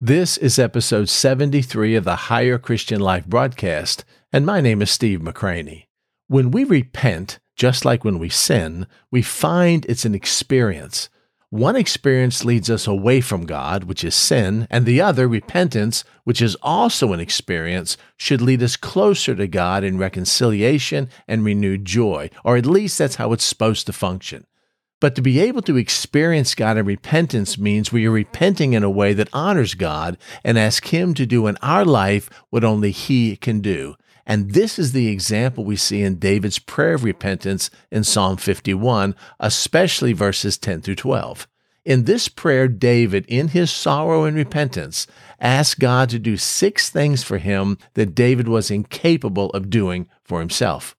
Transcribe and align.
This 0.00 0.36
is 0.36 0.60
episode 0.60 1.08
73 1.08 1.96
of 1.96 2.04
the 2.04 2.14
Higher 2.14 2.56
Christian 2.56 3.00
Life 3.00 3.26
broadcast, 3.26 4.04
and 4.32 4.46
my 4.46 4.60
name 4.60 4.80
is 4.80 4.92
Steve 4.92 5.18
McCranie. 5.18 5.86
When 6.28 6.52
we 6.52 6.62
repent, 6.62 7.40
just 7.56 7.84
like 7.84 8.04
when 8.04 8.20
we 8.20 8.28
sin, 8.28 8.86
we 9.10 9.22
find 9.22 9.84
it's 9.86 10.04
an 10.04 10.14
experience. 10.14 11.08
One 11.50 11.74
experience 11.74 12.44
leads 12.44 12.70
us 12.70 12.86
away 12.86 13.20
from 13.20 13.44
God, 13.44 13.84
which 13.84 14.04
is 14.04 14.14
sin, 14.14 14.68
and 14.70 14.86
the 14.86 15.00
other, 15.00 15.26
repentance, 15.26 16.04
which 16.22 16.40
is 16.40 16.56
also 16.62 17.12
an 17.12 17.18
experience, 17.18 17.96
should 18.16 18.40
lead 18.40 18.62
us 18.62 18.76
closer 18.76 19.34
to 19.34 19.48
God 19.48 19.82
in 19.82 19.98
reconciliation 19.98 21.08
and 21.26 21.44
renewed 21.44 21.84
joy, 21.84 22.30
or 22.44 22.56
at 22.56 22.66
least 22.66 22.98
that's 22.98 23.16
how 23.16 23.32
it's 23.32 23.42
supposed 23.42 23.86
to 23.86 23.92
function. 23.92 24.46
But 25.00 25.14
to 25.14 25.22
be 25.22 25.38
able 25.38 25.62
to 25.62 25.76
experience 25.76 26.56
God 26.56 26.76
in 26.76 26.84
repentance 26.84 27.56
means 27.56 27.92
we 27.92 28.06
are 28.06 28.10
repenting 28.10 28.72
in 28.72 28.82
a 28.82 28.90
way 28.90 29.12
that 29.12 29.28
honors 29.32 29.74
God 29.74 30.18
and 30.42 30.58
ask 30.58 30.86
Him 30.86 31.14
to 31.14 31.26
do 31.26 31.46
in 31.46 31.56
our 31.62 31.84
life 31.84 32.28
what 32.50 32.64
only 32.64 32.90
He 32.90 33.36
can 33.36 33.60
do. 33.60 33.94
And 34.26 34.52
this 34.52 34.78
is 34.78 34.92
the 34.92 35.08
example 35.08 35.64
we 35.64 35.76
see 35.76 36.02
in 36.02 36.16
David's 36.16 36.58
prayer 36.58 36.94
of 36.94 37.04
repentance 37.04 37.70
in 37.90 38.04
Psalm 38.04 38.36
51, 38.36 39.14
especially 39.40 40.12
verses 40.12 40.58
10 40.58 40.82
through 40.82 40.96
12. 40.96 41.48
In 41.84 42.04
this 42.04 42.28
prayer, 42.28 42.68
David, 42.68 43.24
in 43.28 43.48
his 43.48 43.70
sorrow 43.70 44.24
and 44.24 44.36
repentance, 44.36 45.06
asked 45.40 45.80
God 45.80 46.10
to 46.10 46.18
do 46.18 46.36
six 46.36 46.90
things 46.90 47.22
for 47.22 47.38
him 47.38 47.78
that 47.94 48.14
David 48.14 48.48
was 48.48 48.70
incapable 48.70 49.48
of 49.50 49.70
doing 49.70 50.06
for 50.22 50.40
himself. 50.40 50.94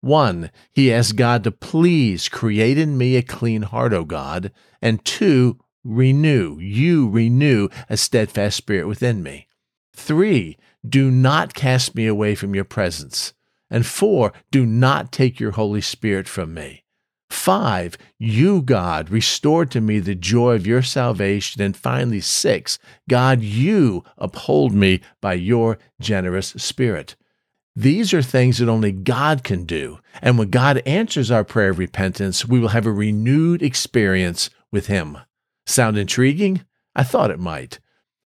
One, 0.00 0.50
he 0.72 0.92
asked 0.92 1.16
God 1.16 1.44
to 1.44 1.50
please 1.50 2.28
create 2.28 2.78
in 2.78 2.96
me 2.96 3.16
a 3.16 3.22
clean 3.22 3.62
heart, 3.62 3.92
O 3.92 4.04
God. 4.04 4.50
And 4.80 5.04
two, 5.04 5.58
renew, 5.84 6.58
you 6.58 7.08
renew 7.08 7.68
a 7.88 7.96
steadfast 7.96 8.56
spirit 8.56 8.86
within 8.86 9.22
me. 9.22 9.46
Three, 9.94 10.56
do 10.86 11.10
not 11.10 11.52
cast 11.52 11.94
me 11.94 12.06
away 12.06 12.34
from 12.34 12.54
your 12.54 12.64
presence. 12.64 13.34
And 13.68 13.86
four, 13.86 14.32
do 14.50 14.64
not 14.64 15.12
take 15.12 15.38
your 15.38 15.52
Holy 15.52 15.80
Spirit 15.80 16.26
from 16.26 16.54
me. 16.54 16.84
Five, 17.28 17.96
you, 18.18 18.60
God, 18.60 19.08
restore 19.08 19.64
to 19.66 19.80
me 19.80 20.00
the 20.00 20.16
joy 20.16 20.56
of 20.56 20.66
your 20.66 20.82
salvation. 20.82 21.62
And 21.62 21.76
finally, 21.76 22.20
six, 22.20 22.78
God, 23.08 23.42
you 23.42 24.02
uphold 24.18 24.74
me 24.74 25.00
by 25.20 25.34
your 25.34 25.78
generous 26.00 26.48
spirit. 26.56 27.14
These 27.80 28.12
are 28.12 28.20
things 28.20 28.58
that 28.58 28.68
only 28.68 28.92
God 28.92 29.42
can 29.42 29.64
do. 29.64 30.00
And 30.20 30.36
when 30.36 30.50
God 30.50 30.82
answers 30.84 31.30
our 31.30 31.44
prayer 31.44 31.70
of 31.70 31.78
repentance, 31.78 32.44
we 32.44 32.60
will 32.60 32.68
have 32.68 32.84
a 32.84 32.92
renewed 32.92 33.62
experience 33.62 34.50
with 34.70 34.88
Him. 34.88 35.16
Sound 35.64 35.96
intriguing? 35.96 36.66
I 36.94 37.04
thought 37.04 37.30
it 37.30 37.38
might. 37.38 37.78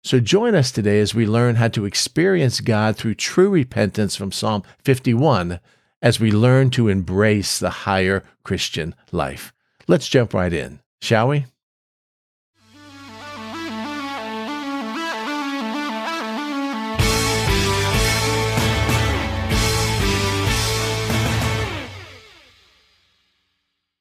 So 0.04 0.20
join 0.20 0.54
us 0.54 0.70
today 0.70 1.00
as 1.00 1.16
we 1.16 1.26
learn 1.26 1.56
how 1.56 1.66
to 1.66 1.84
experience 1.84 2.60
God 2.60 2.96
through 2.96 3.16
true 3.16 3.48
repentance 3.50 4.14
from 4.14 4.30
Psalm 4.30 4.62
51 4.84 5.58
as 6.00 6.20
we 6.20 6.30
learn 6.30 6.70
to 6.70 6.86
embrace 6.86 7.58
the 7.58 7.70
higher 7.70 8.22
Christian 8.44 8.94
life. 9.10 9.52
Let's 9.88 10.08
jump 10.08 10.32
right 10.32 10.52
in, 10.52 10.78
shall 11.00 11.26
we? 11.26 11.46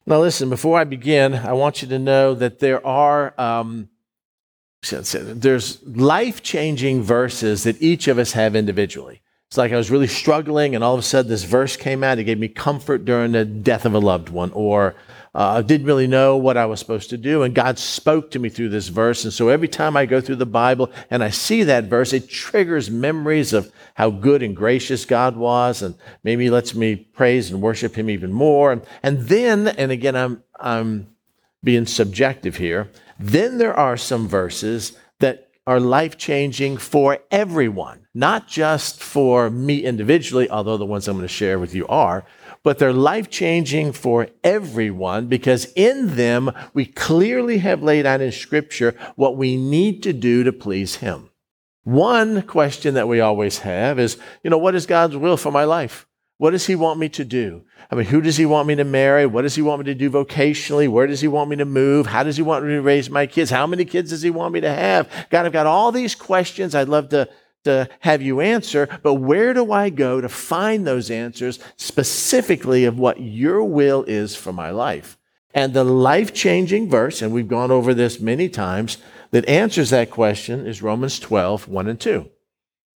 Now, 0.09 0.21
listen, 0.21 0.49
before 0.49 0.79
I 0.79 0.85
begin, 0.85 1.35
I 1.35 1.53
want 1.53 1.83
you 1.83 1.87
to 1.89 1.99
know 1.99 2.33
that 2.33 2.57
there 2.57 2.85
are. 2.85 3.39
Um, 3.39 3.89
there's 4.81 5.83
life 5.83 6.41
changing 6.41 7.03
verses 7.03 7.63
that 7.65 7.79
each 7.79 8.07
of 8.07 8.17
us 8.17 8.31
have 8.31 8.55
individually. 8.55 9.21
It's 9.49 9.57
like 9.57 9.71
I 9.71 9.77
was 9.77 9.91
really 9.91 10.07
struggling, 10.07 10.73
and 10.73 10.83
all 10.83 10.95
of 10.95 10.99
a 10.99 11.03
sudden 11.03 11.29
this 11.29 11.43
verse 11.43 11.77
came 11.77 12.03
out. 12.03 12.17
It 12.17 12.23
gave 12.23 12.39
me 12.39 12.47
comfort 12.47 13.05
during 13.05 13.33
the 13.33 13.45
death 13.45 13.85
of 13.85 13.93
a 13.93 13.99
loved 13.99 14.29
one, 14.29 14.51
or 14.53 14.95
uh, 15.35 15.57
I 15.57 15.61
didn't 15.61 15.85
really 15.87 16.07
know 16.07 16.37
what 16.37 16.57
I 16.57 16.65
was 16.65 16.79
supposed 16.79 17.09
to 17.11 17.17
do, 17.17 17.43
and 17.43 17.53
God 17.53 17.77
spoke 17.77 18.31
to 18.31 18.39
me 18.39 18.49
through 18.49 18.69
this 18.69 18.87
verse. 18.87 19.23
And 19.23 19.33
so 19.33 19.49
every 19.49 19.67
time 19.67 19.95
I 19.95 20.05
go 20.05 20.21
through 20.21 20.37
the 20.37 20.45
Bible 20.45 20.91
and 21.09 21.23
I 21.23 21.29
see 21.29 21.63
that 21.63 21.85
verse, 21.85 22.13
it 22.13 22.29
triggers 22.29 22.89
memories 22.89 23.53
of 23.53 23.71
how 23.93 24.09
good 24.09 24.41
and 24.41 24.55
gracious 24.55 25.05
God 25.05 25.37
was, 25.37 25.81
and 25.81 25.95
maybe 26.23 26.49
lets 26.49 26.73
me 26.73 26.95
praise 26.95 27.51
and 27.51 27.61
worship 27.61 27.95
Him 27.95 28.09
even 28.09 28.33
more. 28.33 28.71
And, 28.71 28.81
and 29.03 29.21
then, 29.27 29.67
and 29.67 29.91
again, 29.91 30.15
I'm 30.15 30.43
I'm 30.59 31.07
being 31.63 31.85
subjective 31.85 32.57
here. 32.57 32.89
Then 33.19 33.57
there 33.57 33.73
are 33.73 33.97
some 33.97 34.27
verses 34.27 34.97
that 35.19 35.49
are 35.67 35.79
life 35.79 36.17
changing 36.17 36.77
for 36.77 37.19
everyone, 37.29 38.07
not 38.13 38.47
just 38.47 39.03
for 39.03 39.49
me 39.49 39.83
individually, 39.83 40.49
although 40.49 40.77
the 40.77 40.85
ones 40.85 41.07
I'm 41.07 41.17
going 41.17 41.27
to 41.27 41.33
share 41.33 41.59
with 41.59 41.75
you 41.75 41.85
are, 41.87 42.25
but 42.63 42.79
they're 42.79 42.93
life 42.93 43.29
changing 43.29 43.93
for 43.93 44.27
everyone 44.43 45.27
because 45.27 45.65
in 45.75 46.15
them 46.15 46.51
we 46.73 46.85
clearly 46.85 47.59
have 47.59 47.83
laid 47.83 48.05
out 48.05 48.21
in 48.21 48.31
Scripture 48.31 48.95
what 49.15 49.37
we 49.37 49.55
need 49.55 50.03
to 50.03 50.13
do 50.13 50.43
to 50.43 50.51
please 50.51 50.95
Him. 50.95 51.29
One 51.83 52.41
question 52.43 52.93
that 52.95 53.07
we 53.07 53.19
always 53.19 53.59
have 53.59 53.99
is, 53.99 54.17
you 54.43 54.49
know, 54.49 54.57
what 54.57 54.75
is 54.75 54.85
God's 54.85 55.17
will 55.17 55.37
for 55.37 55.51
my 55.51 55.63
life? 55.63 56.05
What 56.37 56.51
does 56.51 56.67
He 56.67 56.75
want 56.75 56.99
me 56.99 57.09
to 57.09 57.25
do? 57.25 57.63
I 57.91 57.95
mean, 57.95 58.05
who 58.05 58.21
does 58.21 58.37
He 58.37 58.45
want 58.45 58.67
me 58.67 58.75
to 58.75 58.83
marry? 58.83 59.25
What 59.25 59.41
does 59.41 59.55
He 59.55 59.61
want 59.61 59.79
me 59.79 59.85
to 59.85 59.95
do 59.95 60.09
vocationally? 60.09 60.87
Where 60.87 61.07
does 61.07 61.21
He 61.21 61.27
want 61.27 61.49
me 61.49 61.55
to 61.57 61.65
move? 61.65 62.07
How 62.07 62.23
does 62.23 62.37
He 62.37 62.43
want 62.43 62.65
me 62.65 62.71
to 62.71 62.81
raise 62.81 63.09
my 63.09 63.25
kids? 63.25 63.49
How 63.49 63.67
many 63.67 63.85
kids 63.85 64.11
does 64.11 64.21
He 64.21 64.29
want 64.29 64.53
me 64.53 64.61
to 64.61 64.71
have? 64.71 65.09
God, 65.29 65.45
I've 65.45 65.51
got 65.51 65.65
all 65.65 65.91
these 65.91 66.15
questions 66.15 66.75
I'd 66.75 66.89
love 66.89 67.09
to 67.09 67.27
to 67.63 67.89
have 67.99 68.21
you 68.21 68.41
answer, 68.41 68.87
but 69.03 69.15
where 69.15 69.53
do 69.53 69.71
I 69.71 69.89
go 69.89 70.21
to 70.21 70.29
find 70.29 70.85
those 70.85 71.11
answers 71.11 71.59
specifically 71.77 72.85
of 72.85 72.97
what 72.97 73.21
your 73.21 73.63
will 73.63 74.03
is 74.03 74.35
for 74.35 74.53
my 74.53 74.69
life? 74.69 75.17
And 75.53 75.73
the 75.73 75.83
life 75.83 76.33
changing 76.33 76.89
verse, 76.89 77.21
and 77.21 77.33
we've 77.33 77.47
gone 77.47 77.71
over 77.71 77.93
this 77.93 78.19
many 78.19 78.49
times, 78.49 78.97
that 79.31 79.47
answers 79.47 79.89
that 79.89 80.11
question 80.11 80.65
is 80.65 80.81
Romans 80.81 81.19
12, 81.19 81.67
1 81.67 81.87
and 81.87 81.99
2. 81.99 82.29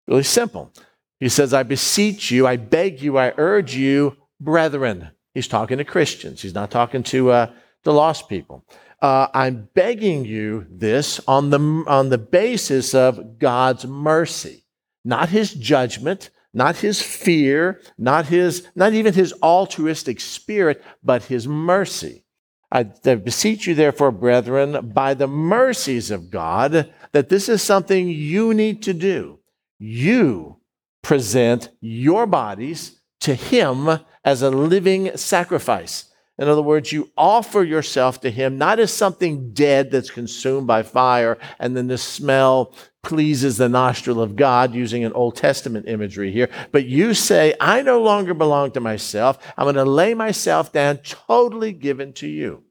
Really 0.07 0.23
simple. 0.23 0.71
He 1.19 1.29
says, 1.29 1.53
I 1.53 1.63
beseech 1.63 2.31
you, 2.31 2.45
I 2.45 2.57
beg 2.57 3.01
you, 3.01 3.17
I 3.17 3.33
urge 3.37 3.75
you, 3.75 4.17
brethren. 4.39 5.09
He's 5.33 5.47
talking 5.47 5.77
to 5.77 5.83
Christians, 5.83 6.41
he's 6.41 6.53
not 6.53 6.71
talking 6.71 7.03
to 7.03 7.31
uh, 7.31 7.51
the 7.83 7.93
lost 7.93 8.29
people 8.29 8.65
uh, 9.03 9.27
I'm 9.33 9.67
begging 9.73 10.23
you 10.23 10.65
this 10.71 11.19
on 11.27 11.49
the, 11.49 11.59
on 11.87 12.07
the 12.07 12.17
basis 12.17 12.95
of 12.95 13.37
God's 13.37 13.85
mercy, 13.85 14.63
not 15.03 15.27
his 15.27 15.53
judgment, 15.53 16.29
not 16.53 16.77
his 16.77 17.01
fear, 17.01 17.81
not 17.97 18.27
his, 18.27 18.65
not 18.75 18.93
even 18.93 19.13
his 19.13 19.33
altruistic 19.43 20.21
spirit, 20.21 20.81
but 21.03 21.23
his 21.23 21.45
mercy. 21.45 22.23
I 22.71 22.83
beseech 22.83 23.67
you, 23.67 23.75
therefore, 23.75 24.11
brethren, 24.11 24.91
by 24.93 25.13
the 25.15 25.27
mercies 25.27 26.09
of 26.09 26.31
God, 26.31 26.91
that 27.11 27.27
this 27.27 27.49
is 27.49 27.61
something 27.61 28.07
you 28.07 28.53
need 28.53 28.81
to 28.83 28.93
do. 28.93 29.39
You 29.79 30.61
present 31.01 31.69
your 31.81 32.25
bodies 32.25 33.01
to 33.19 33.35
him 33.35 33.99
as 34.23 34.41
a 34.41 34.49
living 34.49 35.17
sacrifice 35.17 36.12
in 36.37 36.47
other 36.47 36.61
words, 36.61 36.91
you 36.91 37.11
offer 37.15 37.63
yourself 37.63 38.21
to 38.21 38.31
Him 38.31 38.57
not 38.57 38.79
as 38.79 38.91
something 38.91 39.53
dead 39.53 39.91
that's 39.91 40.09
consumed 40.09 40.67
by 40.67 40.83
fire, 40.83 41.37
and 41.59 41.77
then 41.77 41.87
the 41.87 41.97
smell 41.97 42.73
pleases 43.03 43.57
the 43.57 43.69
nostril 43.69 44.21
of 44.21 44.35
God, 44.35 44.73
using 44.73 45.03
an 45.03 45.13
Old 45.13 45.35
Testament 45.35 45.87
imagery 45.87 46.31
here, 46.31 46.49
but 46.71 46.85
you 46.85 47.13
say, 47.13 47.53
I 47.59 47.81
no 47.81 48.01
longer 48.01 48.33
belong 48.33 48.71
to 48.71 48.79
myself. 48.79 49.37
I'm 49.57 49.65
going 49.65 49.75
to 49.75 49.83
lay 49.83 50.13
myself 50.13 50.71
down, 50.71 50.97
totally 50.97 51.73
given 51.73 52.13
to 52.13 52.27
you. 52.27 52.63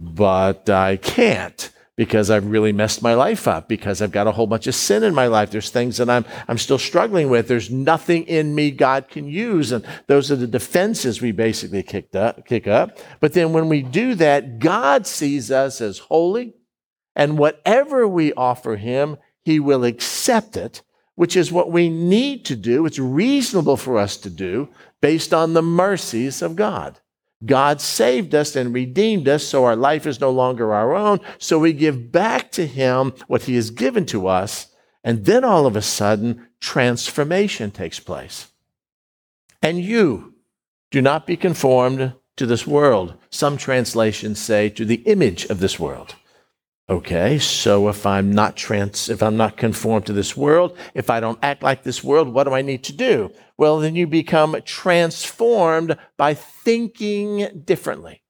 But 0.00 0.68
I 0.68 0.96
can't 0.96 1.70
because 1.96 2.30
I've 2.30 2.46
really 2.46 2.72
messed 2.72 3.02
my 3.02 3.14
life 3.14 3.46
up, 3.46 3.68
because 3.68 4.00
I've 4.00 4.12
got 4.12 4.26
a 4.26 4.32
whole 4.32 4.46
bunch 4.46 4.66
of 4.66 4.74
sin 4.74 5.02
in 5.02 5.14
my 5.14 5.26
life. 5.26 5.50
There's 5.50 5.70
things 5.70 5.98
that 5.98 6.08
I'm, 6.08 6.24
I'm 6.48 6.56
still 6.56 6.78
struggling 6.78 7.28
with. 7.28 7.48
There's 7.48 7.70
nothing 7.70 8.24
in 8.24 8.54
me 8.54 8.70
God 8.70 9.08
can 9.08 9.28
use. 9.28 9.72
And 9.72 9.84
those 10.06 10.32
are 10.32 10.36
the 10.36 10.46
defenses 10.46 11.20
we 11.20 11.32
basically 11.32 11.82
kicked 11.82 12.16
up, 12.16 12.46
kick 12.46 12.66
up. 12.66 12.98
But 13.20 13.34
then 13.34 13.52
when 13.52 13.68
we 13.68 13.82
do 13.82 14.14
that, 14.14 14.58
God 14.58 15.06
sees 15.06 15.50
us 15.50 15.80
as 15.82 15.98
holy, 15.98 16.54
and 17.14 17.36
whatever 17.36 18.08
we 18.08 18.32
offer 18.32 18.76
Him, 18.76 19.18
He 19.44 19.60
will 19.60 19.84
accept 19.84 20.56
it, 20.56 20.80
which 21.14 21.36
is 21.36 21.52
what 21.52 21.70
we 21.70 21.90
need 21.90 22.46
to 22.46 22.56
do. 22.56 22.86
It's 22.86 22.98
reasonable 22.98 23.76
for 23.76 23.98
us 23.98 24.16
to 24.18 24.30
do 24.30 24.70
based 25.02 25.34
on 25.34 25.52
the 25.52 25.62
mercies 25.62 26.40
of 26.40 26.56
God. 26.56 27.00
God 27.44 27.80
saved 27.80 28.34
us 28.34 28.54
and 28.54 28.72
redeemed 28.72 29.28
us, 29.28 29.44
so 29.44 29.64
our 29.64 29.76
life 29.76 30.06
is 30.06 30.20
no 30.20 30.30
longer 30.30 30.72
our 30.72 30.94
own. 30.94 31.20
So 31.38 31.58
we 31.58 31.72
give 31.72 32.12
back 32.12 32.50
to 32.52 32.66
Him 32.66 33.14
what 33.26 33.42
He 33.42 33.56
has 33.56 33.70
given 33.70 34.06
to 34.06 34.28
us. 34.28 34.68
And 35.04 35.24
then 35.24 35.44
all 35.44 35.66
of 35.66 35.74
a 35.74 35.82
sudden, 35.82 36.46
transformation 36.60 37.70
takes 37.70 37.98
place. 37.98 38.48
And 39.60 39.80
you 39.80 40.34
do 40.90 41.02
not 41.02 41.26
be 41.26 41.36
conformed 41.36 42.14
to 42.36 42.46
this 42.46 42.66
world. 42.66 43.14
Some 43.30 43.56
translations 43.56 44.40
say 44.40 44.68
to 44.70 44.84
the 44.84 45.02
image 45.06 45.44
of 45.46 45.60
this 45.60 45.80
world. 45.80 46.14
Okay, 46.92 47.38
so 47.38 47.88
if 47.88 48.04
I'm 48.04 48.32
not 48.32 48.54
trans, 48.54 49.08
if 49.08 49.22
I'm 49.22 49.38
not 49.38 49.56
conformed 49.56 50.04
to 50.04 50.12
this 50.12 50.36
world, 50.36 50.76
if 50.92 51.08
I 51.08 51.20
don't 51.20 51.38
act 51.42 51.62
like 51.62 51.82
this 51.82 52.04
world, 52.04 52.28
what 52.28 52.44
do 52.44 52.52
I 52.52 52.60
need 52.60 52.84
to 52.84 52.92
do? 52.92 53.32
Well, 53.56 53.78
then 53.78 53.96
you 53.96 54.06
become 54.06 54.60
transformed 54.66 55.96
by 56.18 56.34
thinking 56.34 57.62
differently, 57.64 58.22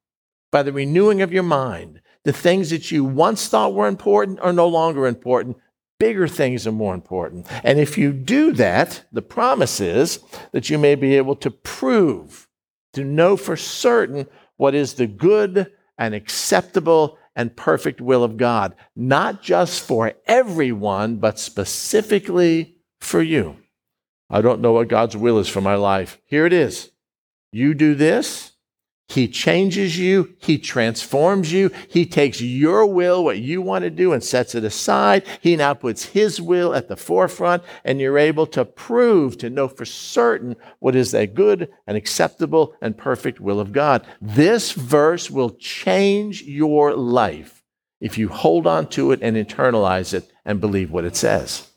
by 0.53 0.63
the 0.63 0.73
renewing 0.73 1.23
of 1.23 1.33
your 1.33 1.43
mind. 1.43 2.03
The 2.23 2.33
things 2.33 2.71
that 2.71 2.93
you 2.93 3.05
once 3.05 3.49
thought 3.49 3.75
were 3.75 3.89
important 3.89 4.39
are 4.39 4.53
no 4.53 4.69
longer 4.69 5.09
important. 5.09 5.57
Bigger 5.99 6.29
things 6.29 6.65
are 6.65 6.71
more 6.71 6.95
important. 6.95 7.49
And 7.65 7.81
if 7.81 7.99
you 7.99 8.13
do 8.13 8.53
that, 8.53 9.03
the 9.11 9.23
promise 9.23 9.81
is 9.81 10.21
that 10.53 10.71
you 10.71 10.79
may 10.79 10.95
be 10.95 11.17
able 11.17 11.35
to 11.35 11.51
prove, 11.51 12.47
to 12.93 13.03
know 13.03 13.37
for 13.37 13.57
certain 13.57 14.29
what 14.57 14.77
is 14.77 14.95
the 14.95 15.09
good 15.09 15.73
and 15.99 16.15
acceptable 16.15 17.19
and 17.35 17.57
perfect 17.57 18.01
will 18.01 18.25
of 18.25 18.37
God, 18.37 18.75
not 18.95 19.43
just 19.43 19.83
for 19.83 20.13
everyone, 20.27 21.17
but 21.17 21.39
specifically 21.39 22.77
for 23.01 23.23
you. 23.23 23.57
I 24.31 24.41
don't 24.41 24.61
know 24.61 24.73
what 24.73 24.89
God's 24.89 25.17
will 25.17 25.39
is 25.39 25.49
for 25.49 25.61
my 25.61 25.75
life. 25.75 26.19
Here 26.25 26.47
it 26.47 26.53
is. 26.53 26.91
You 27.53 27.75
do 27.75 27.95
this, 27.95 28.52
he 29.13 29.29
changes 29.29 29.99
you, 29.99 30.35
He 30.39 30.57
transforms 30.57 31.53
you, 31.53 31.71
He 31.87 32.07
takes 32.07 32.41
your 32.41 32.87
will, 32.87 33.23
what 33.23 33.39
you 33.41 33.61
want 33.61 33.83
to 33.83 33.91
do, 33.91 34.15
and 34.15 34.25
sets 34.25 34.55
it 34.55 34.65
aside. 34.65 35.27
He 35.43 35.55
now 35.55 35.75
puts 35.75 36.07
His 36.07 36.41
will 36.41 36.75
at 36.75 36.89
the 36.89 36.97
forefront, 36.97 37.63
and 37.85 38.01
you're 38.01 38.17
able 38.17 38.47
to 38.47 38.65
prove, 38.65 39.37
to 39.39 39.51
know 39.51 39.69
for 39.69 39.85
certain 39.85 40.57
what 40.79 40.97
is 40.97 41.11
that 41.11 41.35
good 41.35 41.71
and 41.87 41.95
acceptable 41.95 42.75
and 42.81 42.97
perfect 42.97 43.39
will 43.39 43.61
of 43.61 43.73
God. 43.73 44.07
This 44.23 44.73
verse 44.73 45.31
will 45.31 45.51
change 45.51 46.41
your 46.45 46.95
life 46.97 47.63
if 48.01 48.17
you 48.17 48.31
hold 48.31 48.67
on 48.67 48.89
to 48.89 49.13
it 49.13 49.21
and 49.21 49.37
internalize 49.37 50.15
it 50.15 50.33
and 50.47 50.59
believe 50.59 50.91
what 50.91 51.05
it 51.05 51.17
says. 51.17 51.69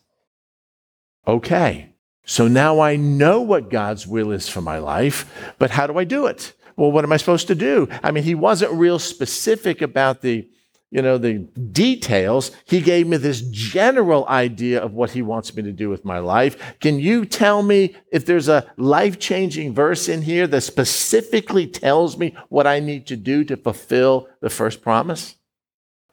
Okay, 1.27 1.95
so 2.23 2.47
now 2.47 2.79
I 2.79 2.95
know 2.95 3.41
what 3.41 3.69
God's 3.69 4.07
will 4.07 4.31
is 4.31 4.47
for 4.47 4.61
my 4.61 4.77
life, 4.77 5.53
but 5.59 5.71
how 5.71 5.85
do 5.85 5.97
I 5.97 6.05
do 6.05 6.27
it? 6.27 6.53
Well, 6.77 6.92
what 6.92 7.04
am 7.04 7.12
I 7.12 7.18
supposed 7.18 7.48
to 7.48 7.56
do? 7.56 7.88
I 8.04 8.12
mean, 8.12 8.24
he 8.24 8.36
wasn't 8.36 8.74
real 8.74 9.00
specific 9.00 9.81
about 9.81 10.22
the, 10.22 10.48
you 10.92 11.01
know, 11.01 11.18
the 11.18 11.39
details. 11.72 12.51
He 12.66 12.81
gave 12.81 13.07
me 13.07 13.18
this 13.18 13.42
general 13.42 14.27
idea 14.27 14.81
of 14.81 14.94
what 14.94 15.12
he 15.12 15.22
wants 15.22 15.56
me 15.56 15.63
to 15.63 15.72
do 15.72 15.89
with 15.89 16.04
my 16.04 16.19
life. 16.19 16.75
Can 16.80 17.00
you 17.00 17.25
tell 17.25 17.63
me 17.63 17.95
if 18.12 18.25
there's 18.25 18.50
a 18.50 18.72
life 18.77 19.19
changing 19.19 19.74
verse 19.74 20.10
in 20.10 20.22
here 20.22 20.48
that 20.48 20.62
specifically 20.62 21.68
tells 21.68 22.18
me 22.18 22.36
what 22.50 22.68
I 22.68 22.80
need 22.80 23.07
to 23.07 23.16
do 23.16 23.44
to 23.45 23.57
fulfill 23.57 24.27
the 24.42 24.50
first 24.50 24.81
promise? 24.81 25.36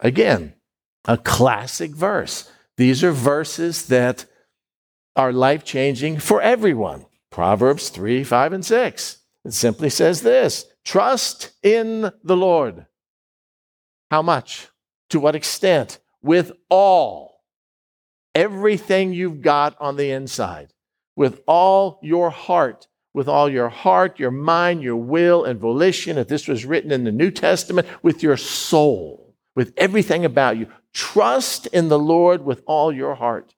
Again, 0.00 0.55
a 1.06 1.17
classic 1.17 1.91
verse. 1.91 2.50
These 2.76 3.05
are 3.05 3.12
verses 3.12 3.87
that 3.87 4.26
are 5.17 5.32
life 5.32 5.64
changing 5.64 6.19
for 6.19 6.41
everyone. 6.41 7.06
Proverbs 7.31 7.88
3, 7.88 8.25
5, 8.25 8.53
and 8.53 8.64
6. 8.64 9.21
It 9.44 9.52
simply 9.52 9.90
says 9.90 10.22
this 10.22 10.66
trust 10.84 11.52
in 11.62 12.12
the 12.22 12.36
Lord. 12.36 12.86
How 14.10 14.22
much? 14.22 14.68
To 15.10 15.20
what 15.20 15.34
extent? 15.34 15.98
With 16.22 16.52
all. 16.68 17.42
Everything 18.34 19.12
you've 19.12 19.42
got 19.42 19.76
on 19.80 19.96
the 19.96 20.10
inside. 20.10 20.72
With 21.16 21.42
all 21.46 21.98
your 22.02 22.30
heart. 22.30 22.88
With 23.14 23.28
all 23.28 23.48
your 23.48 23.68
heart, 23.68 24.18
your 24.18 24.30
mind, 24.30 24.82
your 24.82 24.96
will, 24.96 25.44
and 25.44 25.60
volition. 25.60 26.16
If 26.16 26.28
this 26.28 26.48
was 26.48 26.64
written 26.64 26.90
in 26.90 27.04
the 27.04 27.12
New 27.12 27.30
Testament, 27.30 27.86
with 28.02 28.22
your 28.22 28.38
soul, 28.38 29.34
with 29.54 29.74
everything 29.76 30.24
about 30.24 30.56
you. 30.56 30.66
Trust 30.94 31.66
in 31.68 31.88
the 31.88 31.98
Lord 31.98 32.44
with 32.44 32.62
all 32.66 32.92
your 32.92 33.14
heart. 33.14 33.54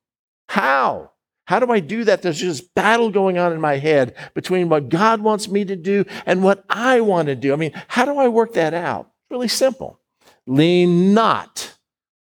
How? 0.48 1.12
How 1.46 1.58
do 1.58 1.70
I 1.70 1.80
do 1.80 2.04
that? 2.04 2.22
There's 2.22 2.40
just 2.40 2.74
battle 2.74 3.10
going 3.10 3.38
on 3.38 3.52
in 3.52 3.60
my 3.60 3.76
head 3.76 4.14
between 4.34 4.68
what 4.68 4.88
God 4.88 5.20
wants 5.20 5.48
me 5.48 5.64
to 5.64 5.76
do 5.76 6.04
and 6.24 6.42
what 6.42 6.64
I 6.70 7.00
want 7.00 7.26
to 7.26 7.34
do. 7.34 7.52
I 7.52 7.56
mean, 7.56 7.72
how 7.88 8.04
do 8.04 8.18
I 8.18 8.28
work 8.28 8.54
that 8.54 8.72
out? 8.72 9.10
Really 9.30 9.48
simple. 9.48 10.00
Lean 10.46 11.12
not 11.14 11.76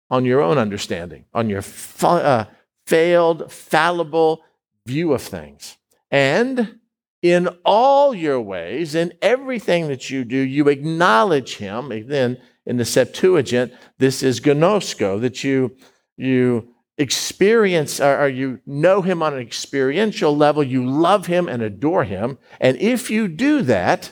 on 0.10 0.25
your 0.25 0.42
own 0.42 0.57
understanding, 0.57 1.25
on 1.34 1.50
your 1.50 1.62
fa- 1.62 2.07
uh, 2.07 2.46
failed, 2.86 3.52
fallible 3.52 4.44
view 4.86 5.13
of 5.13 5.22
things. 5.22 5.78
And 6.12 6.80
in 7.22 7.48
all 7.66 8.13
your 8.13 8.40
ways, 8.40 8.94
in 8.94 9.13
everything 9.22 9.88
that 9.88 10.10
you 10.10 10.24
do, 10.24 10.38
you 10.38 10.69
acknowledge 10.69 11.57
Him. 11.57 12.07
Then 12.07 12.38
in 12.66 12.78
the 12.78 12.86
Septuagint, 12.86 13.74
this 13.98 14.22
is 14.22 14.40
gnosko, 14.40 15.19
that 15.22 15.44
you, 15.44 15.75
you 16.18 16.75
experience 16.97 18.00
or, 18.00 18.27
you 18.27 18.59
know 18.65 19.01
him 19.01 19.21
on 19.21 19.33
an 19.33 19.39
experiential 19.39 20.36
level, 20.36 20.63
you 20.63 20.86
love 20.86 21.25
him 21.25 21.47
and 21.47 21.62
adore 21.62 22.03
him. 22.03 22.38
And 22.59 22.77
if 22.77 23.09
you 23.09 23.27
do 23.27 23.62
that, 23.63 24.12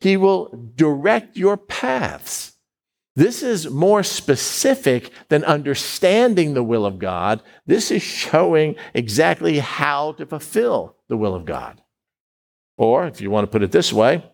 he 0.00 0.16
will 0.16 0.70
direct 0.74 1.36
your 1.36 1.56
paths. 1.56 2.52
This 3.16 3.44
is 3.44 3.70
more 3.70 4.02
specific 4.02 5.10
than 5.28 5.44
understanding 5.44 6.54
the 6.54 6.64
will 6.64 6.84
of 6.84 6.98
God. 6.98 7.40
This 7.64 7.92
is 7.92 8.02
showing 8.02 8.74
exactly 8.92 9.60
how 9.60 10.12
to 10.12 10.26
fulfill 10.26 10.96
the 11.08 11.16
will 11.16 11.34
of 11.34 11.44
God. 11.44 11.80
Or, 12.76 13.06
if 13.06 13.20
you 13.20 13.30
want 13.30 13.44
to 13.44 13.50
put 13.50 13.62
it 13.62 13.70
this 13.70 13.92
way, 13.92 14.24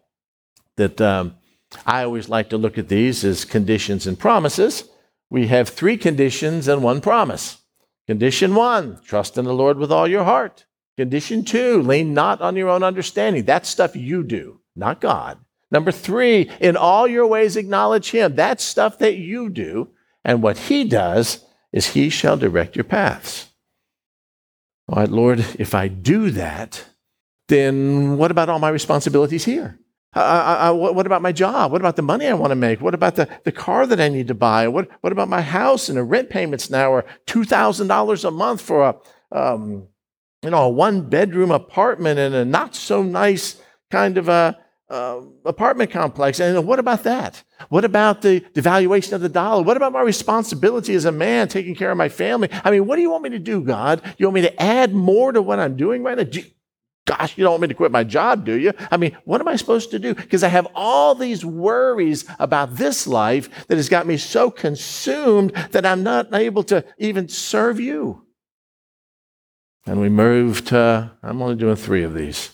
that 0.77 0.99
um, 0.99 1.37
I 1.85 2.05
always 2.05 2.31
like 2.31 2.49
to 2.51 2.57
look 2.57 2.79
at 2.79 2.89
these 2.89 3.23
as 3.23 3.45
conditions 3.45 4.07
and 4.07 4.19
promises. 4.19 4.85
We 5.29 5.49
have 5.49 5.69
three 5.69 5.99
conditions 5.99 6.67
and 6.67 6.83
one 6.83 7.03
promise. 7.03 7.60
Condition 8.11 8.57
one, 8.57 8.99
trust 9.05 9.39
in 9.39 9.45
the 9.45 9.55
Lord 9.55 9.79
with 9.79 9.93
all 9.93 10.09
your 10.09 10.25
heart. 10.25 10.67
Condition 10.97 11.45
two, 11.45 11.81
lean 11.81 12.13
not 12.13 12.41
on 12.41 12.57
your 12.57 12.69
own 12.69 12.83
understanding. 12.83 13.45
That's 13.45 13.69
stuff 13.69 13.95
you 13.95 14.25
do, 14.25 14.63
not 14.75 15.01
God. 15.01 15.39
Number 15.71 15.93
three, 15.93 16.51
in 16.59 16.77
all 16.77 17.07
your 17.07 17.25
ways 17.29 17.57
acknowledge 17.57 18.11
Him. 18.11 18.35
That's 18.35 18.65
stuff 18.65 18.99
that 18.99 19.15
you 19.15 19.49
do. 19.49 19.91
And 20.25 20.43
what 20.43 20.59
He 20.59 20.83
does 20.83 21.45
is 21.73 21.93
He 21.93 22.11
shall 22.11 22.37
direct 22.37 22.75
your 22.75 22.83
paths. 22.83 23.53
All 24.89 24.99
right, 24.99 25.09
Lord, 25.09 25.47
if 25.57 25.73
I 25.73 25.87
do 25.87 26.33
that, 26.33 26.85
then 27.47 28.17
what 28.17 28.33
about 28.33 28.49
all 28.49 28.59
my 28.59 28.71
responsibilities 28.71 29.45
here? 29.45 29.79
What 30.13 31.07
about 31.07 31.23
my 31.23 31.33
job? 31.33 31.71
What 31.71 31.81
about 31.81 31.97
the 31.97 32.03
money 32.03 32.27
I 32.27 32.35
want 32.35 32.51
to 32.51 32.57
make? 32.57 32.81
What 32.81 32.95
about 32.95 33.17
the, 33.17 33.29
the 33.45 33.53
car 33.53 33.87
that 33.87 34.01
I 34.01 34.09
need 34.09 34.29
to 34.29 34.35
buy? 34.35 34.67
What, 34.69 34.89
what 35.03 35.13
about 35.13 35.29
my 35.29 35.41
house 35.41 35.89
and 35.89 35.97
the 35.97 36.03
rent 36.03 36.31
payments 36.31 36.71
now 36.71 36.93
are 36.93 37.05
$2,000 37.27 38.25
a 38.25 38.31
month 38.31 38.61
for 38.61 38.83
a, 38.89 38.97
um, 39.37 39.87
you 40.43 40.51
know, 40.51 40.65
a 40.65 40.69
one 40.69 41.09
bedroom 41.09 41.51
apartment 41.51 42.19
in 42.19 42.35
a 42.35 42.45
not 42.45 42.75
so 42.75 43.03
nice 43.03 43.61
kind 43.91 44.19
of 44.19 44.29
a, 44.29 44.59
uh, 44.89 45.21
apartment 45.45 45.93
complex. 45.93 46.41
And 46.41 46.67
what 46.67 46.81
about 46.81 47.05
that? 47.05 47.45
What 47.69 47.85
about 47.85 48.23
the 48.23 48.41
devaluation 48.41 49.13
of 49.13 49.21
the 49.21 49.29
dollar? 49.29 49.63
What 49.63 49.77
about 49.77 49.93
my 49.93 50.01
responsibility 50.01 50.95
as 50.95 51.05
a 51.05 51.13
man 51.13 51.47
taking 51.47 51.77
care 51.77 51.93
of 51.93 51.97
my 51.97 52.09
family? 52.09 52.49
I 52.65 52.73
mean, 52.73 52.87
what 52.87 52.97
do 52.97 53.03
you 53.03 53.11
want 53.11 53.23
me 53.23 53.31
to 53.31 53.39
do, 53.39 53.61
God? 53.61 54.03
You 54.19 54.27
want 54.27 54.35
me 54.35 54.43
to 54.43 54.61
add 54.63 54.93
more 54.93 55.31
to 55.31 55.41
what 55.41 55.61
I'm 55.61 55.77
doing 55.77 56.03
right 56.03 56.19
now? 56.19 56.43
Gosh, 57.11 57.37
you 57.37 57.43
don't 57.43 57.55
want 57.55 57.63
me 57.63 57.69
to 57.69 57.75
quit 57.75 57.91
my 57.91 58.05
job, 58.05 58.45
do 58.45 58.57
you? 58.57 58.73
I 58.89 58.97
mean, 58.97 59.17
what 59.25 59.41
am 59.41 59.49
I 59.49 59.57
supposed 59.57 59.91
to 59.91 59.99
do? 59.99 60.15
Because 60.15 60.45
I 60.45 60.49
have 60.49 60.69
all 60.77 61.17
these 61.17 61.45
worries 61.45 62.25
about 62.39 62.77
this 62.77 63.05
life 63.05 63.67
that 63.67 63.75
has 63.75 63.89
got 63.89 64.07
me 64.07 64.17
so 64.17 64.49
consumed 64.49 65.51
that 65.73 65.85
I'm 65.85 66.05
not 66.05 66.33
able 66.33 66.63
to 66.65 66.85
even 66.99 67.29
serve 67.29 67.81
you. 67.81 68.27
And 69.85 70.01
we 70.01 70.09
move 70.09 70.65
to, 70.67 71.11
I'm 71.21 71.43
only 71.43 71.57
doing 71.57 71.75
three 71.75 72.05
of 72.05 72.15
these. 72.15 72.53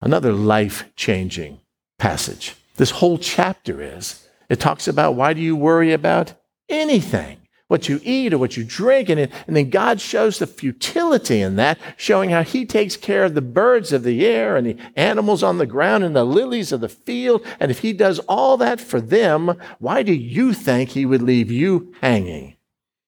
Another 0.00 0.32
life 0.32 0.84
changing 0.94 1.62
passage. 1.98 2.54
This 2.76 2.92
whole 2.92 3.18
chapter 3.18 3.82
is. 3.82 4.24
It 4.48 4.60
talks 4.60 4.86
about 4.86 5.16
why 5.16 5.32
do 5.32 5.40
you 5.40 5.56
worry 5.56 5.92
about 5.92 6.34
anything? 6.68 7.41
What 7.72 7.88
you 7.88 7.98
eat 8.04 8.34
or 8.34 8.38
what 8.38 8.54
you 8.54 8.62
drink. 8.62 9.08
And, 9.08 9.18
and 9.18 9.56
then 9.56 9.70
God 9.70 9.98
shows 9.98 10.38
the 10.38 10.46
futility 10.46 11.40
in 11.40 11.56
that, 11.56 11.78
showing 11.96 12.28
how 12.28 12.42
He 12.42 12.66
takes 12.66 12.98
care 12.98 13.24
of 13.24 13.32
the 13.32 13.40
birds 13.40 13.92
of 13.92 14.02
the 14.02 14.26
air 14.26 14.56
and 14.56 14.66
the 14.66 14.76
animals 14.94 15.42
on 15.42 15.56
the 15.56 15.66
ground 15.66 16.04
and 16.04 16.14
the 16.14 16.22
lilies 16.22 16.70
of 16.70 16.82
the 16.82 16.88
field. 16.90 17.44
And 17.58 17.70
if 17.70 17.78
He 17.78 17.94
does 17.94 18.18
all 18.28 18.58
that 18.58 18.78
for 18.78 19.00
them, 19.00 19.56
why 19.78 20.02
do 20.02 20.12
you 20.12 20.52
think 20.52 20.90
He 20.90 21.06
would 21.06 21.22
leave 21.22 21.50
you 21.50 21.94
hanging? 22.02 22.56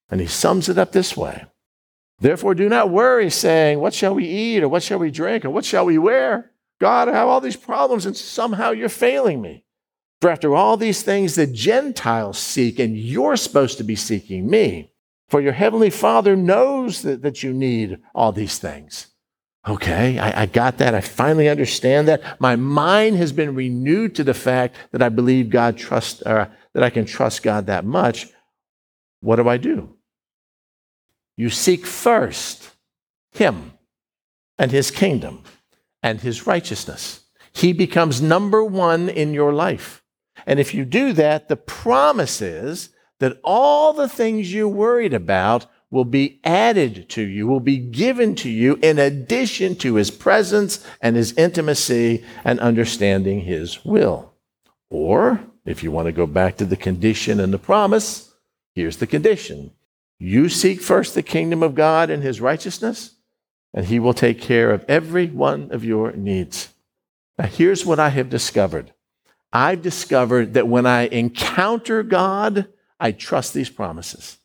And 0.09 0.23
He 0.23 0.27
sums 0.27 0.71
it 0.71 0.79
up 0.79 0.93
this 0.93 1.15
way 1.15 1.45
Therefore, 2.19 2.55
do 2.55 2.71
not 2.71 2.89
worry, 2.89 3.29
saying, 3.29 3.81
What 3.81 3.93
shall 3.93 4.15
we 4.15 4.25
eat, 4.27 4.63
or 4.63 4.69
what 4.71 4.83
shall 4.83 4.99
we 4.99 5.11
drink, 5.11 5.45
or 5.45 5.51
what 5.51 5.67
shall 5.67 5.85
we 5.85 5.99
wear? 5.99 6.53
God, 6.81 7.11
I 7.11 7.13
have 7.13 7.29
all 7.29 7.43
these 7.43 7.57
problems, 7.57 8.07
and 8.07 8.17
somehow 8.17 8.71
you're 8.71 8.89
failing 8.89 9.43
me. 9.43 9.64
For 10.21 10.31
after 10.31 10.55
all 10.55 10.77
these 10.77 11.03
things 11.03 11.35
the 11.35 11.47
Gentiles 11.47 12.39
seek, 12.39 12.79
and 12.79 12.97
you're 12.97 13.37
supposed 13.37 13.79
to 13.79 13.85
be 13.85 13.97
seeking 13.97 14.49
me. 14.49 14.91
For 15.29 15.41
your 15.41 15.53
heavenly 15.53 15.91
Father 15.91 16.37
knows 16.37 17.03
that, 17.03 17.23
that 17.23 17.43
you 17.43 17.53
need 17.53 17.99
all 18.15 18.33
these 18.33 18.59
things. 18.59 19.09
Okay, 19.67 20.19
I, 20.19 20.43
I, 20.43 20.47
got 20.47 20.79
that. 20.79 20.95
I 20.95 21.01
finally 21.01 21.49
understand 21.49 22.07
that. 22.07 22.39
My 22.39 22.55
mind 22.55 23.17
has 23.17 23.33
been 23.33 23.55
renewed 23.55 24.15
to 24.17 24.25
the 24.25 24.35
fact 24.35 24.77
that 24.93 25.03
I 25.03 25.09
believe 25.09 25.49
God 25.49 25.79
trust, 25.79 26.23
or 26.27 26.53
that 26.75 26.83
I 26.83 26.91
can 26.91 27.07
trust 27.07 27.43
God 27.43 27.67
that 27.67 27.85
much. 27.85 28.27
what 29.21 29.37
do 29.37 29.49
I 29.49 29.57
do? 29.57 29.97
You 31.37 31.49
seek 31.49 31.87
first 31.87 32.71
Him 33.33 33.73
and 34.59 34.71
His 34.71 34.91
kingdom 34.91 35.43
and 36.03 36.21
His 36.21 36.47
righteousness. 36.47 37.25
He 37.55 37.73
becomes 37.73 38.21
number 38.21 38.63
one 38.63 39.09
in 39.09 39.33
your 39.33 39.53
life. 39.53 40.04
And 40.47 40.61
if 40.61 40.75
you 40.75 40.85
do 40.85 41.13
that, 41.15 41.49
the 41.49 41.57
promise 41.57 42.41
is 42.43 42.91
that 43.21 43.41
all 43.43 43.93
the 43.93 44.09
things 44.09 44.53
you're 44.53 44.69
worried 44.69 45.15
about 45.15 45.67
will 45.91 46.05
be 46.05 46.41
added 46.43 47.09
to 47.09 47.23
you, 47.23 47.47
will 47.47 47.61
be 47.61 47.79
given 47.79 48.35
to 48.35 48.51
you 48.51 48.79
in 48.83 48.99
addition 48.99 49.77
to 49.77 49.95
his 49.95 50.11
presence 50.11 50.85
and 51.01 51.15
his 51.15 51.33
intimacy 51.35 52.25
and 52.45 52.59
understanding 52.59 53.41
his 53.41 53.85
will. 53.85 54.35
Or, 54.91 55.41
if 55.65 55.83
you 55.83 55.91
want 55.91 56.07
to 56.07 56.13
go 56.13 56.27
back 56.27 56.57
to 56.57 56.65
the 56.65 56.77
condition 56.77 57.39
and 57.39 57.53
the 57.53 57.59
promise, 57.59 58.35
here's 58.75 58.97
the 58.97 59.07
condition 59.07 59.71
you 60.19 60.49
seek 60.49 60.81
first 60.81 61.15
the 61.15 61.23
kingdom 61.23 61.63
of 61.63 61.75
God 61.75 62.11
and 62.11 62.23
his 62.23 62.41
righteousness, 62.41 63.17
and 63.73 63.87
he 63.87 63.99
will 63.99 64.15
take 64.15 64.41
care 64.41 64.71
of 64.71 64.85
every 64.89 65.27
one 65.27 65.71
of 65.71 65.85
your 65.85 66.13
needs. 66.13 66.69
Now, 67.39 67.47
here's 67.47 67.85
what 67.85 67.99
I 67.99 68.11
have 68.11 68.31
discovered 68.31 68.93
I've 69.55 69.83
discovered 69.83 70.55
that 70.55 70.67
when 70.67 70.85
I 70.85 71.03
encounter 71.07 72.03
God, 72.03 72.67
I 72.99 73.13
trust 73.13 73.55
these 73.55 73.71
promises. 73.71 74.39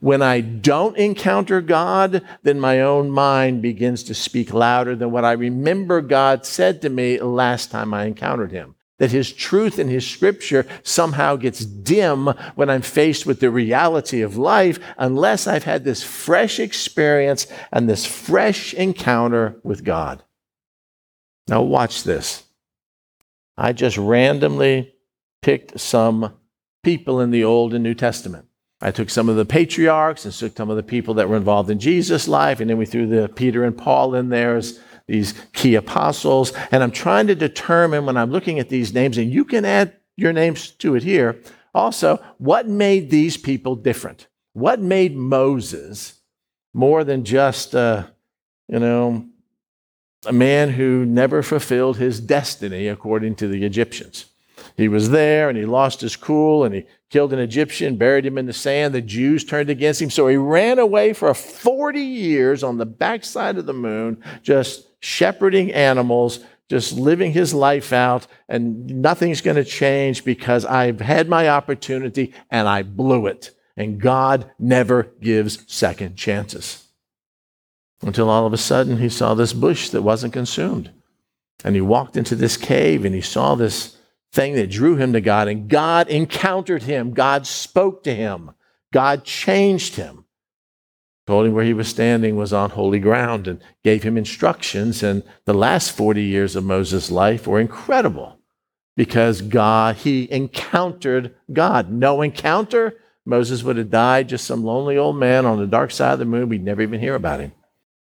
When 0.00 0.22
I 0.22 0.40
don't 0.40 0.96
encounter 0.96 1.60
God, 1.60 2.22
then 2.42 2.58
my 2.58 2.80
own 2.80 3.10
mind 3.10 3.62
begins 3.62 4.02
to 4.04 4.14
speak 4.14 4.52
louder 4.52 4.96
than 4.96 5.12
what 5.12 5.24
I 5.24 5.32
remember 5.32 6.00
God 6.00 6.44
said 6.44 6.82
to 6.82 6.88
me 6.88 7.20
last 7.20 7.70
time 7.70 7.94
I 7.94 8.06
encountered 8.06 8.50
Him. 8.50 8.74
That 8.98 9.12
His 9.12 9.32
truth 9.32 9.78
and 9.78 9.88
His 9.88 10.06
scripture 10.06 10.66
somehow 10.82 11.36
gets 11.36 11.64
dim 11.64 12.28
when 12.56 12.68
I'm 12.68 12.82
faced 12.82 13.24
with 13.24 13.38
the 13.38 13.50
reality 13.50 14.22
of 14.22 14.36
life, 14.36 14.80
unless 14.98 15.46
I've 15.46 15.64
had 15.64 15.84
this 15.84 16.02
fresh 16.02 16.58
experience 16.58 17.46
and 17.70 17.88
this 17.88 18.04
fresh 18.04 18.74
encounter 18.74 19.60
with 19.62 19.84
God. 19.84 20.24
Now, 21.46 21.62
watch 21.62 22.02
this. 22.02 22.45
I 23.56 23.72
just 23.72 23.96
randomly 23.96 24.94
picked 25.42 25.80
some 25.80 26.34
people 26.82 27.20
in 27.20 27.30
the 27.30 27.44
Old 27.44 27.74
and 27.74 27.82
New 27.82 27.94
Testament. 27.94 28.46
I 28.80 28.90
took 28.90 29.08
some 29.08 29.28
of 29.28 29.36
the 29.36 29.46
patriarchs 29.46 30.24
and 30.24 30.34
took 30.34 30.56
some 30.56 30.68
of 30.68 30.76
the 30.76 30.82
people 30.82 31.14
that 31.14 31.28
were 31.28 31.36
involved 31.36 31.70
in 31.70 31.78
Jesus' 31.78 32.28
life, 32.28 32.60
and 32.60 32.68
then 32.68 32.76
we 32.76 32.86
threw 32.86 33.06
the 33.06 33.28
Peter 33.28 33.64
and 33.64 33.76
Paul 33.76 34.14
in 34.14 34.28
there 34.28 34.56
as 34.56 34.78
these 35.06 35.32
key 35.52 35.74
apostles. 35.74 36.52
And 36.70 36.82
I'm 36.82 36.90
trying 36.90 37.26
to 37.28 37.34
determine 37.34 38.04
when 38.04 38.16
I'm 38.16 38.30
looking 38.30 38.58
at 38.58 38.68
these 38.68 38.92
names, 38.92 39.16
and 39.16 39.30
you 39.32 39.44
can 39.44 39.64
add 39.64 39.96
your 40.16 40.32
names 40.32 40.70
to 40.72 40.94
it 40.94 41.02
here. 41.02 41.40
Also, 41.74 42.22
what 42.38 42.68
made 42.68 43.10
these 43.10 43.36
people 43.36 43.76
different? 43.76 44.26
What 44.52 44.80
made 44.80 45.16
Moses 45.16 46.20
more 46.74 47.04
than 47.04 47.24
just, 47.24 47.74
uh, 47.74 48.06
you 48.68 48.78
know, 48.78 49.26
a 50.26 50.32
man 50.32 50.70
who 50.70 51.04
never 51.04 51.42
fulfilled 51.42 51.96
his 51.98 52.20
destiny 52.20 52.88
according 52.88 53.36
to 53.36 53.48
the 53.48 53.64
Egyptians? 53.64 54.26
He 54.76 54.88
was 54.88 55.10
there 55.10 55.48
and 55.48 55.56
he 55.56 55.64
lost 55.64 56.00
his 56.00 56.16
cool 56.16 56.64
and 56.64 56.74
he 56.74 56.84
killed 57.08 57.32
an 57.32 57.38
Egyptian, 57.38 57.96
buried 57.96 58.26
him 58.26 58.36
in 58.36 58.46
the 58.46 58.52
sand. 58.52 58.94
The 58.94 59.00
Jews 59.00 59.44
turned 59.44 59.70
against 59.70 60.02
him. 60.02 60.10
So 60.10 60.28
he 60.28 60.36
ran 60.36 60.78
away 60.78 61.12
for 61.12 61.32
40 61.32 62.00
years 62.00 62.62
on 62.62 62.76
the 62.76 62.86
backside 62.86 63.56
of 63.56 63.66
the 63.66 63.72
moon, 63.72 64.22
just 64.42 64.86
shepherding 65.00 65.72
animals, 65.72 66.40
just 66.68 66.92
living 66.92 67.32
his 67.32 67.54
life 67.54 67.92
out, 67.92 68.26
and 68.48 68.86
nothing's 69.00 69.40
going 69.40 69.56
to 69.56 69.64
change 69.64 70.24
because 70.24 70.64
I've 70.64 71.00
had 71.00 71.28
my 71.28 71.48
opportunity 71.48 72.34
and 72.50 72.68
I 72.68 72.82
blew 72.82 73.26
it. 73.26 73.52
And 73.76 74.00
God 74.00 74.50
never 74.58 75.04
gives 75.20 75.62
second 75.72 76.16
chances. 76.16 76.85
Until 78.02 78.28
all 78.28 78.46
of 78.46 78.52
a 78.52 78.58
sudden 78.58 78.98
he 78.98 79.08
saw 79.08 79.34
this 79.34 79.52
bush 79.52 79.90
that 79.90 80.02
wasn't 80.02 80.32
consumed. 80.32 80.92
And 81.64 81.74
he 81.74 81.80
walked 81.80 82.16
into 82.16 82.36
this 82.36 82.56
cave 82.56 83.04
and 83.04 83.14
he 83.14 83.20
saw 83.20 83.54
this 83.54 83.96
thing 84.32 84.54
that 84.54 84.70
drew 84.70 84.96
him 84.96 85.12
to 85.14 85.20
God. 85.20 85.48
And 85.48 85.68
God 85.68 86.08
encountered 86.08 86.82
him. 86.82 87.12
God 87.12 87.46
spoke 87.46 88.02
to 88.04 88.14
him. 88.14 88.50
God 88.92 89.24
changed 89.24 89.96
him. 89.96 90.24
Told 91.26 91.46
him 91.46 91.54
where 91.54 91.64
he 91.64 91.74
was 91.74 91.88
standing 91.88 92.36
was 92.36 92.52
on 92.52 92.70
holy 92.70 93.00
ground 93.00 93.48
and 93.48 93.60
gave 93.82 94.04
him 94.04 94.16
instructions. 94.16 95.02
And 95.02 95.24
the 95.44 95.54
last 95.54 95.90
40 95.90 96.22
years 96.22 96.54
of 96.54 96.64
Moses' 96.64 97.10
life 97.10 97.46
were 97.48 97.58
incredible 97.58 98.38
because 98.96 99.42
God, 99.42 99.96
he 99.96 100.30
encountered 100.30 101.34
God. 101.52 101.90
No 101.90 102.22
encounter, 102.22 102.94
Moses 103.24 103.64
would 103.64 103.76
have 103.76 103.90
died 103.90 104.28
just 104.28 104.46
some 104.46 104.64
lonely 104.64 104.96
old 104.96 105.16
man 105.16 105.44
on 105.44 105.58
the 105.58 105.66
dark 105.66 105.90
side 105.90 106.12
of 106.12 106.18
the 106.20 106.24
moon. 106.24 106.48
We'd 106.48 106.64
never 106.64 106.82
even 106.82 107.00
hear 107.00 107.16
about 107.16 107.40
him. 107.40 107.52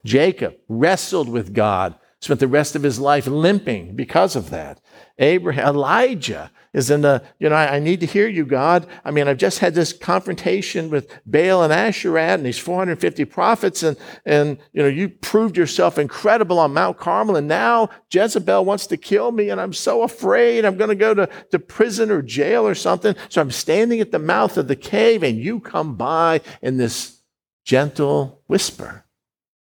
Jacob 0.04 0.56
wrestled 0.68 1.28
with 1.28 1.54
God 1.54 1.98
spent 2.22 2.38
the 2.38 2.46
rest 2.46 2.76
of 2.76 2.84
his 2.84 3.00
life 3.00 3.26
limping 3.26 3.96
because 3.96 4.36
of 4.36 4.50
that. 4.50 4.80
Abraham, 5.18 5.74
Elijah 5.74 6.52
is 6.72 6.88
in 6.88 7.02
the, 7.02 7.20
you 7.40 7.48
know, 7.48 7.56
I, 7.56 7.76
I, 7.76 7.78
need 7.80 7.98
to 8.00 8.06
hear 8.06 8.28
you, 8.28 8.46
God. 8.46 8.86
I 9.04 9.10
mean, 9.10 9.26
I've 9.26 9.38
just 9.38 9.58
had 9.58 9.74
this 9.74 9.92
confrontation 9.92 10.88
with 10.88 11.10
Baal 11.26 11.64
and 11.64 11.72
Asherah 11.72 12.28
and 12.28 12.46
these 12.46 12.60
450 12.60 13.24
prophets, 13.24 13.82
and, 13.82 13.96
and, 14.24 14.56
you 14.72 14.82
know, 14.82 14.88
you 14.88 15.08
proved 15.08 15.56
yourself 15.56 15.98
incredible 15.98 16.60
on 16.60 16.72
Mount 16.72 16.96
Carmel, 16.96 17.36
and 17.36 17.48
now 17.48 17.90
Jezebel 18.10 18.64
wants 18.64 18.86
to 18.86 18.96
kill 18.96 19.32
me, 19.32 19.50
and 19.50 19.60
I'm 19.60 19.72
so 19.72 20.02
afraid 20.02 20.64
I'm 20.64 20.76
going 20.76 20.90
to 20.90 20.94
go 20.94 21.14
to, 21.14 21.28
to 21.50 21.58
prison 21.58 22.10
or 22.10 22.22
jail 22.22 22.66
or 22.66 22.76
something. 22.76 23.16
So 23.30 23.40
I'm 23.40 23.50
standing 23.50 24.00
at 24.00 24.12
the 24.12 24.20
mouth 24.20 24.56
of 24.56 24.68
the 24.68 24.76
cave, 24.76 25.24
and 25.24 25.38
you 25.38 25.58
come 25.58 25.96
by 25.96 26.40
in 26.62 26.76
this 26.76 27.20
gentle 27.64 28.42
whisper, 28.46 29.04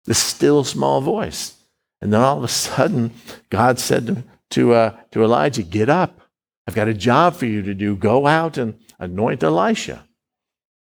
this 0.06 0.20
still 0.20 0.64
small 0.64 1.02
voice. 1.02 1.56
And 2.02 2.12
then 2.12 2.22
all 2.22 2.38
of 2.38 2.44
a 2.44 2.48
sudden, 2.50 3.12
God 3.50 3.80
said 3.80 4.08
to, 4.08 4.24
to, 4.52 4.74
uh, 4.74 4.98
to 5.12 5.24
Elijah, 5.24 5.64
Get 5.64 5.90
up. 5.90 6.20
I've 6.68 6.76
got 6.76 6.88
a 6.88 6.94
job 6.94 7.36
for 7.36 7.46
you 7.46 7.62
to 7.62 7.74
do. 7.74 7.96
Go 7.96 8.28
out 8.28 8.58
and 8.58 8.80
anoint 9.00 9.44
Elisha. 9.44 10.06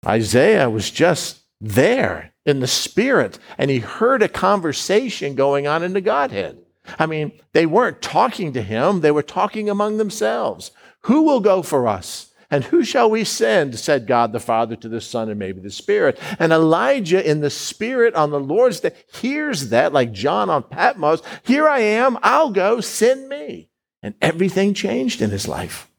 Isaiah 0.05 0.69
was 0.69 0.89
just 0.89 1.41
there 1.59 2.33
in 2.45 2.59
the 2.59 2.67
spirit, 2.67 3.39
and 3.57 3.69
he 3.69 3.79
heard 3.79 4.23
a 4.23 4.29
conversation 4.29 5.35
going 5.35 5.67
on 5.67 5.83
in 5.83 5.93
the 5.93 6.01
Godhead. 6.01 6.59
I 6.97 7.05
mean, 7.05 7.31
they 7.53 7.65
weren't 7.65 8.01
talking 8.01 8.53
to 8.53 8.61
him, 8.61 9.01
they 9.01 9.11
were 9.11 9.23
talking 9.23 9.69
among 9.69 9.97
themselves. 9.97 10.71
Who 11.01 11.23
will 11.23 11.41
go 11.41 11.61
for 11.61 11.87
us? 11.87 12.33
And 12.49 12.63
who 12.63 12.83
shall 12.83 13.09
we 13.09 13.23
send? 13.25 13.77
said 13.77 14.07
God 14.07 14.31
the 14.31 14.39
Father 14.39 14.75
to 14.77 14.87
the 14.87 15.01
Son 15.01 15.29
and 15.29 15.37
maybe 15.37 15.59
the 15.59 15.69
Spirit. 15.69 16.17
And 16.39 16.53
Elijah, 16.53 17.29
in 17.29 17.41
the 17.41 17.49
Spirit 17.49 18.15
on 18.15 18.31
the 18.31 18.39
Lord's 18.39 18.79
day, 18.79 18.93
hears 19.13 19.69
that, 19.69 19.91
like 19.91 20.13
John 20.13 20.49
on 20.49 20.63
Patmos 20.63 21.21
Here 21.43 21.67
I 21.67 21.79
am, 21.79 22.17
I'll 22.23 22.51
go, 22.51 22.79
send 22.79 23.27
me. 23.27 23.69
And 24.01 24.15
everything 24.21 24.73
changed 24.73 25.21
in 25.21 25.29
his 25.29 25.47
life. 25.47 25.89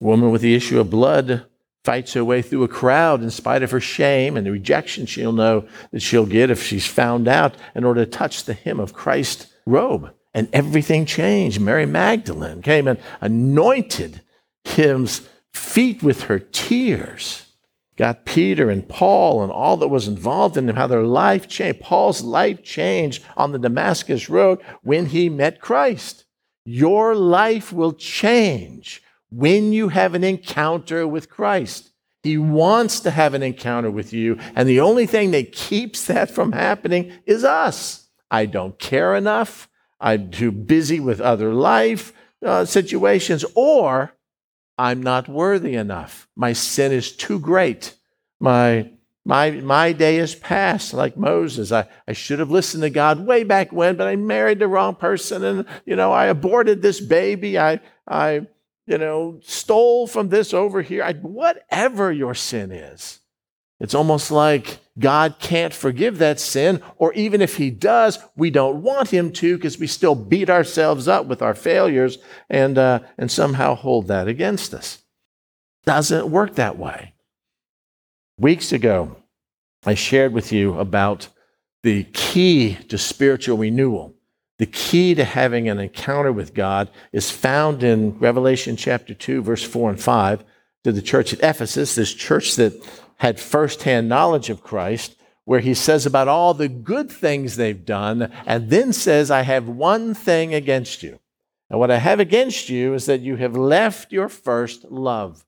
woman 0.00 0.30
with 0.30 0.42
the 0.42 0.54
issue 0.54 0.80
of 0.80 0.90
blood 0.90 1.46
fights 1.84 2.14
her 2.14 2.24
way 2.24 2.42
through 2.42 2.64
a 2.64 2.68
crowd 2.68 3.22
in 3.22 3.30
spite 3.30 3.62
of 3.62 3.70
her 3.70 3.80
shame 3.80 4.36
and 4.36 4.46
the 4.46 4.50
rejection 4.50 5.06
she'll 5.06 5.32
know 5.32 5.66
that 5.92 6.02
she'll 6.02 6.26
get 6.26 6.50
if 6.50 6.62
she's 6.62 6.86
found 6.86 7.26
out 7.26 7.56
in 7.74 7.84
order 7.84 8.04
to 8.04 8.10
touch 8.10 8.44
the 8.44 8.54
hem 8.54 8.80
of 8.80 8.92
Christ's 8.92 9.46
robe 9.64 10.12
and 10.34 10.48
everything 10.52 11.06
changed. 11.06 11.60
Mary 11.60 11.86
Magdalene 11.86 12.62
came 12.62 12.86
and 12.86 12.98
anointed 13.20 14.22
his 14.64 15.28
feet 15.52 16.02
with 16.02 16.22
her 16.22 16.38
tears. 16.38 17.46
Got 17.96 18.24
Peter 18.24 18.70
and 18.70 18.88
Paul 18.88 19.42
and 19.42 19.52
all 19.52 19.76
that 19.78 19.88
was 19.88 20.08
involved 20.08 20.56
in 20.56 20.66
them, 20.66 20.76
how 20.76 20.86
their 20.86 21.02
life 21.02 21.48
changed. 21.48 21.80
Paul's 21.80 22.22
life 22.22 22.62
changed 22.62 23.22
on 23.36 23.52
the 23.52 23.58
Damascus 23.58 24.30
Road 24.30 24.60
when 24.82 25.06
he 25.06 25.28
met 25.28 25.60
Christ. 25.60 26.24
Your 26.64 27.14
life 27.14 27.72
will 27.72 27.92
change 27.92 29.02
when 29.30 29.72
you 29.72 29.88
have 29.88 30.14
an 30.14 30.24
encounter 30.24 31.06
with 31.06 31.30
Christ. 31.30 31.90
He 32.22 32.36
wants 32.36 33.00
to 33.00 33.10
have 33.10 33.32
an 33.34 33.42
encounter 33.42 33.90
with 33.90 34.12
you, 34.12 34.38
and 34.54 34.68
the 34.68 34.80
only 34.80 35.06
thing 35.06 35.30
that 35.30 35.52
keeps 35.52 36.06
that 36.06 36.30
from 36.30 36.52
happening 36.52 37.12
is 37.24 37.44
us. 37.44 38.08
I 38.30 38.46
don't 38.46 38.78
care 38.78 39.14
enough. 39.14 39.68
I'm 40.00 40.30
too 40.30 40.50
busy 40.50 41.00
with 41.00 41.20
other 41.20 41.52
life 41.52 42.12
uh, 42.44 42.64
situations, 42.64 43.44
or 43.54 44.14
I'm 44.78 45.02
not 45.02 45.28
worthy 45.28 45.74
enough. 45.74 46.28
My 46.34 46.54
sin 46.54 46.92
is 46.92 47.14
too 47.14 47.38
great. 47.38 47.94
My, 48.40 48.90
my, 49.26 49.50
my 49.50 49.92
day 49.92 50.16
is 50.16 50.34
past, 50.34 50.94
like 50.94 51.16
Moses. 51.18 51.70
I, 51.70 51.86
I 52.08 52.14
should 52.14 52.38
have 52.38 52.50
listened 52.50 52.82
to 52.82 52.90
God 52.90 53.26
way 53.26 53.44
back 53.44 53.72
when, 53.72 53.96
but 53.96 54.08
I 54.08 54.16
married 54.16 54.58
the 54.58 54.68
wrong 54.68 54.94
person 54.94 55.44
and, 55.44 55.66
you 55.84 55.96
know, 55.96 56.12
I 56.12 56.26
aborted 56.26 56.80
this 56.80 57.00
baby. 57.00 57.58
I, 57.58 57.80
I 58.08 58.46
you 58.86 58.98
know, 58.98 59.38
stole 59.44 60.08
from 60.08 60.30
this 60.30 60.52
over 60.52 60.82
here. 60.82 61.04
I, 61.04 61.12
whatever 61.12 62.10
your 62.10 62.34
sin 62.34 62.72
is. 62.72 63.20
It's 63.78 63.94
almost 63.94 64.32
like 64.32 64.80
God 65.00 65.36
can't 65.40 65.74
forgive 65.74 66.18
that 66.18 66.38
sin, 66.38 66.82
or 66.96 67.12
even 67.14 67.40
if 67.40 67.56
He 67.56 67.70
does, 67.70 68.18
we 68.36 68.50
don't 68.50 68.82
want 68.82 69.10
Him 69.10 69.32
to 69.32 69.56
because 69.56 69.78
we 69.78 69.86
still 69.86 70.14
beat 70.14 70.48
ourselves 70.48 71.08
up 71.08 71.26
with 71.26 71.42
our 71.42 71.54
failures 71.54 72.18
and, 72.48 72.78
uh, 72.78 73.00
and 73.18 73.30
somehow 73.30 73.74
hold 73.74 74.06
that 74.08 74.28
against 74.28 74.72
us. 74.74 75.02
Doesn't 75.84 76.30
work 76.30 76.54
that 76.54 76.78
way. 76.78 77.14
Weeks 78.38 78.72
ago, 78.72 79.16
I 79.84 79.94
shared 79.94 80.32
with 80.32 80.52
you 80.52 80.78
about 80.78 81.28
the 81.82 82.04
key 82.04 82.74
to 82.88 82.98
spiritual 82.98 83.56
renewal. 83.58 84.14
The 84.58 84.66
key 84.66 85.14
to 85.14 85.24
having 85.24 85.68
an 85.68 85.78
encounter 85.78 86.30
with 86.32 86.52
God 86.52 86.90
is 87.12 87.30
found 87.30 87.82
in 87.82 88.18
Revelation 88.18 88.76
chapter 88.76 89.14
2, 89.14 89.42
verse 89.42 89.62
4 89.62 89.90
and 89.90 90.00
5 90.00 90.44
to 90.84 90.92
the 90.92 91.02
church 91.02 91.32
at 91.32 91.40
Ephesus, 91.42 91.94
this 91.94 92.12
church 92.12 92.56
that 92.56 92.74
had 93.20 93.38
firsthand 93.38 94.08
knowledge 94.08 94.48
of 94.48 94.62
Christ, 94.62 95.14
where 95.44 95.60
he 95.60 95.74
says 95.74 96.06
about 96.06 96.26
all 96.26 96.54
the 96.54 96.68
good 96.68 97.12
things 97.12 97.56
they've 97.56 97.84
done, 97.84 98.32
and 98.46 98.70
then 98.70 98.94
says, 98.94 99.30
I 99.30 99.42
have 99.42 99.68
one 99.68 100.14
thing 100.14 100.54
against 100.54 101.02
you. 101.02 101.18
And 101.68 101.78
what 101.78 101.90
I 101.90 101.98
have 101.98 102.18
against 102.18 102.70
you 102.70 102.94
is 102.94 103.04
that 103.06 103.20
you 103.20 103.36
have 103.36 103.54
left 103.54 104.10
your 104.10 104.30
first 104.30 104.86
love. 104.86 105.44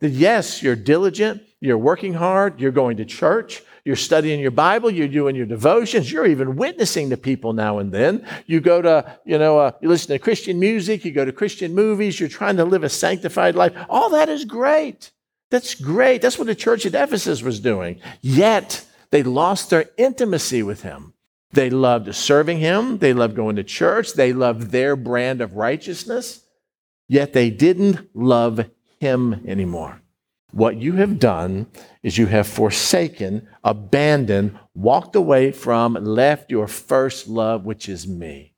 That 0.00 0.10
yes, 0.10 0.62
you're 0.62 0.76
diligent, 0.76 1.42
you're 1.60 1.78
working 1.78 2.12
hard, 2.12 2.60
you're 2.60 2.70
going 2.70 2.98
to 2.98 3.06
church, 3.06 3.62
you're 3.86 3.96
studying 3.96 4.38
your 4.38 4.50
Bible, 4.50 4.90
you're 4.90 5.08
doing 5.08 5.34
your 5.34 5.46
devotions, 5.46 6.12
you're 6.12 6.26
even 6.26 6.56
witnessing 6.56 7.08
to 7.08 7.16
people 7.16 7.54
now 7.54 7.78
and 7.78 7.90
then. 7.90 8.26
You 8.44 8.60
go 8.60 8.82
to, 8.82 9.18
you 9.24 9.38
know, 9.38 9.58
uh, 9.58 9.72
you 9.80 9.88
listen 9.88 10.08
to 10.08 10.18
Christian 10.18 10.60
music, 10.60 11.06
you 11.06 11.10
go 11.10 11.24
to 11.24 11.32
Christian 11.32 11.74
movies, 11.74 12.20
you're 12.20 12.28
trying 12.28 12.58
to 12.58 12.66
live 12.66 12.84
a 12.84 12.90
sanctified 12.90 13.54
life. 13.54 13.72
All 13.88 14.10
that 14.10 14.28
is 14.28 14.44
great. 14.44 15.10
That's 15.52 15.74
great. 15.74 16.22
That's 16.22 16.38
what 16.38 16.46
the 16.46 16.54
church 16.54 16.86
at 16.86 16.94
Ephesus 16.94 17.42
was 17.42 17.60
doing. 17.60 18.00
Yet 18.22 18.86
they 19.10 19.22
lost 19.22 19.68
their 19.68 19.90
intimacy 19.98 20.62
with 20.62 20.80
him. 20.80 21.12
They 21.50 21.68
loved 21.68 22.14
serving 22.14 22.58
him. 22.58 22.96
They 22.96 23.12
loved 23.12 23.36
going 23.36 23.56
to 23.56 23.62
church. 23.62 24.14
They 24.14 24.32
loved 24.32 24.70
their 24.70 24.96
brand 24.96 25.42
of 25.42 25.56
righteousness. 25.56 26.46
Yet 27.06 27.34
they 27.34 27.50
didn't 27.50 28.16
love 28.16 28.70
him 28.98 29.44
anymore. 29.46 30.00
What 30.52 30.78
you 30.78 30.94
have 30.94 31.18
done 31.18 31.66
is 32.02 32.16
you 32.16 32.28
have 32.28 32.46
forsaken, 32.46 33.46
abandoned, 33.62 34.58
walked 34.74 35.14
away 35.14 35.52
from, 35.52 35.92
left 35.92 36.50
your 36.50 36.66
first 36.66 37.28
love, 37.28 37.66
which 37.66 37.90
is 37.90 38.08
me. 38.08 38.51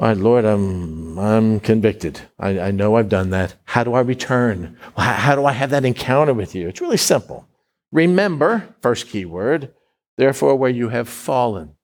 My 0.00 0.14
Lord, 0.14 0.46
I'm, 0.46 1.18
I'm 1.18 1.60
convicted. 1.60 2.22
I, 2.38 2.58
I 2.58 2.70
know 2.70 2.96
I've 2.96 3.10
done 3.10 3.28
that. 3.30 3.56
How 3.66 3.84
do 3.84 3.92
I 3.92 4.00
return? 4.00 4.78
How, 4.96 5.12
how 5.12 5.34
do 5.34 5.44
I 5.44 5.52
have 5.52 5.68
that 5.70 5.84
encounter 5.84 6.32
with 6.32 6.54
you? 6.54 6.68
It's 6.68 6.80
really 6.80 6.96
simple. 6.96 7.46
Remember, 7.92 8.74
first 8.80 9.08
key 9.08 9.26
word, 9.26 9.74
therefore, 10.16 10.56
where 10.56 10.70
you 10.70 10.88
have 10.88 11.06
fallen. 11.06 11.74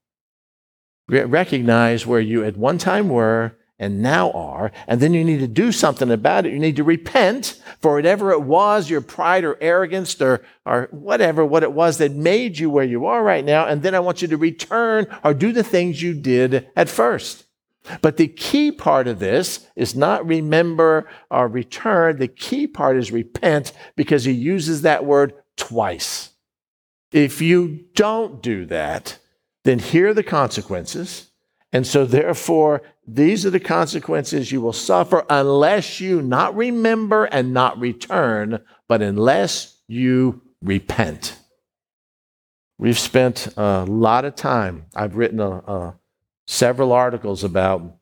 Recognize 1.11 2.07
where 2.07 2.21
you 2.21 2.43
at 2.43 2.57
one 2.57 2.79
time 2.79 3.11
were 3.11 3.55
and 3.79 4.03
now 4.03 4.31
are, 4.31 4.73
and 4.87 5.03
then 5.03 5.13
you 5.13 5.23
need 5.23 5.41
to 5.41 5.47
do 5.47 5.71
something 5.71 6.11
about 6.11 6.47
it. 6.47 6.55
You 6.55 6.59
need 6.59 6.77
to 6.77 6.85
repent 6.85 7.61
for 7.83 7.97
whatever 7.97 8.33
it 8.33 8.41
was, 8.41 8.89
your 8.89 9.03
pride 9.03 9.45
or 9.45 9.59
arrogance 9.61 10.19
or, 10.23 10.43
or 10.65 10.89
whatever, 10.91 11.45
what 11.45 11.63
it 11.63 11.73
was 11.73 11.99
that 11.99 12.13
made 12.13 12.59
you 12.59 12.71
where 12.71 12.83
you 12.83 13.05
are 13.05 13.23
right 13.23 13.45
now. 13.45 13.67
And 13.67 13.83
then 13.83 13.95
I 13.95 14.01
want 14.01 14.23
you 14.23 14.29
to 14.29 14.39
return 14.39 15.07
or 15.23 15.35
do 15.35 15.53
the 15.53 15.63
things 15.63 16.01
you 16.01 16.15
did 16.15 16.67
at 16.75 16.89
first. 16.89 17.46
But 18.03 18.17
the 18.17 18.29
key 18.29 18.73
part 18.73 19.09
of 19.09 19.19
this 19.19 19.67
is 19.77 19.95
not 19.95 20.27
remember 20.27 21.09
or 21.31 21.49
return. 21.49 22.19
The 22.19 22.29
key 22.29 22.67
part 22.67 22.97
is 22.97 23.13
repent 23.13 23.73
because 23.97 24.25
he 24.25 24.33
uses 24.33 24.83
that 24.83 25.05
word 25.05 25.35
twice. 25.57 26.31
If 27.13 27.41
you 27.41 27.85
don't 27.95 28.43
do 28.43 28.67
that, 28.67 29.19
then 29.65 29.79
here 29.79 30.09
are 30.09 30.15
the 30.15 30.23
consequences. 30.23 31.31
And 31.73 31.87
so, 31.87 32.05
therefore, 32.07 32.83
these 33.07 33.45
are 33.45 33.51
the 33.51 33.61
consequences 33.61 34.53
you 34.53 34.61
will 34.61 34.73
suffer 34.73 35.25
unless 35.29 36.01
you 36.01 36.23
not 36.23 36.57
remember 36.57 37.25
and 37.25 37.53
not 37.53 37.79
return, 37.79 38.61
but 38.89 39.03
unless 39.03 39.77
you 39.89 40.43
repent. 40.63 41.39
We've 42.79 42.99
spent 42.99 43.49
a 43.57 43.85
lot 43.85 44.25
of 44.25 44.35
time. 44.35 44.87
I've 44.95 45.17
written 45.17 45.41
a, 45.41 45.51
a 45.51 45.95
several 46.47 46.93
articles 46.93 47.45
about 47.45 47.97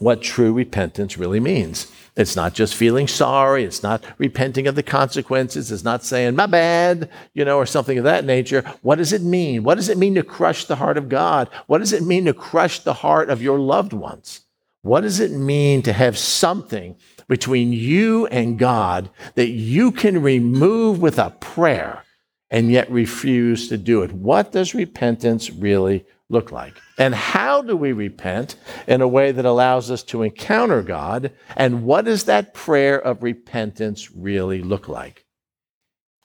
what 0.00 0.22
true 0.22 0.52
repentance 0.52 1.18
really 1.18 1.40
means. 1.40 1.92
It's 2.16 2.34
not 2.34 2.54
just 2.54 2.74
feeling 2.74 3.06
sorry. 3.06 3.64
It's 3.64 3.82
not 3.82 4.02
repenting 4.18 4.66
of 4.66 4.74
the 4.74 4.82
consequences. 4.82 5.70
It's 5.70 5.84
not 5.84 6.02
saying, 6.02 6.34
my 6.34 6.46
bad, 6.46 7.10
you 7.34 7.44
know, 7.44 7.58
or 7.58 7.66
something 7.66 7.98
of 7.98 8.04
that 8.04 8.24
nature. 8.24 8.62
What 8.82 8.96
does 8.96 9.12
it 9.12 9.22
mean? 9.22 9.62
What 9.62 9.76
does 9.76 9.88
it 9.88 9.98
mean 9.98 10.14
to 10.14 10.22
crush 10.22 10.64
the 10.64 10.76
heart 10.76 10.96
of 10.96 11.08
God? 11.08 11.48
What 11.66 11.78
does 11.78 11.92
it 11.92 12.02
mean 12.02 12.24
to 12.24 12.34
crush 12.34 12.80
the 12.80 12.94
heart 12.94 13.30
of 13.30 13.42
your 13.42 13.58
loved 13.58 13.92
ones? 13.92 14.40
What 14.82 15.02
does 15.02 15.20
it 15.20 15.30
mean 15.30 15.82
to 15.82 15.92
have 15.92 16.16
something 16.16 16.96
between 17.28 17.72
you 17.72 18.26
and 18.28 18.58
God 18.58 19.10
that 19.34 19.50
you 19.50 19.92
can 19.92 20.22
remove 20.22 21.00
with 21.00 21.18
a 21.18 21.30
prayer 21.30 22.02
and 22.50 22.70
yet 22.70 22.90
refuse 22.90 23.68
to 23.68 23.76
do 23.76 24.02
it? 24.02 24.12
What 24.12 24.52
does 24.52 24.74
repentance 24.74 25.50
really 25.50 26.06
look 26.30 26.50
like? 26.50 26.80
And 26.96 27.14
how 27.14 27.60
do 27.60 27.76
we 27.76 27.92
repent 27.92 28.56
in 28.86 29.02
a 29.02 29.08
way 29.08 29.32
that 29.32 29.44
allows 29.44 29.90
us 29.90 30.02
to 30.04 30.22
encounter 30.22 30.82
God? 30.82 31.32
And 31.56 31.82
what 31.82 32.06
does 32.06 32.24
that 32.24 32.54
prayer 32.54 32.98
of 32.98 33.22
repentance 33.22 34.10
really 34.12 34.62
look 34.62 34.88
like? 34.88 35.26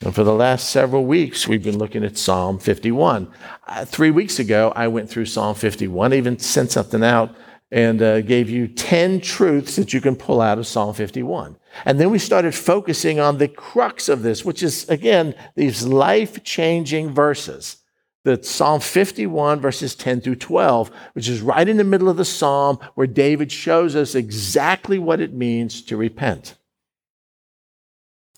And 0.02 0.14
for 0.14 0.24
the 0.24 0.34
last 0.34 0.70
several 0.70 1.06
weeks, 1.06 1.48
we've 1.48 1.64
been 1.64 1.78
looking 1.78 2.04
at 2.04 2.18
Psalm 2.18 2.60
51. 2.60 3.32
Uh, 3.66 3.86
three 3.86 4.12
weeks 4.12 4.40
ago, 4.40 4.72
I 4.76 4.88
went 4.88 5.10
through 5.10 5.26
Psalm 5.26 5.56
51, 5.56 6.14
even 6.14 6.38
sent 6.38 6.72
something 6.72 7.04
out 7.04 7.36
and 7.72 8.02
uh, 8.02 8.22
gave 8.22 8.50
you 8.50 8.68
10 8.68 9.22
truths 9.22 9.76
that 9.78 9.94
you 9.94 10.02
can 10.02 10.16
pull 10.16 10.42
out 10.42 10.60
of 10.60 10.68
Psalm 10.68 10.94
51. 10.94 11.58
And 11.86 12.00
then 12.00 12.12
we 12.12 12.20
started 12.20 12.54
focusing 12.54 13.20
on 13.20 13.38
the 13.38 13.48
crux 13.48 14.08
of 14.08 14.22
this, 14.22 14.46
which 14.46 14.62
is, 14.62 14.88
again, 14.90 15.34
these 15.56 15.88
life 15.88 16.44
changing 16.44 17.14
verses 17.14 17.78
the 18.26 18.44
Psalm 18.44 18.82
51, 18.82 19.62
verses 19.62 19.94
10 19.94 20.22
through 20.22 20.38
12, 20.38 20.90
which 21.14 21.30
is 21.30 21.42
right 21.42 21.70
in 21.70 21.78
the 21.78 21.84
middle 21.84 22.10
of 22.10 22.18
the 22.18 22.26
psalm 22.26 22.80
where 22.96 23.06
David 23.06 23.52
shows 23.52 23.96
us 23.96 24.16
exactly 24.16 24.98
what 24.98 25.22
it 25.22 25.32
means 25.32 25.84
to 25.84 25.96
repent. 25.96 26.56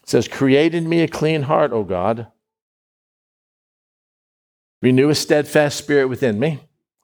It 0.03 0.09
says, 0.09 0.27
Create 0.27 0.75
in 0.75 0.89
me 0.89 1.01
a 1.03 1.07
clean 1.07 1.43
heart, 1.43 1.71
O 1.71 1.85
God. 1.85 2.27
Renew 4.81 5.07
a 5.07 5.15
steadfast 5.15 5.77
spirit 5.77 6.07
within 6.07 6.37
me. 6.37 6.59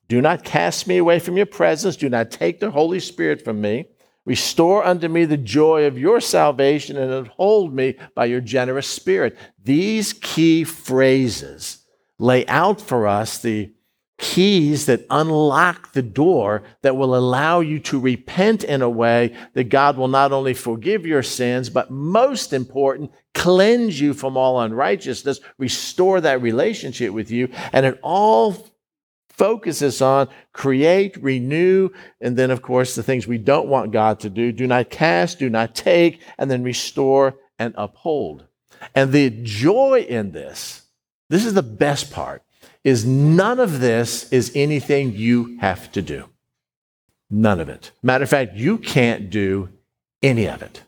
Do 0.09 0.19
not 0.19 0.43
cast 0.43 0.85
me 0.85 0.97
away 0.97 1.19
from 1.19 1.37
your 1.37 1.45
presence. 1.45 1.95
Do 1.95 2.09
not 2.09 2.31
take 2.31 2.59
the 2.59 2.71
Holy 2.71 2.99
Spirit 2.99 3.45
from 3.45 3.61
me. 3.61 3.85
Restore 4.25 4.85
unto 4.85 5.07
me 5.07 5.23
the 5.23 5.37
joy 5.37 5.85
of 5.85 5.97
your 5.97 6.19
salvation 6.19 6.97
and 6.97 7.13
uphold 7.13 7.73
me 7.73 7.95
by 8.13 8.25
your 8.25 8.41
generous 8.41 8.87
spirit. 8.87 9.37
These 9.63 10.11
key 10.11 10.65
phrases 10.65 11.82
lay 12.23 12.45
out 12.47 12.79
for 12.79 13.05
us 13.05 13.37
the 13.37 13.69
keys 14.17 14.85
that 14.85 15.05
unlock 15.09 15.91
the 15.91 16.01
door 16.01 16.63
that 16.81 16.95
will 16.95 17.15
allow 17.15 17.59
you 17.59 17.79
to 17.79 17.99
repent 17.99 18.63
in 18.63 18.81
a 18.81 18.89
way 18.89 19.35
that 19.53 19.65
God 19.65 19.97
will 19.97 20.07
not 20.07 20.31
only 20.31 20.53
forgive 20.53 21.05
your 21.05 21.23
sins, 21.23 21.69
but 21.69 21.91
most 21.91 22.53
important, 22.53 23.11
cleanse 23.33 23.99
you 23.99 24.13
from 24.13 24.37
all 24.37 24.61
unrighteousness, 24.61 25.41
restore 25.57 26.21
that 26.21 26.41
relationship 26.41 27.11
with 27.11 27.29
you. 27.29 27.49
And 27.73 27.85
it 27.85 27.99
all 28.01 28.69
focuses 29.29 30.01
on 30.01 30.29
create, 30.53 31.21
renew, 31.21 31.89
and 32.21 32.37
then, 32.37 32.51
of 32.51 32.61
course, 32.61 32.95
the 32.95 33.03
things 33.03 33.27
we 33.27 33.39
don't 33.39 33.67
want 33.67 33.91
God 33.91 34.21
to 34.21 34.29
do 34.29 34.53
do 34.53 34.67
not 34.67 34.89
cast, 34.89 35.39
do 35.39 35.49
not 35.49 35.75
take, 35.75 36.21
and 36.37 36.49
then 36.49 36.63
restore 36.63 37.35
and 37.59 37.73
uphold. 37.77 38.45
And 38.95 39.11
the 39.11 39.29
joy 39.29 40.05
in 40.07 40.31
this 40.31 40.82
this 41.29 41.45
is 41.45 41.53
the 41.53 41.63
best 41.63 42.11
part 42.11 42.43
is 42.83 43.05
none 43.05 43.59
of 43.59 43.79
this 43.79 44.31
is 44.31 44.51
anything 44.55 45.13
you 45.13 45.57
have 45.59 45.91
to 45.93 46.01
do. 46.01 46.29
None 47.29 47.59
of 47.59 47.69
it. 47.69 47.91
Matter 48.01 48.23
of 48.23 48.29
fact, 48.29 48.55
you 48.55 48.77
can't 48.77 49.29
do 49.29 49.69
any 50.21 50.47
of 50.47 50.61
it. 50.61 50.83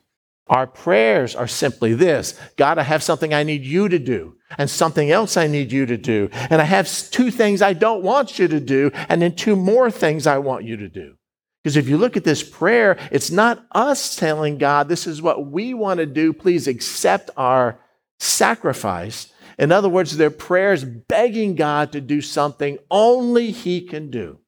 Our 0.47 0.67
prayers 0.67 1.35
are 1.35 1.47
simply 1.47 1.93
this 1.93 2.39
God, 2.55 2.77
I 2.77 2.83
have 2.83 3.01
something 3.01 3.33
I 3.33 3.43
need 3.43 3.63
you 3.63 3.89
to 3.89 3.97
do, 3.97 4.35
and 4.57 4.69
something 4.69 5.09
else 5.09 5.37
I 5.37 5.47
need 5.47 5.71
you 5.71 5.85
to 5.87 5.97
do. 5.97 6.29
And 6.33 6.61
I 6.61 6.65
have 6.65 6.87
two 7.11 7.31
things 7.31 7.61
I 7.61 7.73
don't 7.73 8.03
want 8.03 8.37
you 8.37 8.47
to 8.47 8.59
do, 8.59 8.91
and 9.09 9.21
then 9.21 9.35
two 9.35 9.55
more 9.55 9.89
things 9.89 10.27
I 10.27 10.37
want 10.37 10.65
you 10.65 10.77
to 10.77 10.89
do. 10.89 11.15
Because 11.63 11.77
if 11.77 11.89
you 11.89 11.97
look 11.97 12.15
at 12.15 12.23
this 12.23 12.43
prayer, 12.47 12.95
it's 13.11 13.31
not 13.31 13.65
us 13.71 14.15
telling 14.15 14.59
God, 14.59 14.87
this 14.87 15.07
is 15.07 15.19
what 15.19 15.47
we 15.47 15.73
want 15.73 15.97
to 15.97 16.05
do, 16.05 16.31
please 16.31 16.67
accept 16.67 17.31
our 17.35 17.79
sacrifice. 18.19 19.33
In 19.57 19.71
other 19.71 19.89
words, 19.89 20.17
their 20.17 20.29
prayers 20.29 20.83
begging 20.83 21.55
God 21.55 21.91
to 21.91 22.01
do 22.01 22.21
something 22.21 22.77
only 22.91 23.51
He 23.51 23.81
can 23.81 24.11
do. 24.11 24.39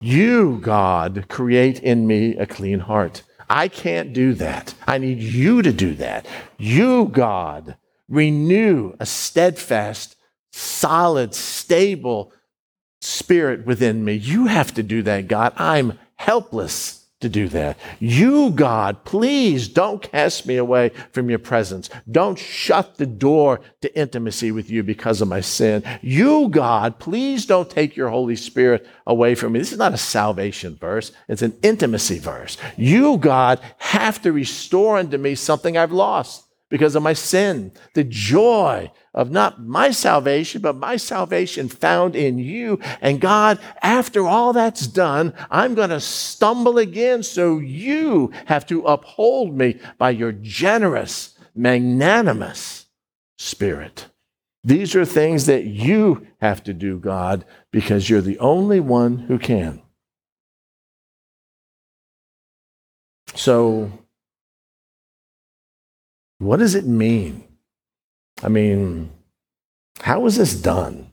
You, 0.00 0.58
God, 0.62 1.26
create 1.28 1.80
in 1.80 2.06
me 2.06 2.36
a 2.36 2.46
clean 2.46 2.80
heart. 2.80 3.22
I 3.50 3.68
can't 3.68 4.12
do 4.12 4.34
that. 4.34 4.74
I 4.86 4.98
need 4.98 5.18
you 5.18 5.62
to 5.62 5.72
do 5.72 5.94
that. 5.94 6.26
You, 6.56 7.06
God, 7.06 7.76
renew 8.08 8.94
a 9.00 9.06
steadfast, 9.06 10.16
solid, 10.52 11.34
stable 11.34 12.32
spirit 13.00 13.66
within 13.66 14.04
me. 14.04 14.14
You 14.14 14.46
have 14.46 14.72
to 14.74 14.82
do 14.82 15.02
that, 15.02 15.28
God. 15.28 15.52
I'm 15.56 15.98
helpless 16.16 16.97
to 17.20 17.28
do 17.28 17.48
that. 17.48 17.76
You, 17.98 18.50
God, 18.50 19.04
please 19.04 19.66
don't 19.68 20.00
cast 20.00 20.46
me 20.46 20.56
away 20.56 20.90
from 21.12 21.28
your 21.28 21.40
presence. 21.40 21.90
Don't 22.10 22.38
shut 22.38 22.96
the 22.96 23.06
door 23.06 23.60
to 23.80 23.98
intimacy 23.98 24.52
with 24.52 24.70
you 24.70 24.82
because 24.84 25.20
of 25.20 25.28
my 25.28 25.40
sin. 25.40 25.82
You, 26.00 26.48
God, 26.48 26.98
please 27.00 27.44
don't 27.44 27.68
take 27.68 27.96
your 27.96 28.08
Holy 28.08 28.36
Spirit 28.36 28.86
away 29.06 29.34
from 29.34 29.52
me. 29.52 29.58
This 29.58 29.72
is 29.72 29.78
not 29.78 29.94
a 29.94 29.98
salvation 29.98 30.76
verse, 30.76 31.10
it's 31.28 31.42
an 31.42 31.56
intimacy 31.62 32.18
verse. 32.18 32.56
You, 32.76 33.18
God, 33.18 33.60
have 33.78 34.22
to 34.22 34.32
restore 34.32 34.98
unto 34.98 35.18
me 35.18 35.34
something 35.34 35.76
I've 35.76 35.92
lost 35.92 36.44
because 36.68 36.94
of 36.94 37.02
my 37.02 37.14
sin. 37.14 37.72
The 37.94 38.04
joy 38.04 38.92
of 39.18 39.32
not 39.32 39.60
my 39.60 39.90
salvation, 39.90 40.62
but 40.62 40.76
my 40.76 40.96
salvation 40.96 41.68
found 41.68 42.14
in 42.14 42.38
you. 42.38 42.78
And 43.00 43.20
God, 43.20 43.58
after 43.82 44.24
all 44.28 44.52
that's 44.52 44.86
done, 44.86 45.34
I'm 45.50 45.74
going 45.74 45.90
to 45.90 45.98
stumble 45.98 46.78
again. 46.78 47.24
So 47.24 47.58
you 47.58 48.30
have 48.44 48.64
to 48.68 48.84
uphold 48.84 49.56
me 49.56 49.80
by 49.98 50.10
your 50.10 50.30
generous, 50.30 51.36
magnanimous 51.52 52.86
spirit. 53.38 54.06
These 54.62 54.94
are 54.94 55.04
things 55.04 55.46
that 55.46 55.64
you 55.64 56.28
have 56.40 56.62
to 56.62 56.72
do, 56.72 57.00
God, 57.00 57.44
because 57.72 58.08
you're 58.08 58.20
the 58.20 58.38
only 58.38 58.78
one 58.78 59.18
who 59.18 59.36
can. 59.40 59.82
So, 63.34 63.90
what 66.38 66.58
does 66.58 66.76
it 66.76 66.86
mean? 66.86 67.47
I 68.42 68.48
mean, 68.48 69.10
how 70.00 70.26
is 70.26 70.36
this 70.36 70.54
done? 70.54 71.12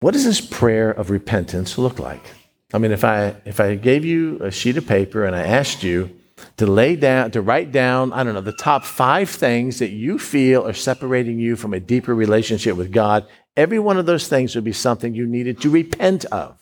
What 0.00 0.12
does 0.14 0.24
this 0.24 0.40
prayer 0.40 0.90
of 0.90 1.10
repentance 1.10 1.78
look 1.78 1.98
like? 1.98 2.22
I 2.72 2.78
mean, 2.78 2.92
if 2.92 3.04
I 3.04 3.36
if 3.44 3.60
I 3.60 3.74
gave 3.74 4.04
you 4.04 4.38
a 4.42 4.50
sheet 4.50 4.76
of 4.76 4.86
paper 4.86 5.24
and 5.24 5.36
I 5.36 5.42
asked 5.42 5.82
you 5.82 6.10
to 6.56 6.66
lay 6.66 6.96
down 6.96 7.30
to 7.32 7.42
write 7.42 7.70
down, 7.70 8.12
I 8.12 8.24
don't 8.24 8.34
know, 8.34 8.40
the 8.40 8.52
top 8.52 8.84
5 8.84 9.28
things 9.28 9.78
that 9.78 9.90
you 9.90 10.18
feel 10.18 10.66
are 10.66 10.72
separating 10.72 11.38
you 11.38 11.54
from 11.54 11.74
a 11.74 11.80
deeper 11.80 12.14
relationship 12.14 12.76
with 12.76 12.92
God, 12.92 13.26
every 13.56 13.78
one 13.78 13.98
of 13.98 14.06
those 14.06 14.26
things 14.26 14.54
would 14.54 14.64
be 14.64 14.72
something 14.72 15.14
you 15.14 15.26
needed 15.26 15.60
to 15.60 15.70
repent 15.70 16.24
of. 16.26 16.56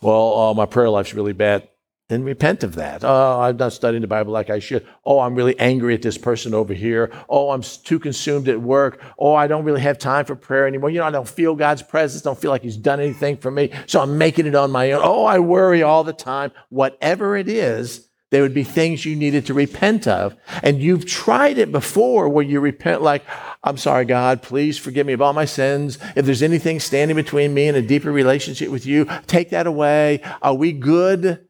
Well, 0.00 0.32
oh, 0.34 0.54
my 0.54 0.66
prayer 0.66 0.88
life's 0.88 1.12
really 1.14 1.34
bad 1.34 1.68
then 2.08 2.24
repent 2.24 2.64
of 2.64 2.74
that. 2.76 3.04
Oh, 3.04 3.40
I'm 3.40 3.58
not 3.58 3.74
studying 3.74 4.00
the 4.00 4.08
Bible 4.08 4.32
like 4.32 4.48
I 4.48 4.60
should. 4.60 4.86
Oh, 5.04 5.20
I'm 5.20 5.34
really 5.34 5.58
angry 5.58 5.92
at 5.92 6.00
this 6.00 6.16
person 6.16 6.54
over 6.54 6.72
here. 6.72 7.12
Oh, 7.28 7.50
I'm 7.50 7.62
too 7.62 7.98
consumed 7.98 8.48
at 8.48 8.60
work. 8.60 9.02
Oh, 9.18 9.34
I 9.34 9.46
don't 9.46 9.64
really 9.64 9.82
have 9.82 9.98
time 9.98 10.24
for 10.24 10.34
prayer 10.34 10.66
anymore. 10.66 10.88
You 10.88 11.00
know, 11.00 11.06
I 11.06 11.10
don't 11.10 11.28
feel 11.28 11.54
God's 11.54 11.82
presence. 11.82 12.22
Don't 12.22 12.38
feel 12.38 12.50
like 12.50 12.62
He's 12.62 12.78
done 12.78 12.98
anything 12.98 13.36
for 13.36 13.50
me. 13.50 13.72
So 13.86 14.00
I'm 14.00 14.16
making 14.16 14.46
it 14.46 14.54
on 14.54 14.70
my 14.70 14.92
own. 14.92 15.02
Oh, 15.04 15.24
I 15.24 15.38
worry 15.38 15.82
all 15.82 16.02
the 16.02 16.14
time. 16.14 16.50
Whatever 16.70 17.36
it 17.36 17.48
is, 17.48 18.08
there 18.30 18.42
would 18.42 18.54
be 18.54 18.64
things 18.64 19.04
you 19.04 19.14
needed 19.14 19.44
to 19.46 19.54
repent 19.54 20.06
of. 20.06 20.34
And 20.62 20.80
you've 20.80 21.04
tried 21.04 21.58
it 21.58 21.72
before 21.72 22.28
where 22.28 22.44
you 22.44 22.60
repent 22.60 23.02
like, 23.02 23.24
I'm 23.62 23.76
sorry, 23.76 24.06
God, 24.06 24.40
please 24.40 24.78
forgive 24.78 25.06
me 25.06 25.12
of 25.12 25.20
all 25.20 25.32
my 25.34 25.44
sins. 25.44 25.98
If 26.16 26.24
there's 26.24 26.42
anything 26.42 26.80
standing 26.80 27.16
between 27.16 27.52
me 27.52 27.68
and 27.68 27.76
a 27.76 27.82
deeper 27.82 28.12
relationship 28.12 28.70
with 28.70 28.86
you, 28.86 29.06
take 29.26 29.50
that 29.50 29.66
away. 29.66 30.22
Are 30.40 30.54
we 30.54 30.72
good? 30.72 31.47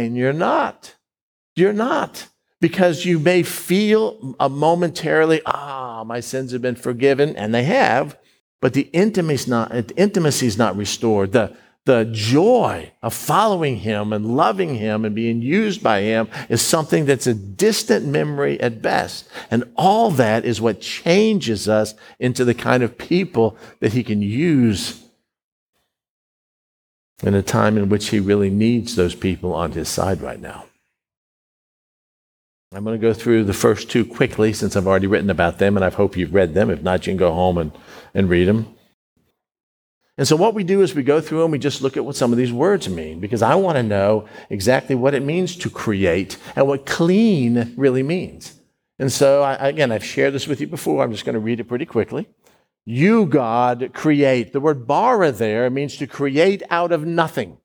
And 0.00 0.16
you're 0.16 0.32
not. 0.32 0.96
You're 1.56 1.72
not. 1.72 2.28
Because 2.60 3.04
you 3.06 3.18
may 3.18 3.42
feel 3.42 4.36
a 4.38 4.48
momentarily, 4.48 5.40
ah, 5.46 6.04
my 6.04 6.20
sins 6.20 6.52
have 6.52 6.60
been 6.60 6.76
forgiven, 6.76 7.34
and 7.36 7.54
they 7.54 7.64
have, 7.64 8.18
but 8.60 8.74
the 8.74 8.90
intimacy 8.92 9.44
is 9.44 9.48
not, 9.48 9.92
intimacy 9.96 10.46
is 10.46 10.58
not 10.58 10.76
restored. 10.76 11.32
The, 11.32 11.56
the 11.86 12.04
joy 12.12 12.92
of 13.02 13.14
following 13.14 13.78
him 13.78 14.12
and 14.12 14.36
loving 14.36 14.74
him 14.74 15.04
and 15.04 15.14
being 15.14 15.40
used 15.40 15.82
by 15.82 16.02
him 16.02 16.28
is 16.50 16.60
something 16.60 17.06
that's 17.06 17.26
a 17.26 17.34
distant 17.34 18.06
memory 18.06 18.60
at 18.60 18.82
best. 18.82 19.28
And 19.50 19.64
all 19.76 20.10
that 20.12 20.44
is 20.44 20.60
what 20.60 20.82
changes 20.82 21.68
us 21.68 21.94
into 22.18 22.44
the 22.44 22.54
kind 22.54 22.82
of 22.82 22.98
people 22.98 23.56
that 23.80 23.94
he 23.94 24.04
can 24.04 24.20
use 24.20 25.02
in 27.22 27.34
a 27.34 27.42
time 27.42 27.76
in 27.76 27.88
which 27.88 28.08
he 28.08 28.20
really 28.20 28.50
needs 28.50 28.96
those 28.96 29.14
people 29.14 29.52
on 29.52 29.72
his 29.72 29.88
side 29.88 30.20
right 30.20 30.40
now. 30.40 30.64
I'm 32.72 32.84
going 32.84 32.98
to 32.98 33.04
go 33.04 33.12
through 33.12 33.44
the 33.44 33.52
first 33.52 33.90
two 33.90 34.04
quickly 34.04 34.52
since 34.52 34.76
I've 34.76 34.86
already 34.86 35.08
written 35.08 35.28
about 35.28 35.58
them 35.58 35.76
and 35.76 35.84
I 35.84 35.90
hope 35.90 36.16
you've 36.16 36.32
read 36.32 36.54
them. 36.54 36.70
If 36.70 36.82
not, 36.82 37.04
you 37.04 37.10
can 37.10 37.18
go 37.18 37.32
home 37.32 37.58
and, 37.58 37.72
and 38.14 38.28
read 38.28 38.46
them. 38.46 38.74
And 40.16 40.28
so, 40.28 40.36
what 40.36 40.54
we 40.54 40.64
do 40.64 40.82
is 40.82 40.94
we 40.94 41.02
go 41.02 41.20
through 41.20 41.42
and 41.44 41.50
we 41.50 41.58
just 41.58 41.80
look 41.80 41.96
at 41.96 42.04
what 42.04 42.14
some 42.14 42.30
of 42.30 42.38
these 42.38 42.52
words 42.52 42.88
mean 42.88 43.20
because 43.20 43.42
I 43.42 43.54
want 43.54 43.76
to 43.76 43.82
know 43.82 44.28
exactly 44.50 44.94
what 44.94 45.14
it 45.14 45.24
means 45.24 45.56
to 45.56 45.70
create 45.70 46.36
and 46.54 46.68
what 46.68 46.84
clean 46.84 47.72
really 47.76 48.02
means. 48.02 48.54
And 48.98 49.10
so, 49.10 49.42
I, 49.42 49.54
again, 49.54 49.90
I've 49.90 50.04
shared 50.04 50.34
this 50.34 50.46
with 50.46 50.60
you 50.60 50.66
before. 50.66 51.02
I'm 51.02 51.10
just 51.10 51.24
going 51.24 51.34
to 51.34 51.40
read 51.40 51.58
it 51.58 51.64
pretty 51.64 51.86
quickly. 51.86 52.28
You, 52.90 53.26
God, 53.26 53.90
create. 53.94 54.52
The 54.52 54.58
word 54.58 54.84
bara 54.84 55.30
there 55.30 55.70
means 55.70 55.96
to 55.98 56.08
create 56.08 56.64
out 56.70 56.90
of 56.90 57.06
nothing. 57.06 57.58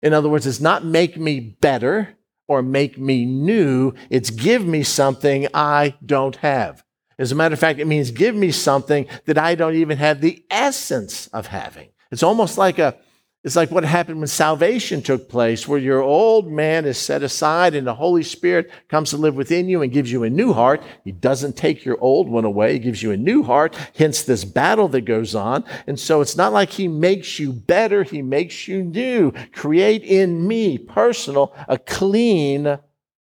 In 0.00 0.14
other 0.14 0.30
words, 0.30 0.46
it's 0.46 0.62
not 0.62 0.82
make 0.82 1.18
me 1.18 1.40
better 1.40 2.16
or 2.48 2.62
make 2.62 2.96
me 2.96 3.26
new, 3.26 3.92
it's 4.08 4.30
give 4.30 4.64
me 4.64 4.82
something 4.82 5.46
I 5.52 5.96
don't 6.04 6.36
have. 6.36 6.82
As 7.18 7.32
a 7.32 7.34
matter 7.34 7.52
of 7.52 7.58
fact, 7.58 7.80
it 7.80 7.86
means 7.86 8.10
give 8.10 8.34
me 8.34 8.50
something 8.50 9.06
that 9.26 9.36
I 9.36 9.56
don't 9.56 9.74
even 9.74 9.98
have 9.98 10.22
the 10.22 10.42
essence 10.48 11.26
of 11.28 11.48
having. 11.48 11.90
It's 12.10 12.22
almost 12.22 12.56
like 12.56 12.78
a 12.78 12.96
it's 13.46 13.54
like 13.54 13.70
what 13.70 13.84
happened 13.84 14.18
when 14.18 14.26
salvation 14.26 15.02
took 15.02 15.28
place, 15.28 15.68
where 15.68 15.78
your 15.78 16.02
old 16.02 16.50
man 16.50 16.84
is 16.84 16.98
set 16.98 17.22
aside 17.22 17.76
and 17.76 17.86
the 17.86 17.94
Holy 17.94 18.24
Spirit 18.24 18.72
comes 18.88 19.10
to 19.10 19.16
live 19.16 19.36
within 19.36 19.68
you 19.68 19.82
and 19.82 19.92
gives 19.92 20.10
you 20.10 20.24
a 20.24 20.30
new 20.30 20.52
heart. 20.52 20.82
He 21.04 21.12
doesn't 21.12 21.56
take 21.56 21.84
your 21.84 21.96
old 22.00 22.28
one 22.28 22.44
away, 22.44 22.72
He 22.72 22.80
gives 22.80 23.04
you 23.04 23.12
a 23.12 23.16
new 23.16 23.44
heart, 23.44 23.76
hence 23.96 24.24
this 24.24 24.44
battle 24.44 24.88
that 24.88 25.02
goes 25.02 25.36
on. 25.36 25.62
And 25.86 25.96
so 25.96 26.20
it's 26.20 26.36
not 26.36 26.52
like 26.52 26.70
He 26.70 26.88
makes 26.88 27.38
you 27.38 27.52
better, 27.52 28.02
He 28.02 28.20
makes 28.20 28.66
you 28.66 28.82
new. 28.82 29.30
Create 29.52 30.02
in 30.02 30.48
me, 30.48 30.76
personal, 30.76 31.54
a 31.68 31.78
clean 31.78 32.80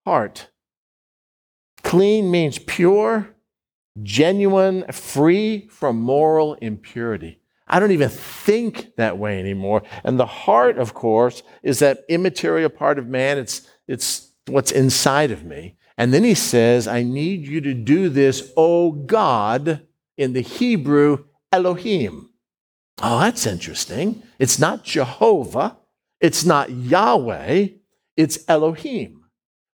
heart. 0.07 0.48
Clean 1.83 2.31
means 2.31 2.59
pure, 2.59 3.37
genuine, 4.02 4.90
free 4.90 5.68
from 5.68 6.00
moral 6.00 6.55
impurity. 6.55 7.38
I 7.68 7.81
don't 7.81 7.90
even 7.90 8.09
think 8.09 8.94
that 8.96 9.18
way 9.18 9.40
anymore. 9.40 9.83
And 10.05 10.20
the 10.20 10.26
heart, 10.26 10.79
of 10.79 10.94
course, 10.94 11.42
is 11.62 11.81
that 11.81 12.05
immaterial 12.09 12.70
part 12.70 12.98
of 12.98 13.09
man. 13.09 13.38
It's, 13.38 13.68
it's 13.88 14.31
what's 14.46 14.70
inside 14.70 15.31
of 15.31 15.44
me. 15.44 15.76
And 15.98 16.12
then 16.12 16.24
he 16.24 16.35
says, 16.35 16.87
I 16.87 17.02
need 17.02 17.46
you 17.46 17.61
to 17.62 17.74
do 17.74 18.09
this, 18.09 18.52
O 18.57 18.92
God, 18.92 19.87
in 20.16 20.33
the 20.33 20.42
Hebrew, 20.42 21.24
Elohim. 21.50 22.31
Oh, 23.02 23.20
that's 23.20 23.46
interesting. 23.46 24.22
It's 24.38 24.59
not 24.59 24.85
Jehovah. 24.85 25.79
It's 26.20 26.44
not 26.44 26.70
Yahweh. 26.70 27.68
It's 28.16 28.38
Elohim. 28.48 29.24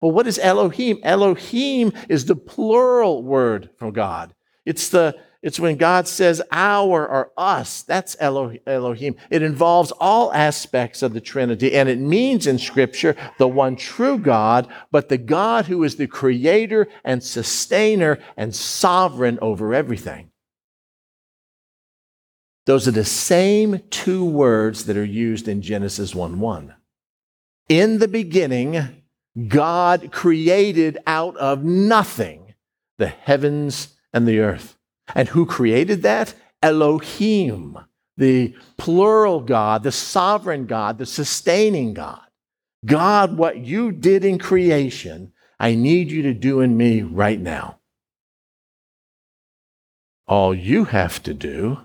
Well, 0.02 0.12
what 0.12 0.28
is 0.28 0.40
Elohim? 0.40 1.00
Elohim 1.04 1.94
is 2.10 2.26
the 2.26 2.36
plural 2.36 3.22
word 3.22 3.70
for 3.78 3.92
God. 3.92 4.34
It's 4.66 4.90
the 4.90 5.16
it's 5.44 5.60
when 5.60 5.78
God 5.78 6.08
says 6.08 6.42
our 6.52 7.08
or 7.08 7.32
us. 7.36 7.82
That's 7.82 8.16
Elohim. 8.20 9.16
It 9.32 9.42
involves 9.42 9.92
all 9.94 10.32
aspects 10.34 11.02
of 11.02 11.14
the 11.14 11.22
Trinity, 11.22 11.74
and 11.74 11.90
it 11.90 11.98
means 11.98 12.46
in 12.46 12.60
Scripture 12.60 13.16
the 13.40 13.48
one 13.48 13.76
true 13.76 14.20
God, 14.20 14.68
but 14.92 15.10
the 15.10 15.18
God 15.18 15.66
who 15.66 15.84
is 15.84 15.96
the 15.96 16.08
creator 16.08 16.88
and 17.04 17.24
sustainer 17.24 18.20
and 18.38 18.54
sovereign 18.54 19.40
over 19.42 19.74
everything. 19.74 20.30
Those 22.68 22.88
are 22.88 22.92
the 22.92 23.04
same 23.04 23.82
two 23.90 24.24
words 24.24 24.86
that 24.86 24.98
are 24.98 25.04
used 25.04 25.48
in 25.48 25.64
Genesis 25.64 26.14
1 26.14 26.40
1. 26.40 26.76
In 27.68 27.98
the 27.98 28.08
beginning, 28.08 29.04
God 29.48 30.12
created 30.12 31.00
out 31.08 31.36
of 31.38 31.64
nothing 31.64 32.54
the 33.00 33.08
heavens 33.08 33.96
and 34.14 34.28
the 34.28 34.40
earth. 34.40 34.78
And 35.16 35.30
who 35.30 35.46
created 35.46 36.02
that? 36.04 36.34
Elohim, 36.62 37.78
the 38.18 38.56
plural 38.78 39.42
God, 39.42 39.84
the 39.84 39.92
sovereign 39.92 40.66
God, 40.66 40.98
the 40.98 41.06
sustaining 41.06 41.94
God. 41.94 42.22
God, 42.86 43.38
what 43.38 43.58
you 43.58 43.92
did 43.92 44.26
in 44.26 44.40
creation, 44.40 45.34
I 45.60 45.76
need 45.76 46.12
you 46.12 46.24
to 46.24 46.34
do 46.34 46.62
in 46.62 46.78
me 46.78 47.02
right 47.02 47.40
now. 47.40 47.78
All 50.28 50.54
you 50.54 50.86
have 50.86 51.22
to 51.24 51.34
do 51.34 51.80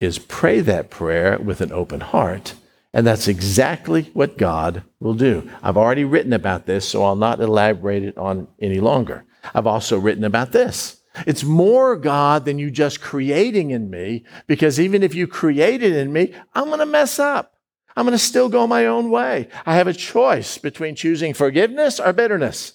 is 0.00 0.18
pray 0.18 0.60
that 0.60 0.90
prayer 0.90 1.38
with 1.38 1.60
an 1.60 1.72
open 1.72 2.00
heart, 2.00 2.54
and 2.92 3.06
that's 3.06 3.28
exactly 3.28 4.10
what 4.14 4.38
God 4.38 4.82
will 5.00 5.14
do. 5.14 5.48
I've 5.62 5.76
already 5.76 6.04
written 6.04 6.32
about 6.32 6.66
this, 6.66 6.88
so 6.88 7.04
I'll 7.04 7.16
not 7.16 7.40
elaborate 7.40 8.04
it 8.04 8.16
on 8.16 8.48
any 8.60 8.80
longer. 8.80 9.24
I've 9.54 9.66
also 9.66 9.98
written 9.98 10.24
about 10.24 10.52
this. 10.52 11.00
It's 11.26 11.44
more 11.44 11.96
God 11.96 12.44
than 12.44 12.58
you 12.58 12.70
just 12.70 13.00
creating 13.00 13.70
in 13.70 13.90
me, 13.90 14.24
because 14.46 14.80
even 14.80 15.02
if 15.02 15.14
you 15.14 15.26
created 15.26 15.94
in 15.94 16.12
me, 16.12 16.34
I'm 16.54 16.66
going 16.66 16.80
to 16.80 16.86
mess 16.86 17.18
up. 17.18 17.54
I'm 17.96 18.04
going 18.04 18.18
to 18.18 18.18
still 18.18 18.48
go 18.48 18.66
my 18.66 18.86
own 18.86 19.10
way. 19.10 19.48
I 19.64 19.76
have 19.76 19.86
a 19.86 19.92
choice 19.92 20.58
between 20.58 20.96
choosing 20.96 21.32
forgiveness 21.32 22.00
or 22.00 22.12
bitterness. 22.12 22.74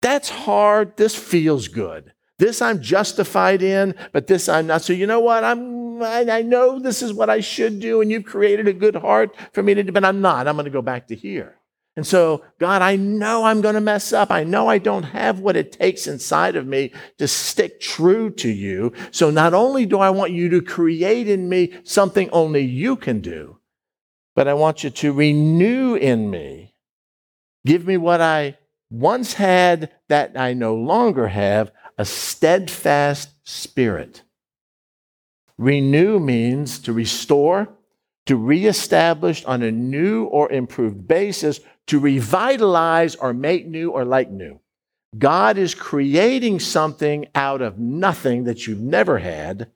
That's 0.00 0.30
hard. 0.30 0.96
This 0.96 1.14
feels 1.14 1.68
good. 1.68 2.12
This 2.38 2.62
I'm 2.62 2.80
justified 2.80 3.62
in, 3.62 3.94
but 4.12 4.28
this 4.28 4.48
I'm 4.48 4.68
not. 4.68 4.82
So 4.82 4.92
you 4.92 5.06
know 5.06 5.20
what? 5.20 5.44
I'm 5.44 6.02
I, 6.02 6.42
know 6.42 6.78
this 6.78 7.02
is 7.02 7.12
what 7.12 7.30
I 7.30 7.40
should 7.40 7.80
do, 7.80 8.00
and 8.00 8.10
you've 8.10 8.24
created 8.24 8.68
a 8.68 8.72
good 8.72 8.96
heart 8.96 9.34
for 9.52 9.62
me 9.62 9.74
to 9.74 9.82
do, 9.82 9.92
but 9.92 10.04
I'm 10.04 10.20
not. 10.20 10.46
I'm 10.46 10.54
going 10.54 10.64
to 10.64 10.70
go 10.70 10.82
back 10.82 11.08
to 11.08 11.16
here. 11.16 11.56
And 11.98 12.06
so, 12.06 12.44
God, 12.60 12.80
I 12.80 12.94
know 12.94 13.42
I'm 13.42 13.60
going 13.60 13.74
to 13.74 13.80
mess 13.80 14.12
up. 14.12 14.30
I 14.30 14.44
know 14.44 14.68
I 14.68 14.78
don't 14.78 15.02
have 15.02 15.40
what 15.40 15.56
it 15.56 15.72
takes 15.72 16.06
inside 16.06 16.54
of 16.54 16.64
me 16.64 16.92
to 17.18 17.26
stick 17.26 17.80
true 17.80 18.30
to 18.34 18.48
you. 18.48 18.92
So 19.10 19.30
not 19.30 19.52
only 19.52 19.84
do 19.84 19.98
I 19.98 20.10
want 20.10 20.30
you 20.30 20.48
to 20.50 20.62
create 20.62 21.28
in 21.28 21.48
me 21.48 21.72
something 21.82 22.30
only 22.30 22.60
you 22.60 22.94
can 22.94 23.18
do, 23.20 23.58
but 24.36 24.46
I 24.46 24.54
want 24.54 24.84
you 24.84 24.90
to 24.90 25.12
renew 25.12 25.96
in 25.96 26.30
me. 26.30 26.72
Give 27.66 27.84
me 27.84 27.96
what 27.96 28.20
I 28.20 28.58
once 28.88 29.32
had 29.32 29.90
that 30.08 30.38
I 30.38 30.52
no 30.52 30.76
longer 30.76 31.26
have 31.26 31.72
a 31.98 32.04
steadfast 32.04 33.30
spirit. 33.42 34.22
Renew 35.56 36.20
means 36.20 36.78
to 36.78 36.92
restore, 36.92 37.70
to 38.26 38.36
reestablish 38.36 39.44
on 39.46 39.64
a 39.64 39.72
new 39.72 40.26
or 40.26 40.52
improved 40.52 41.08
basis, 41.08 41.58
to 41.88 41.98
revitalize 41.98 43.14
or 43.16 43.34
make 43.34 43.66
new 43.66 43.90
or 43.90 44.04
like 44.04 44.30
new. 44.30 44.60
God 45.16 45.58
is 45.58 45.74
creating 45.74 46.60
something 46.60 47.26
out 47.34 47.62
of 47.62 47.78
nothing 47.78 48.44
that 48.44 48.66
you've 48.66 48.80
never 48.80 49.18
had. 49.18 49.70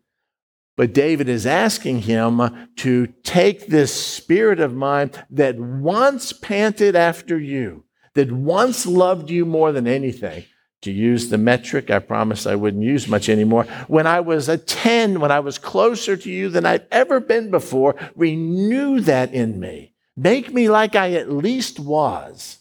But 0.77 0.95
David 0.95 1.29
is 1.29 1.47
asking 1.47 2.03
him 2.03 2.69
to 2.77 3.07
take 3.23 3.67
this 3.67 3.93
spirit 3.93 4.61
of 4.61 4.75
mine 4.75 5.11
that 5.31 5.59
once 5.59 6.33
panted 6.33 6.97
after 6.97 7.39
you, 7.39 7.85
that 8.15 8.33
once 8.33 8.87
loved 8.87 9.31
you 9.31 9.45
more 9.45 9.73
than 9.73 9.87
anything, 9.87 10.45
to 10.83 10.91
use 10.91 11.29
the 11.29 11.39
metric 11.39 11.91
I 11.91 12.01
promised 12.01 12.47
I 12.47 12.57
wouldn't 12.57 12.83
use 12.83 13.07
much 13.07 13.29
anymore. 13.29 13.65
When 13.87 14.07
I 14.07 14.21
was 14.21 14.49
a 14.49 14.59
10, 14.59 15.21
when 15.21 15.31
I 15.31 15.41
was 15.41 15.59
closer 15.59 16.17
to 16.17 16.31
you 16.31 16.49
than 16.49 16.67
I've 16.67 16.87
ever 16.91 17.21
been 17.21 17.51
before, 17.51 17.95
renew 18.17 19.01
that 19.01 19.33
in 19.33 19.61
me. 19.61 19.92
Make 20.17 20.53
me 20.53 20.69
like 20.69 20.95
I 20.95 21.13
at 21.13 21.33
least 21.33 21.81
was. 21.81 22.59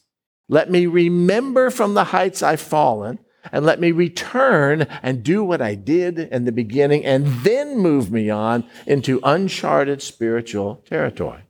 Let 0.48 0.70
me 0.70 0.86
remember 0.86 1.70
from 1.70 1.94
the 1.94 2.06
heights 2.06 2.44
I've 2.44 2.62
fallen, 2.62 3.20
and 3.52 3.66
let 3.66 3.80
me 3.80 3.92
return 3.92 4.84
and 5.02 5.24
do 5.24 5.44
what 5.44 5.62
I 5.62 5.76
did 5.76 6.20
in 6.20 6.46
the 6.46 6.52
beginning, 6.52 7.06
and 7.06 7.26
then 7.44 7.78
move 7.78 8.12
me 8.12 8.30
on 8.30 8.66
into 8.86 9.20
uncharted 9.24 10.02
spiritual 10.02 10.84
territory. 10.86 11.44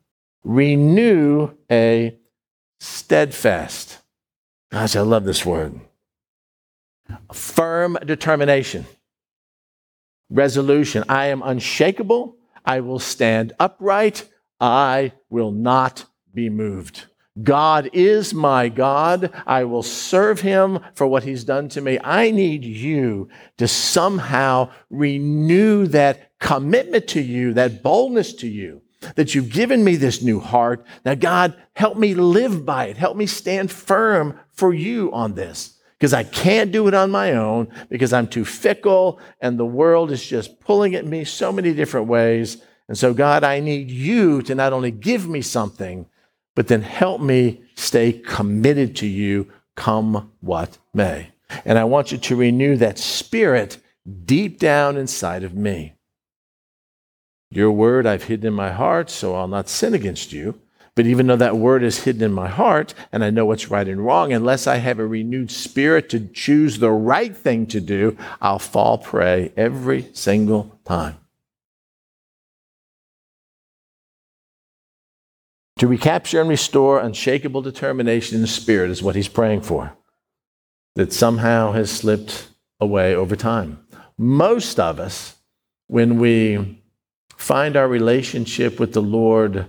Renew 0.44 1.52
a 1.70 2.18
steadfast. 2.80 4.00
Gosh, 4.72 4.96
I 4.96 5.02
love 5.02 5.26
this 5.26 5.46
word 5.46 5.82
firm 7.34 7.98
determination, 8.06 8.86
resolution. 10.30 11.04
I 11.10 11.28
am 11.28 11.42
unshakable. 11.44 12.38
I 12.66 12.80
will 12.80 13.00
stand 13.00 13.54
upright. 13.60 14.30
I 14.62 15.14
will 15.30 15.52
not 15.52 16.06
be 16.34 16.50
moved. 16.50 17.08
God 17.42 17.90
is 17.94 18.34
my 18.34 18.70
God. 18.70 19.32
I 19.48 19.64
will 19.64 19.84
serve 19.84 20.42
him 20.42 20.80
for 20.94 21.08
what 21.08 21.24
he's 21.24 21.44
done 21.44 21.70
to 21.70 21.82
me. 21.82 21.98
I 22.04 22.30
need 22.30 22.64
you 22.64 23.30
to 23.58 23.68
somehow 23.68 24.70
renew 24.90 25.88
that 25.88 26.38
commitment 26.40 27.08
to 27.10 27.22
you, 27.22 27.54
that 27.54 27.82
boldness 27.82 28.34
to 28.36 28.48
you, 28.48 28.82
that 29.16 29.34
you've 29.34 29.52
given 29.52 29.84
me 29.84 29.96
this 29.96 30.22
new 30.22 30.40
heart. 30.40 30.86
Now, 31.06 31.16
God, 31.16 31.56
help 31.74 31.98
me 31.98 32.14
live 32.14 32.66
by 32.66 32.88
it. 32.88 32.98
Help 32.98 33.18
me 33.18 33.26
stand 33.26 33.72
firm 33.72 34.38
for 34.52 34.74
you 34.74 35.12
on 35.14 35.34
this 35.34 35.80
because 35.98 36.14
I 36.14 36.24
can't 36.24 36.72
do 36.72 36.88
it 36.88 36.94
on 36.94 37.12
my 37.12 37.34
own 37.34 37.70
because 37.90 38.12
I'm 38.12 38.28
too 38.28 38.44
fickle 38.44 39.20
and 39.40 39.58
the 39.58 39.66
world 39.66 40.12
is 40.12 40.26
just 40.26 40.60
pulling 40.60 40.96
at 40.96 41.06
me 41.06 41.24
so 41.24 41.52
many 41.52 41.74
different 41.74 42.08
ways. 42.08 42.62
And 42.92 42.98
so, 42.98 43.14
God, 43.14 43.46
I 43.46 43.62
need 43.62 43.90
you 43.90 44.42
to 44.42 44.54
not 44.54 44.74
only 44.74 44.92
give 44.92 45.26
me 45.26 45.42
something, 45.42 46.08
but 46.56 46.68
then 46.68 46.82
help 46.82 47.22
me 47.22 47.62
stay 47.76 48.12
committed 48.12 48.98
to 48.98 49.08
you, 49.08 49.50
come 49.78 50.30
what 50.42 50.78
may. 50.94 51.30
And 51.64 51.80
I 51.80 51.86
want 51.86 52.12
you 52.12 52.18
to 52.18 52.36
renew 52.36 52.76
that 52.76 53.00
spirit 53.00 53.78
deep 54.26 54.60
down 54.60 54.98
inside 54.98 55.46
of 55.46 55.56
me. 55.56 55.94
Your 57.50 57.72
word 57.72 58.06
I've 58.06 58.26
hidden 58.26 58.48
in 58.48 58.54
my 58.54 58.74
heart, 58.74 59.10
so 59.10 59.36
I'll 59.36 59.48
not 59.48 59.70
sin 59.70 59.94
against 59.94 60.34
you. 60.34 60.60
But 60.94 61.06
even 61.06 61.28
though 61.28 61.38
that 61.38 61.56
word 61.56 61.84
is 61.84 62.04
hidden 62.04 62.24
in 62.24 62.34
my 62.34 62.50
heart 62.50 62.94
and 63.14 63.24
I 63.24 63.30
know 63.30 63.46
what's 63.46 63.72
right 63.72 63.88
and 63.88 64.06
wrong, 64.06 64.34
unless 64.34 64.68
I 64.68 64.76
have 64.76 65.00
a 65.00 65.08
renewed 65.08 65.50
spirit 65.50 66.10
to 66.10 66.28
choose 66.28 66.80
the 66.80 66.92
right 66.92 67.34
thing 67.34 67.68
to 67.68 67.80
do, 67.80 68.18
I'll 68.42 68.60
fall 68.60 68.98
prey 68.98 69.54
every 69.56 70.10
single 70.12 70.78
time. 70.84 71.21
To 75.82 75.88
recapture 75.88 76.40
and 76.40 76.48
restore 76.48 77.00
unshakable 77.00 77.64
determination 77.64 78.36
in 78.36 78.42
the 78.42 78.48
spirit 78.48 78.92
is 78.92 79.02
what 79.02 79.16
he's 79.16 79.28
praying 79.28 79.62
for, 79.62 79.98
that 80.94 81.12
somehow 81.12 81.72
has 81.72 81.90
slipped 81.90 82.50
away 82.80 83.16
over 83.16 83.36
time. 83.36 83.84
Most 84.16 84.80
of 84.80 85.00
us, 85.00 85.38
when 85.88 86.20
we 86.20 86.84
find 87.36 87.76
our 87.76 87.88
relationship 87.88 88.80
with 88.80 88.94
the 88.94 89.02
Lord 89.02 89.66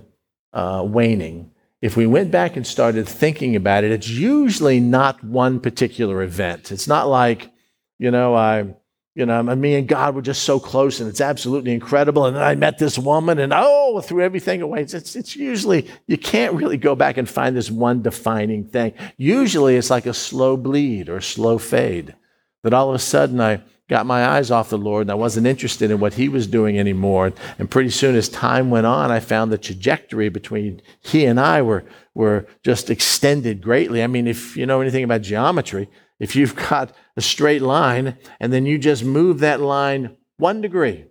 uh, 0.53 0.83
waning, 0.87 1.49
if 1.81 1.97
we 1.97 2.05
went 2.05 2.29
back 2.29 2.55
and 2.55 2.67
started 2.67 3.07
thinking 3.07 3.55
about 3.55 3.83
it, 3.83 3.91
it's 3.91 4.07
usually 4.07 4.79
not 4.79 5.23
one 5.23 5.59
particular 5.59 6.21
event. 6.21 6.71
It's 6.71 6.87
not 6.87 7.07
like, 7.07 7.51
you 7.97 8.11
know, 8.11 8.35
I, 8.35 8.75
you 9.15 9.25
know, 9.25 9.43
me 9.43 9.75
and 9.75 9.87
God 9.87 10.15
were 10.15 10.21
just 10.21 10.43
so 10.43 10.59
close 10.59 10.99
and 10.99 11.07
it's 11.07 11.21
absolutely 11.21 11.71
incredible. 11.71 12.25
And 12.25 12.35
then 12.35 12.43
I 12.43 12.55
met 12.55 12.79
this 12.79 12.97
woman 12.97 13.37
and 13.37 13.53
oh, 13.55 14.01
threw 14.01 14.23
everything 14.23 14.61
away. 14.61 14.81
It's, 14.81 14.93
it's, 14.93 15.15
it's 15.15 15.35
usually, 15.35 15.87
you 16.07 16.17
can't 16.17 16.55
really 16.55 16.77
go 16.77 16.95
back 16.95 17.17
and 17.17 17.29
find 17.29 17.55
this 17.55 17.69
one 17.69 18.01
defining 18.01 18.65
thing. 18.65 18.93
Usually 19.17 19.75
it's 19.75 19.91
like 19.91 20.07
a 20.07 20.13
slow 20.13 20.57
bleed 20.57 21.09
or 21.09 21.17
a 21.17 21.21
slow 21.21 21.59
fade 21.59 22.15
that 22.63 22.73
all 22.73 22.89
of 22.89 22.95
a 22.95 22.99
sudden 22.99 23.39
I, 23.39 23.61
got 23.89 24.05
my 24.05 24.25
eyes 24.25 24.49
off 24.49 24.69
the 24.69 24.77
Lord 24.77 25.01
and 25.01 25.11
I 25.11 25.15
wasn't 25.15 25.45
interested 25.45 25.91
in 25.91 25.99
what 25.99 26.13
He 26.13 26.29
was 26.29 26.47
doing 26.47 26.79
anymore. 26.79 27.33
And 27.59 27.69
pretty 27.69 27.89
soon, 27.89 28.15
as 28.15 28.29
time 28.29 28.69
went 28.69 28.85
on, 28.85 29.11
I 29.11 29.19
found 29.19 29.51
the 29.51 29.57
trajectory 29.57 30.29
between 30.29 30.81
He 31.01 31.25
and 31.25 31.39
I 31.39 31.61
were, 31.61 31.83
were 32.13 32.47
just 32.63 32.89
extended 32.89 33.61
greatly. 33.61 34.01
I 34.01 34.07
mean, 34.07 34.25
if 34.25 34.55
you 34.55 34.65
know 34.65 34.81
anything 34.81 35.03
about 35.03 35.21
geometry, 35.21 35.89
if 36.19 36.35
you've 36.35 36.55
got 36.55 36.95
a 37.15 37.21
straight 37.21 37.61
line 37.61 38.17
and 38.39 38.53
then 38.53 38.65
you 38.65 38.77
just 38.77 39.03
move 39.03 39.39
that 39.39 39.59
line 39.59 40.15
one 40.37 40.61
degree, 40.61 41.05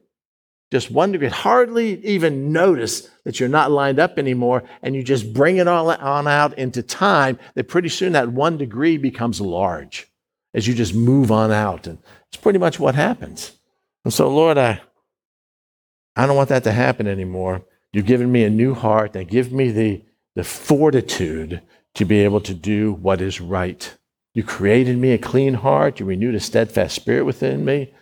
just 0.70 0.90
one 0.90 1.12
degree, 1.12 1.28
hardly 1.28 2.04
even 2.04 2.50
notice 2.50 3.10
that 3.24 3.38
you're 3.38 3.48
not 3.48 3.70
lined 3.70 3.98
up 3.98 4.18
anymore, 4.18 4.64
and 4.82 4.96
you 4.96 5.02
just 5.02 5.34
bring 5.34 5.58
it 5.58 5.68
all 5.68 5.90
on 5.90 6.26
out 6.26 6.58
into 6.58 6.82
time, 6.82 7.38
that 7.54 7.68
pretty 7.68 7.90
soon 7.90 8.12
that 8.12 8.32
one 8.32 8.56
degree 8.56 8.96
becomes 8.96 9.40
large 9.40 10.10
as 10.54 10.66
you 10.66 10.74
just 10.74 10.94
move 10.94 11.30
on 11.30 11.52
out. 11.52 11.86
And 11.86 11.98
it's 12.28 12.40
pretty 12.40 12.58
much 12.58 12.80
what 12.80 12.94
happens. 12.94 13.52
And 14.04 14.12
so, 14.12 14.28
Lord, 14.28 14.58
I, 14.58 14.80
I 16.16 16.26
don't 16.26 16.36
want 16.36 16.48
that 16.48 16.64
to 16.64 16.72
happen 16.72 17.06
anymore. 17.06 17.64
You've 17.92 18.06
given 18.06 18.32
me 18.32 18.44
a 18.44 18.50
new 18.50 18.74
heart 18.74 19.14
and 19.14 19.28
give 19.28 19.52
me 19.52 19.70
the, 19.70 20.02
the 20.34 20.44
fortitude 20.44 21.60
to 21.94 22.04
be 22.04 22.20
able 22.20 22.40
to 22.40 22.54
do 22.54 22.94
what 22.94 23.20
is 23.20 23.40
right. 23.40 23.96
You 24.34 24.42
created 24.42 24.98
me 24.98 25.12
a 25.12 25.18
clean 25.18 25.54
heart. 25.54 26.00
You 26.00 26.06
renewed 26.06 26.34
a 26.34 26.40
steadfast 26.40 26.94
spirit 26.94 27.24
within 27.24 27.64
me. 27.64 27.92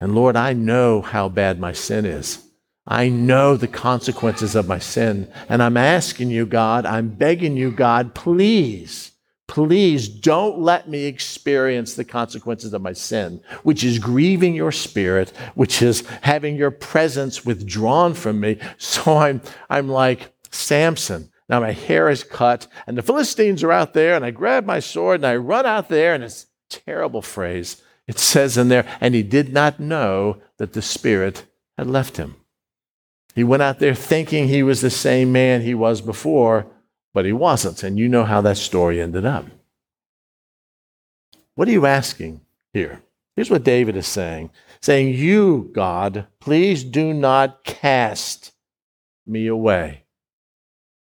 And 0.00 0.14
Lord, 0.14 0.36
I 0.36 0.52
know 0.52 1.00
how 1.00 1.28
bad 1.28 1.58
my 1.58 1.72
sin 1.72 2.04
is. 2.04 2.46
I 2.86 3.08
know 3.08 3.56
the 3.56 3.68
consequences 3.68 4.54
of 4.54 4.66
my 4.66 4.78
sin. 4.78 5.30
And 5.48 5.62
I'm 5.62 5.76
asking 5.76 6.30
you, 6.30 6.46
God, 6.46 6.86
I'm 6.86 7.10
begging 7.10 7.56
you, 7.56 7.70
God, 7.70 8.14
please 8.14 9.10
Please 9.50 10.08
don't 10.08 10.60
let 10.60 10.88
me 10.88 11.06
experience 11.06 11.94
the 11.94 12.04
consequences 12.04 12.72
of 12.72 12.82
my 12.82 12.92
sin, 12.92 13.40
which 13.64 13.82
is 13.82 13.98
grieving 13.98 14.54
your 14.54 14.70
spirit, 14.70 15.30
which 15.56 15.82
is 15.82 16.06
having 16.22 16.54
your 16.54 16.70
presence 16.70 17.44
withdrawn 17.44 18.14
from 18.14 18.38
me. 18.38 18.58
So 18.78 19.16
I'm, 19.16 19.42
I'm 19.68 19.88
like 19.88 20.32
Samson. 20.52 21.30
Now 21.50 21.58
my 21.58 21.72
hair 21.72 22.08
is 22.08 22.22
cut, 22.22 22.68
and 22.86 22.96
the 22.96 23.02
Philistines 23.02 23.64
are 23.64 23.72
out 23.72 23.92
there, 23.92 24.14
and 24.14 24.24
I 24.24 24.30
grab 24.30 24.64
my 24.64 24.78
sword 24.78 25.16
and 25.16 25.26
I 25.26 25.34
run 25.34 25.66
out 25.66 25.88
there, 25.88 26.14
and 26.14 26.22
it's 26.22 26.44
a 26.44 26.46
terrible 26.68 27.22
phrase. 27.22 27.82
It 28.06 28.20
says 28.20 28.56
in 28.56 28.68
there, 28.68 28.86
and 29.00 29.16
he 29.16 29.24
did 29.24 29.52
not 29.52 29.80
know 29.80 30.40
that 30.58 30.74
the 30.74 30.80
Spirit 30.80 31.46
had 31.76 31.88
left 31.88 32.18
him. 32.18 32.36
He 33.34 33.42
went 33.42 33.64
out 33.64 33.80
there 33.80 33.96
thinking 33.96 34.46
he 34.46 34.62
was 34.62 34.80
the 34.80 34.90
same 34.90 35.32
man 35.32 35.62
he 35.62 35.74
was 35.74 36.00
before, 36.00 36.68
but 37.12 37.24
he 37.24 37.32
wasn't. 37.32 37.82
And 37.82 37.98
you 37.98 38.08
know 38.08 38.24
how 38.24 38.40
that 38.42 38.56
story 38.56 39.00
ended 39.00 39.26
up. 39.26 39.46
What 41.56 41.66
are 41.66 41.72
you 41.72 41.84
asking 41.84 42.42
here? 42.72 43.02
Here's 43.34 43.50
what 43.50 43.64
David 43.64 43.96
is 43.96 44.06
saying 44.06 44.50
saying, 44.80 45.14
You, 45.14 45.68
God, 45.72 46.28
please 46.38 46.84
do 46.84 47.12
not 47.12 47.64
cast 47.64 48.52
me 49.26 49.48
away. 49.48 50.04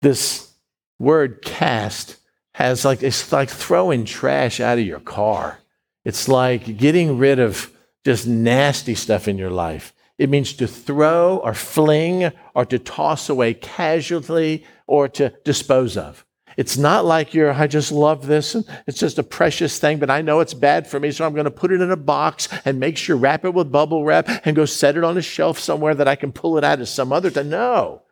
This 0.06 0.52
word 1.00 1.42
cast 1.42 2.18
has 2.54 2.84
like, 2.84 3.02
it's 3.02 3.32
like 3.32 3.50
throwing 3.50 4.04
trash 4.04 4.60
out 4.60 4.78
of 4.78 4.86
your 4.86 5.00
car. 5.00 5.58
It's 6.04 6.28
like 6.28 6.76
getting 6.76 7.18
rid 7.18 7.40
of 7.40 7.72
just 8.04 8.24
nasty 8.24 8.94
stuff 8.94 9.26
in 9.26 9.36
your 9.36 9.50
life. 9.50 9.92
It 10.16 10.30
means 10.30 10.52
to 10.52 10.68
throw 10.68 11.38
or 11.38 11.54
fling 11.54 12.30
or 12.54 12.64
to 12.66 12.78
toss 12.78 13.28
away 13.28 13.54
casually 13.54 14.64
or 14.86 15.08
to 15.08 15.34
dispose 15.42 15.96
of. 15.96 16.24
It's 16.56 16.78
not 16.78 17.04
like 17.04 17.34
you're, 17.34 17.52
I 17.52 17.66
just 17.66 17.90
love 17.90 18.28
this 18.28 18.54
and 18.54 18.64
it's 18.86 19.00
just 19.00 19.18
a 19.18 19.24
precious 19.24 19.80
thing, 19.80 19.98
but 19.98 20.08
I 20.08 20.22
know 20.22 20.38
it's 20.38 20.54
bad 20.54 20.86
for 20.86 21.00
me, 21.00 21.10
so 21.10 21.26
I'm 21.26 21.34
going 21.34 21.46
to 21.46 21.50
put 21.50 21.72
it 21.72 21.80
in 21.80 21.90
a 21.90 21.96
box 21.96 22.48
and 22.64 22.78
make 22.78 22.96
sure, 22.96 23.16
wrap 23.16 23.44
it 23.44 23.54
with 23.54 23.72
bubble 23.72 24.04
wrap 24.04 24.28
and 24.46 24.54
go 24.54 24.66
set 24.66 24.96
it 24.96 25.02
on 25.02 25.18
a 25.18 25.22
shelf 25.22 25.58
somewhere 25.58 25.96
that 25.96 26.06
I 26.06 26.14
can 26.14 26.30
pull 26.30 26.58
it 26.58 26.62
out 26.62 26.78
at 26.78 26.86
some 26.86 27.12
other 27.12 27.32
time. 27.32 27.48
No. 27.48 28.02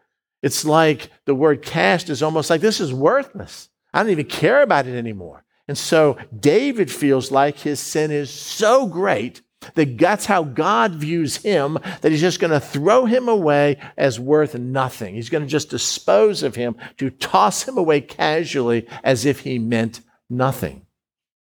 It's 0.45 0.67
like 0.67 1.11
the 1.25 1.35
word 1.35 1.63
cast 1.63 2.11
is 2.11 2.23
almost 2.23 2.51
like 2.51 2.61
this 2.61 2.79
is 2.79 2.93
worthless. 2.93 3.71
I 3.95 4.03
don't 4.03 4.13
even 4.13 4.27
care 4.27 4.61
about 4.61 4.87
it 4.87 4.95
anymore. 4.95 5.43
And 5.67 5.79
so 5.79 6.19
David 6.39 6.93
feels 6.93 7.31
like 7.31 7.61
his 7.61 7.81
sin 7.81 8.11
is 8.11 8.29
so 8.29 8.87
great 8.87 9.41
that 9.73 9.97
that's 9.97 10.27
how 10.27 10.45
God 10.45 10.97
views 10.97 11.39
him, 11.39 11.79
that 12.03 12.13
he's 12.13 12.21
just 12.21 12.41
going 12.41 12.51
to 12.51 12.61
throw 12.61 13.07
him 13.07 13.27
away 13.27 13.79
as 13.97 14.21
worth 14.21 14.55
nothing. 14.55 15.15
He's 15.15 15.31
going 15.31 15.45
to 15.45 15.49
just 15.49 15.71
dispose 15.71 16.43
of 16.43 16.57
him, 16.57 16.77
to 16.99 17.09
toss 17.09 17.67
him 17.67 17.79
away 17.79 18.03
casually 18.03 18.87
as 19.03 19.25
if 19.25 19.41
he 19.41 19.59
meant 19.59 20.03
nothing. 20.29 20.85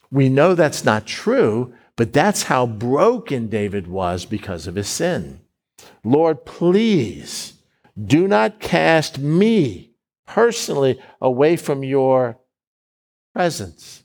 We 0.09 0.27
know 0.27 0.55
that's 0.55 0.83
not 0.83 1.05
true, 1.05 1.75
but 1.95 2.13
that's 2.13 2.41
how 2.41 2.65
broken 2.65 3.47
David 3.47 3.85
was 3.85 4.25
because 4.25 4.65
of 4.65 4.73
his 4.73 4.87
sin. 4.87 5.41
Lord, 6.03 6.45
please 6.45 7.53
do 8.05 8.27
not 8.27 8.59
cast 8.59 9.17
me 9.17 9.91
personally 10.25 10.99
away 11.21 11.55
from 11.55 11.83
your 11.83 12.37
presence. 13.33 14.03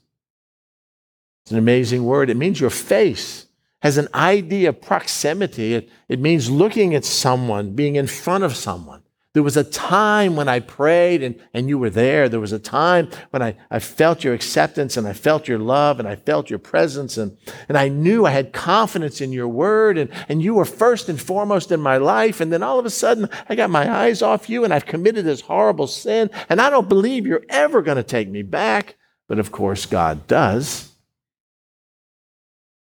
It's 1.43 1.51
an 1.51 1.57
amazing 1.57 2.05
word. 2.05 2.29
It 2.29 2.37
means 2.37 2.59
your 2.59 2.69
face 2.69 3.47
has 3.81 3.97
an 3.97 4.07
idea 4.13 4.69
of 4.69 4.81
proximity. 4.81 5.73
It, 5.73 5.89
it 6.07 6.19
means 6.19 6.49
looking 6.49 6.95
at 6.95 7.03
someone, 7.03 7.75
being 7.75 7.95
in 7.95 8.07
front 8.07 8.43
of 8.43 8.55
someone. 8.55 9.02
There 9.33 9.41
was 9.41 9.57
a 9.57 9.63
time 9.63 10.35
when 10.35 10.47
I 10.47 10.59
prayed 10.59 11.23
and, 11.23 11.41
and 11.55 11.67
you 11.67 11.79
were 11.79 11.89
there. 11.89 12.29
There 12.29 12.39
was 12.39 12.51
a 12.51 12.59
time 12.59 13.09
when 13.31 13.41
I, 13.41 13.55
I 13.71 13.79
felt 13.79 14.23
your 14.23 14.35
acceptance 14.35 14.95
and 14.95 15.07
I 15.07 15.13
felt 15.13 15.47
your 15.47 15.57
love 15.57 15.97
and 15.97 16.07
I 16.07 16.15
felt 16.15 16.51
your 16.51 16.59
presence 16.59 17.17
and, 17.17 17.35
and 17.67 17.75
I 17.75 17.87
knew 17.87 18.25
I 18.25 18.29
had 18.29 18.53
confidence 18.53 19.21
in 19.21 19.31
your 19.31 19.47
word 19.47 19.97
and, 19.97 20.11
and 20.29 20.43
you 20.43 20.53
were 20.53 20.65
first 20.65 21.09
and 21.09 21.19
foremost 21.19 21.71
in 21.71 21.81
my 21.81 21.97
life. 21.97 22.41
And 22.41 22.53
then 22.53 22.61
all 22.61 22.77
of 22.77 22.85
a 22.85 22.91
sudden 22.91 23.27
I 23.49 23.55
got 23.55 23.71
my 23.71 23.91
eyes 23.91 24.21
off 24.21 24.51
you 24.51 24.63
and 24.63 24.71
I've 24.71 24.85
committed 24.85 25.25
this 25.25 25.41
horrible 25.41 25.87
sin 25.87 26.29
and 26.47 26.61
I 26.61 26.69
don't 26.69 26.87
believe 26.87 27.25
you're 27.25 27.45
ever 27.49 27.81
going 27.81 27.97
to 27.97 28.03
take 28.03 28.29
me 28.29 28.43
back. 28.43 28.97
But 29.27 29.39
of 29.39 29.51
course, 29.51 29.87
God 29.87 30.27
does. 30.27 30.91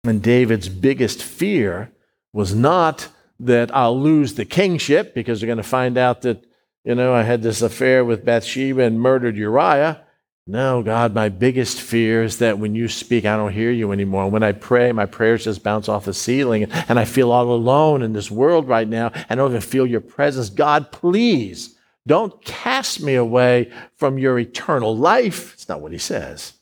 And 0.02 0.20
David's 0.20 0.68
biggest 0.68 1.22
fear 1.22 1.92
was 2.32 2.54
not 2.54 3.08
that 3.40 3.74
I'll 3.74 3.98
lose 3.98 4.34
the 4.34 4.44
kingship 4.44 5.14
because 5.14 5.40
they're 5.40 5.46
going 5.46 5.56
to 5.56 5.62
find 5.62 5.96
out 5.96 6.22
that, 6.22 6.44
you 6.84 6.94
know, 6.94 7.14
I 7.14 7.22
had 7.22 7.42
this 7.42 7.62
affair 7.62 8.04
with 8.04 8.24
Bathsheba 8.24 8.82
and 8.82 9.00
murdered 9.00 9.36
Uriah. 9.36 10.04
No, 10.46 10.82
God, 10.82 11.14
my 11.14 11.28
biggest 11.28 11.80
fear 11.80 12.22
is 12.22 12.38
that 12.38 12.58
when 12.58 12.74
you 12.74 12.88
speak, 12.88 13.24
I 13.24 13.36
don't 13.36 13.52
hear 13.52 13.70
you 13.70 13.92
anymore. 13.92 14.28
When 14.28 14.42
I 14.42 14.52
pray, 14.52 14.92
my 14.92 15.06
prayers 15.06 15.44
just 15.44 15.62
bounce 15.62 15.88
off 15.88 16.04
the 16.04 16.14
ceiling 16.14 16.64
and 16.64 16.98
I 16.98 17.04
feel 17.04 17.30
all 17.30 17.50
alone 17.52 18.02
in 18.02 18.12
this 18.12 18.30
world 18.30 18.68
right 18.68 18.88
now. 18.88 19.12
I 19.28 19.34
don't 19.34 19.52
even 19.52 19.60
feel 19.60 19.86
your 19.86 20.00
presence. 20.00 20.50
God, 20.50 20.92
please 20.92 21.76
don't 22.06 22.44
cast 22.44 23.00
me 23.00 23.14
away 23.14 23.70
from 23.96 24.18
your 24.18 24.38
eternal 24.38 24.96
life. 24.96 25.54
It's 25.54 25.68
not 25.68 25.80
what 25.80 25.92
he 25.92 25.98
says. 25.98 26.54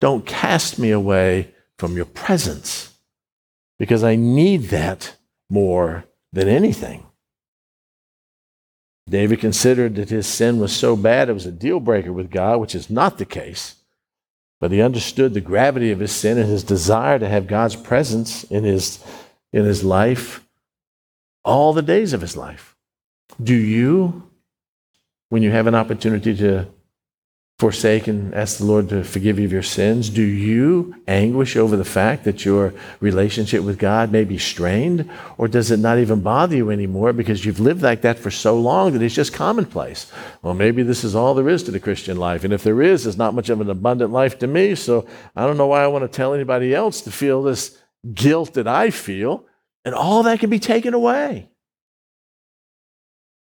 Don't 0.00 0.26
cast 0.26 0.78
me 0.78 0.90
away 0.90 1.54
from 1.78 1.96
your 1.96 2.04
presence 2.04 2.94
because 3.78 4.04
I 4.04 4.16
need 4.16 4.64
that 4.64 5.16
more 5.50 6.04
than 6.34 6.48
anything. 6.48 7.06
David 9.08 9.38
considered 9.38 9.94
that 9.94 10.10
his 10.10 10.26
sin 10.26 10.58
was 10.58 10.74
so 10.74 10.96
bad 10.96 11.28
it 11.28 11.34
was 11.34 11.46
a 11.46 11.52
deal 11.52 11.78
breaker 11.78 12.12
with 12.12 12.30
God, 12.30 12.60
which 12.60 12.74
is 12.74 12.90
not 12.90 13.18
the 13.18 13.24
case. 13.24 13.76
But 14.60 14.72
he 14.72 14.82
understood 14.82 15.32
the 15.32 15.40
gravity 15.40 15.92
of 15.92 16.00
his 16.00 16.10
sin 16.10 16.38
and 16.38 16.48
his 16.48 16.64
desire 16.64 17.18
to 17.18 17.28
have 17.28 17.46
God's 17.46 17.76
presence 17.76 18.44
in 18.44 18.64
his, 18.64 19.02
in 19.52 19.64
his 19.64 19.84
life 19.84 20.44
all 21.44 21.72
the 21.72 21.82
days 21.82 22.12
of 22.12 22.20
his 22.20 22.36
life. 22.36 22.74
Do 23.42 23.54
you, 23.54 24.30
when 25.28 25.42
you 25.42 25.50
have 25.50 25.66
an 25.66 25.74
opportunity 25.74 26.34
to 26.36 26.66
forsake 27.64 28.06
and 28.08 28.34
ask 28.34 28.58
the 28.58 28.64
Lord 28.66 28.90
to 28.90 29.02
forgive 29.02 29.38
you 29.38 29.46
of 29.46 29.52
your 29.52 29.62
sins? 29.62 30.10
Do 30.10 30.20
you 30.20 30.94
anguish 31.08 31.56
over 31.56 31.78
the 31.78 31.82
fact 31.82 32.24
that 32.24 32.44
your 32.44 32.74
relationship 33.00 33.62
with 33.62 33.78
God 33.78 34.12
may 34.12 34.24
be 34.24 34.36
strained? 34.36 35.10
Or 35.38 35.48
does 35.48 35.70
it 35.70 35.78
not 35.78 35.98
even 35.98 36.20
bother 36.20 36.54
you 36.54 36.70
anymore 36.70 37.14
because 37.14 37.46
you've 37.46 37.60
lived 37.60 37.80
like 37.80 38.02
that 38.02 38.18
for 38.18 38.30
so 38.30 38.60
long 38.60 38.92
that 38.92 39.00
it's 39.00 39.14
just 39.14 39.32
commonplace? 39.32 40.12
Well, 40.42 40.52
maybe 40.52 40.82
this 40.82 41.04
is 41.04 41.14
all 41.14 41.32
there 41.32 41.48
is 41.48 41.62
to 41.62 41.70
the 41.70 41.80
Christian 41.80 42.18
life. 42.18 42.44
And 42.44 42.52
if 42.52 42.62
there 42.62 42.82
is, 42.82 43.06
it's 43.06 43.16
not 43.16 43.32
much 43.32 43.48
of 43.48 43.62
an 43.62 43.70
abundant 43.70 44.12
life 44.12 44.38
to 44.40 44.46
me. 44.46 44.74
So 44.74 45.06
I 45.34 45.46
don't 45.46 45.56
know 45.56 45.68
why 45.68 45.82
I 45.82 45.86
want 45.86 46.02
to 46.02 46.14
tell 46.14 46.34
anybody 46.34 46.74
else 46.74 47.00
to 47.00 47.10
feel 47.10 47.42
this 47.42 47.78
guilt 48.12 48.52
that 48.54 48.68
I 48.68 48.90
feel. 48.90 49.46
And 49.86 49.94
all 49.94 50.22
that 50.24 50.38
can 50.38 50.50
be 50.50 50.58
taken 50.58 50.92
away 50.92 51.48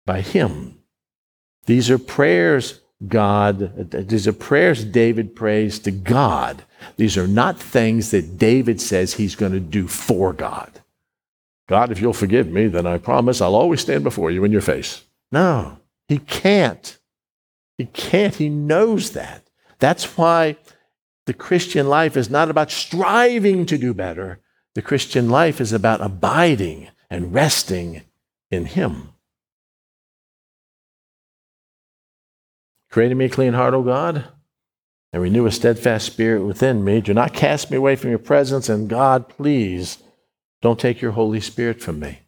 by 0.07 0.23
Him. 0.23 0.79
These 1.67 1.91
are 1.91 1.99
prayers 1.99 2.81
God, 3.07 3.91
these 4.09 4.27
are 4.27 4.33
prayers 4.33 4.85
David 4.85 5.37
prays 5.37 5.79
to 5.81 5.91
God. 5.91 6.65
These 6.97 7.19
are 7.19 7.27
not 7.27 7.59
things 7.59 8.11
that 8.11 8.39
David 8.39 8.81
says 8.81 9.15
he's 9.15 9.35
going 9.35 9.53
to 9.53 9.61
do 9.61 9.87
for 9.87 10.33
God. 10.33 10.81
God, 11.69 11.91
if 11.91 12.01
you'll 12.01 12.13
forgive 12.13 12.49
me, 12.49 12.69
then 12.69 12.87
I 12.87 12.99
promise 12.99 13.41
I'll 13.41 13.55
always 13.55 13.81
stand 13.81 14.05
before 14.05 14.31
you 14.31 14.45
in 14.45 14.53
your 14.53 14.61
face. 14.61 15.05
No, 15.31 15.79
he 16.09 16.19
can't. 16.19 16.97
He 17.77 17.87
can't. 17.87 18.37
He 18.37 18.49
knows 18.49 19.11
that. 19.11 19.51
That's 19.79 20.17
why 20.17 20.57
the 21.27 21.35
Christian 21.35 21.89
life 21.89 22.17
is 22.17 22.31
not 22.31 22.49
about 22.49 22.71
striving 22.71 23.67
to 23.67 23.77
do 23.77 23.93
better. 23.93 24.41
The 24.75 24.83
Christian 24.83 25.29
life 25.29 25.61
is 25.61 25.73
about 25.73 26.01
abiding 26.01 26.89
and 27.11 27.35
resting 27.35 28.03
in 28.51 28.67
Him. 28.67 29.11
Create 32.97 33.13
in 33.13 33.19
me 33.19 33.27
a 33.27 33.29
clean 33.29 33.53
heart, 33.53 33.75
O 33.75 33.83
God, 33.83 34.25
and 35.13 35.23
renew 35.23 35.45
a 35.45 35.53
steadfast 35.53 36.07
spirit 36.07 36.43
within 36.47 36.83
me. 36.83 37.03
Do 37.03 37.13
not 37.13 37.35
cast 37.35 37.71
me 37.71 37.77
away 37.77 37.95
from 37.95 38.09
your 38.09 38.19
presence, 38.19 38.71
and 38.71 38.89
God, 38.89 39.29
please 39.29 39.99
don't 40.63 40.81
take 40.81 41.03
your 41.03 41.11
Holy 41.11 41.41
Spirit 41.41 41.83
from 41.83 42.01
me. 42.01 42.21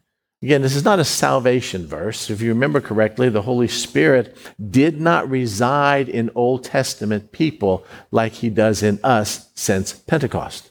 Again, 0.43 0.61
this 0.61 0.75
is 0.75 0.85
not 0.85 0.99
a 0.99 1.03
salvation 1.03 1.87
verse. 1.87 2.29
If 2.29 2.39
you 2.39 2.49
remember 2.49 2.81
correctly, 2.81 3.29
the 3.29 3.41
Holy 3.41 3.67
Spirit 3.67 4.37
did 4.69 5.01
not 5.01 5.27
reside 5.27 6.07
in 6.07 6.29
Old 6.35 6.65
Testament 6.65 7.31
people 7.31 7.83
like 8.11 8.33
he 8.33 8.51
does 8.51 8.83
in 8.83 8.99
us 9.03 9.49
since 9.55 9.93
Pentecost. 9.93 10.69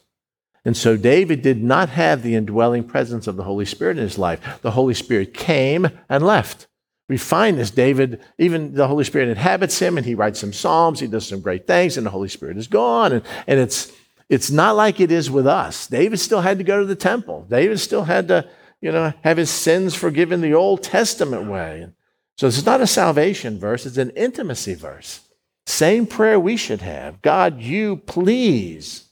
And 0.64 0.76
so 0.76 0.96
David 0.96 1.42
did 1.42 1.60
not 1.60 1.88
have 1.88 2.22
the 2.22 2.36
indwelling 2.36 2.84
presence 2.84 3.26
of 3.26 3.34
the 3.34 3.42
Holy 3.42 3.64
Spirit 3.64 3.98
in 3.98 4.04
his 4.04 4.16
life. 4.16 4.60
The 4.62 4.70
Holy 4.70 4.94
Spirit 4.94 5.34
came 5.34 5.88
and 6.08 6.24
left. 6.24 6.67
We 7.08 7.16
find 7.16 7.58
this. 7.58 7.70
David, 7.70 8.20
even 8.36 8.74
the 8.74 8.86
Holy 8.86 9.04
Spirit 9.04 9.30
inhabits 9.30 9.78
him 9.78 9.96
and 9.96 10.06
he 10.06 10.14
writes 10.14 10.40
some 10.40 10.52
Psalms. 10.52 11.00
He 11.00 11.06
does 11.06 11.26
some 11.26 11.40
great 11.40 11.66
things 11.66 11.96
and 11.96 12.06
the 12.06 12.10
Holy 12.10 12.28
Spirit 12.28 12.58
is 12.58 12.68
gone. 12.68 13.12
And, 13.12 13.22
and 13.46 13.58
it's, 13.58 13.90
it's 14.28 14.50
not 14.50 14.76
like 14.76 15.00
it 15.00 15.10
is 15.10 15.30
with 15.30 15.46
us. 15.46 15.86
David 15.86 16.20
still 16.20 16.42
had 16.42 16.58
to 16.58 16.64
go 16.64 16.80
to 16.80 16.84
the 16.84 16.94
temple. 16.94 17.46
David 17.48 17.80
still 17.80 18.04
had 18.04 18.28
to, 18.28 18.46
you 18.82 18.92
know, 18.92 19.12
have 19.22 19.38
his 19.38 19.50
sins 19.50 19.94
forgiven 19.94 20.42
the 20.42 20.54
Old 20.54 20.82
Testament 20.82 21.48
way. 21.50 21.88
So 22.36 22.46
this 22.46 22.58
is 22.58 22.66
not 22.66 22.80
a 22.80 22.86
salvation 22.86 23.58
verse, 23.58 23.86
it's 23.86 23.96
an 23.96 24.10
intimacy 24.10 24.74
verse. 24.74 25.20
Same 25.66 26.06
prayer 26.06 26.38
we 26.38 26.56
should 26.56 26.82
have. 26.82 27.20
God, 27.20 27.60
you 27.60 27.96
please 27.96 29.08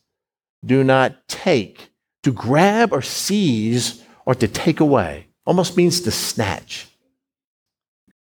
do 0.65 0.85
not 0.85 1.29
take, 1.29 1.91
to 2.23 2.33
grab 2.33 2.93
or 2.93 3.03
seize 3.03 4.03
or 4.25 4.35
to 4.35 4.49
take 4.49 4.81
away. 4.81 5.27
Almost 5.45 5.77
means 5.77 6.01
to 6.03 6.11
snatch. 6.11 6.89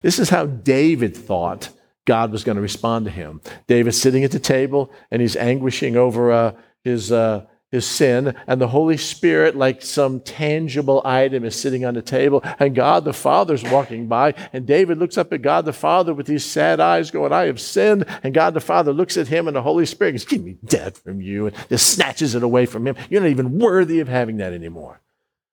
This 0.01 0.19
is 0.19 0.29
how 0.29 0.45
David 0.45 1.15
thought 1.15 1.69
God 2.05 2.31
was 2.31 2.43
going 2.43 2.55
to 2.55 2.61
respond 2.61 3.05
to 3.05 3.11
him. 3.11 3.41
David's 3.67 4.01
sitting 4.01 4.23
at 4.23 4.31
the 4.31 4.39
table 4.39 4.91
and 5.11 5.21
he's 5.21 5.35
anguishing 5.35 5.95
over 5.95 6.31
uh, 6.31 6.51
his, 6.83 7.11
uh, 7.11 7.45
his 7.71 7.87
sin, 7.87 8.35
and 8.47 8.59
the 8.59 8.67
Holy 8.67 8.97
Spirit, 8.97 9.55
like 9.55 9.81
some 9.81 10.19
tangible 10.19 11.01
item, 11.05 11.45
is 11.45 11.55
sitting 11.55 11.85
on 11.85 11.93
the 11.93 12.01
table, 12.01 12.41
and 12.59 12.75
God 12.75 13.05
the 13.05 13.13
Father's 13.13 13.63
walking 13.63 14.07
by, 14.07 14.33
and 14.51 14.67
David 14.67 14.97
looks 14.97 15.17
up 15.17 15.31
at 15.31 15.41
God 15.41 15.63
the 15.63 15.71
Father 15.71 16.13
with 16.13 16.27
these 16.27 16.43
sad 16.43 16.81
eyes, 16.81 17.11
going, 17.11 17.31
I 17.31 17.45
have 17.45 17.61
sinned. 17.61 18.05
And 18.23 18.33
God 18.33 18.53
the 18.53 18.59
Father 18.59 18.91
looks 18.91 19.15
at 19.15 19.29
him, 19.29 19.47
and 19.47 19.55
the 19.55 19.61
Holy 19.61 19.85
Spirit 19.85 20.11
goes, 20.13 20.25
Give 20.25 20.43
me 20.43 20.57
death 20.65 20.97
from 20.97 21.21
you, 21.21 21.47
and 21.47 21.55
just 21.69 21.93
snatches 21.93 22.35
it 22.35 22.43
away 22.43 22.65
from 22.65 22.85
him. 22.85 22.97
You're 23.09 23.21
not 23.21 23.29
even 23.29 23.57
worthy 23.57 24.01
of 24.01 24.09
having 24.09 24.37
that 24.37 24.51
anymore. 24.51 24.99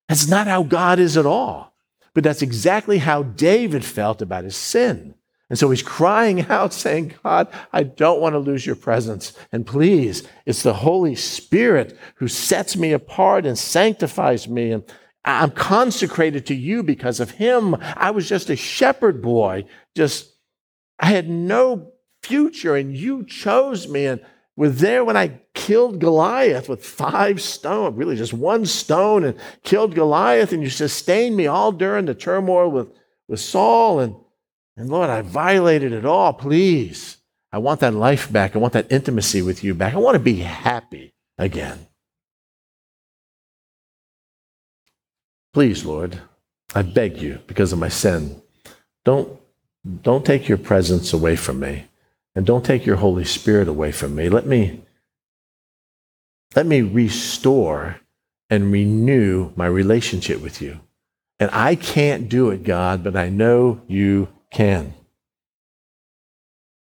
That's 0.09 0.26
not 0.26 0.49
how 0.49 0.64
God 0.64 0.99
is 0.99 1.16
at 1.16 1.26
all. 1.26 1.72
But 2.19 2.25
that's 2.25 2.43
exactly 2.43 2.99
how 2.99 3.23
David 3.23 3.85
felt 3.85 4.21
about 4.21 4.43
his 4.43 4.57
sin. 4.57 5.14
And 5.49 5.57
so 5.57 5.71
he's 5.71 5.85
crying 5.85 6.47
out, 6.49 6.75
saying, 6.75 7.14
God, 7.23 7.47
I 7.73 7.85
don't 7.85 8.21
want 8.21 8.33
to 8.33 8.41
lose 8.41 8.66
your 8.66 8.75
presence. 8.75 9.35
And 9.53 9.64
please, 9.64 10.27
it's 10.45 10.64
the 10.64 10.75
Holy 10.75 11.14
Spirit 11.14 11.97
who 12.16 12.27
sets 12.27 12.77
me 12.77 12.91
apart 12.91 13.47
and 13.47 13.57
sanctifies 13.57 14.49
me. 14.49 14.73
And 14.73 14.83
I'm 15.25 15.53
consecrated 15.53 16.45
to 16.47 16.57
you 16.57 16.83
because 16.83 17.21
of 17.21 17.31
him. 17.31 17.77
I 17.81 18.11
was 18.11 18.29
just 18.29 18.51
a 18.51 18.57
shepherd 18.57 19.23
boy, 19.23 19.66
just, 19.95 20.35
I 20.99 21.12
had 21.12 21.29
no 21.29 21.93
future, 22.25 22.75
and 22.75 22.97
you 22.97 23.27
chose 23.27 23.87
me. 23.87 24.07
And 24.07 24.21
were 24.59 24.68
there 24.68 25.04
when 25.04 25.16
I 25.16 25.40
killed 25.54 26.00
Goliath 26.00 26.68
with 26.68 26.84
five 26.84 27.40
stone, 27.40 27.94
really 27.94 28.16
just 28.16 28.32
one 28.32 28.66
stone, 28.66 29.22
and 29.22 29.38
killed 29.62 29.94
Goliath, 29.94 30.52
and 30.52 30.64
you 30.64 30.68
sustained 30.68 31.36
me 31.36 31.46
all 31.46 31.70
during 31.70 32.06
the 32.06 32.14
turmoil 32.14 32.68
with, 32.68 32.88
with 33.28 33.38
Saul. 33.38 34.00
And, 34.00 34.16
and 34.76 34.90
Lord, 34.90 35.11
I 35.11 35.22
violated 35.22 35.92
it 35.92 36.04
all. 36.04 36.32
Please, 36.32 37.18
I 37.52 37.59
want 37.59 37.78
that 37.80 37.94
life 37.94 38.32
back. 38.32 38.56
I 38.56 38.59
want 38.59 38.72
that 38.72 38.90
intimacy 38.90 39.42
with 39.42 39.62
you 39.62 39.76
back. 39.76 39.94
I 39.94 39.98
want 39.98 40.16
to 40.16 40.18
be 40.18 40.40
happy 40.40 41.14
again. 41.38 41.86
Please, 45.54 45.84
Lord, 45.84 46.20
I 46.74 46.82
beg 46.82 47.18
you, 47.18 47.38
because 47.46 47.72
of 47.72 47.78
my 47.78 47.88
sin, 47.88 48.42
don't, 49.04 49.38
don't 50.02 50.26
take 50.26 50.48
your 50.48 50.59
presence 50.59 51.12
away 51.12 51.36
from 51.36 51.61
me. 51.61 51.88
And 52.39 52.47
don't 52.47 52.64
take 52.64 52.86
your 52.86 52.95
Holy 52.95 53.24
Spirit 53.24 53.66
away 53.66 53.91
from 53.91 54.14
me. 54.14 54.28
Let 54.28 54.47
me, 54.47 54.82
let 56.55 56.66
me 56.66 56.82
restore 56.82 57.99
and 58.49 58.70
renew 58.70 59.51
my 59.57 59.66
relationship 59.66 60.41
with 60.41 60.62
you. 60.62 60.78
And 61.41 61.51
I 61.53 61.74
can't 61.74 62.28
do 62.28 62.51
it, 62.51 62.62
God, 62.62 63.03
but 63.03 63.16
I 63.16 63.28
know 63.28 63.80
you 63.89 64.28
can. 64.53 64.95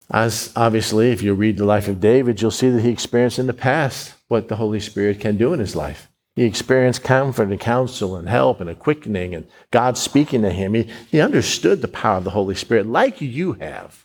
As 0.10 0.52
obviously, 0.56 1.12
if 1.12 1.22
you 1.22 1.36
read 1.36 1.58
the 1.58 1.66
life 1.66 1.88
of 1.88 2.00
David, 2.00 2.42
you'll 2.42 2.50
see 2.50 2.72
that 2.72 2.82
he 2.82 2.90
experienced 2.90 3.38
in 3.38 3.46
the 3.46 3.54
past 3.54 4.16
what 4.28 4.48
the 4.48 4.56
Holy 4.56 4.80
Spirit 4.80 5.20
can 5.20 5.38
do 5.38 5.54
in 5.54 5.60
his 5.60 5.76
life. 5.76 6.10
He 6.36 6.46
experienced 6.46 7.04
comfort 7.04 7.50
and 7.50 7.60
counsel 7.60 8.16
and 8.16 8.28
help 8.28 8.62
and 8.62 8.70
a 8.72 8.74
quickening 8.74 9.36
and 9.36 9.46
God 9.70 9.96
speaking 9.96 10.42
to 10.42 10.50
him. 10.50 10.74
He, 10.74 10.90
he 11.12 11.22
understood 11.22 11.84
the 11.84 11.88
power 11.88 12.18
of 12.18 12.24
the 12.24 12.32
Holy 12.32 12.56
Spirit 12.56 12.88
like 12.88 13.22
you 13.22 13.54
have. 13.54 14.05